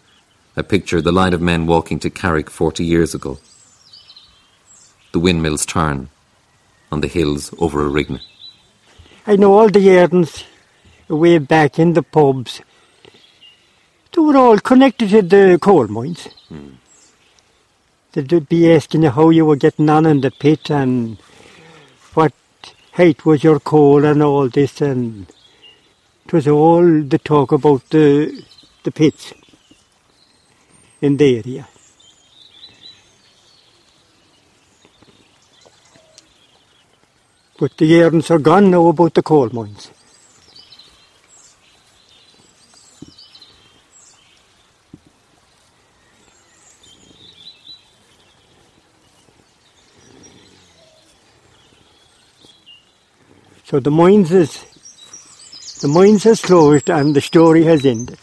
I 0.55 0.61
picture 0.61 1.01
the 1.01 1.11
line 1.11 1.33
of 1.33 1.41
men 1.41 1.67
walking 1.67 1.99
to 1.99 2.09
Carrick 2.09 2.49
forty 2.49 2.85
years 2.85 3.13
ago. 3.13 3.39
The 5.11 5.19
windmills 5.19 5.65
turn 5.65 6.09
on 6.93 7.01
the 7.01 7.09
hills 7.09 7.53
over 7.59 7.89
Arigna. 7.89 8.21
I 9.25 9.35
know 9.35 9.53
all 9.53 9.67
the 9.69 9.83
gardens 9.83 10.45
way 11.09 11.39
back 11.39 11.77
in 11.77 11.91
the 11.91 12.03
pubs. 12.03 12.61
They 14.17 14.23
were 14.23 14.37
all 14.37 14.57
connected 14.57 15.09
to 15.11 15.21
the 15.21 15.59
coal 15.61 15.85
mines. 15.85 16.27
They'd 18.13 18.49
be 18.49 18.73
asking 18.73 19.03
you 19.03 19.11
how 19.11 19.29
you 19.29 19.45
were 19.45 19.55
getting 19.55 19.87
on 19.91 20.07
in 20.07 20.21
the 20.21 20.31
pit 20.31 20.71
and 20.71 21.19
what 22.15 22.33
height 22.93 23.27
was 23.27 23.43
your 23.43 23.59
coal 23.59 24.03
and 24.03 24.23
all 24.23 24.49
this 24.49 24.81
and 24.81 25.27
it 26.25 26.33
was 26.33 26.47
all 26.47 27.03
the 27.03 27.19
talk 27.19 27.51
about 27.51 27.87
the 27.91 28.43
the 28.81 28.91
pits 28.91 29.35
in 30.99 31.17
the 31.17 31.37
area. 31.37 31.67
But 37.59 37.77
the 37.77 37.85
yarns 37.85 38.31
are 38.31 38.39
gone 38.39 38.71
now 38.71 38.87
about 38.87 39.13
the 39.13 39.21
coal 39.21 39.49
mines. 39.53 39.91
So 53.67 53.81
the 53.81 53.91
mines 53.91 54.31
is 54.31 54.63
the 55.81 55.89
mines 55.89 56.23
has 56.23 56.41
closed 56.41 56.89
and 56.89 57.13
the 57.13 57.19
story 57.19 57.65
has 57.65 57.85
ended. 57.85 58.17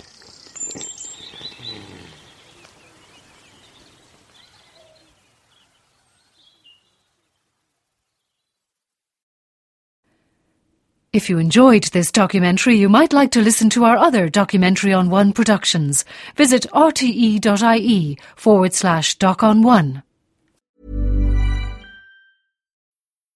If 11.13 11.29
you 11.29 11.37
enjoyed 11.37 11.85
this 11.93 12.11
documentary, 12.11 12.77
you 12.77 12.89
might 12.89 13.13
like 13.13 13.31
to 13.33 13.43
listen 13.43 13.69
to 13.71 13.85
our 13.85 13.99
other 13.99 14.31
Documentary 14.31 14.95
on 14.95 15.11
One 15.11 15.35
productions. 15.35 16.07
Visit 16.37 16.67
rte.ie 16.73 18.19
forward 18.35 18.73
slash 18.73 19.17
doc 19.17 19.43
on 19.43 19.61
one. 19.61 20.05